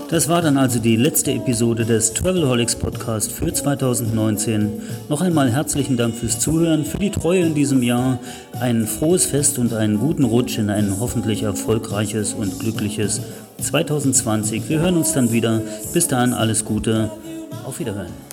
Das 0.10 0.30
war 0.30 0.42
dann 0.42 0.58
also 0.58 0.80
die 0.80 0.96
letzte 0.96 1.34
Episode 1.34 1.84
des 1.84 2.14
Travelholics 2.14 2.78
Podcast 2.78 3.30
für 3.30 3.52
2019. 3.52 4.82
Noch 5.10 5.20
einmal 5.20 5.52
herzlichen 5.52 5.98
Dank 5.98 6.16
fürs 6.16 6.40
Zuhören, 6.40 6.86
für 6.86 6.98
die 6.98 7.12
Treue 7.12 7.42
in 7.42 7.54
diesem 7.54 7.84
Jahr. 7.84 8.18
Ein 8.58 8.88
frohes 8.88 9.26
Fest 9.26 9.60
und 9.60 9.74
einen 9.74 10.00
guten 10.00 10.24
Rutsch 10.24 10.60
in 10.60 10.70
ein 10.70 11.02
hoffentlich 11.02 11.44
erfolgreiches 11.44 12.34
und 12.34 12.58
glückliches 12.58 13.20
2020. 13.60 14.70
Wir 14.70 14.80
hören 14.80 14.96
uns 14.96 15.12
dann 15.12 15.34
wieder. 15.34 15.62
Bis 15.92 16.08
dahin 16.08 16.34
alles 16.34 16.64
Gute. 16.64 17.12
Auf 17.66 17.80
Wiederhören. 17.80 18.27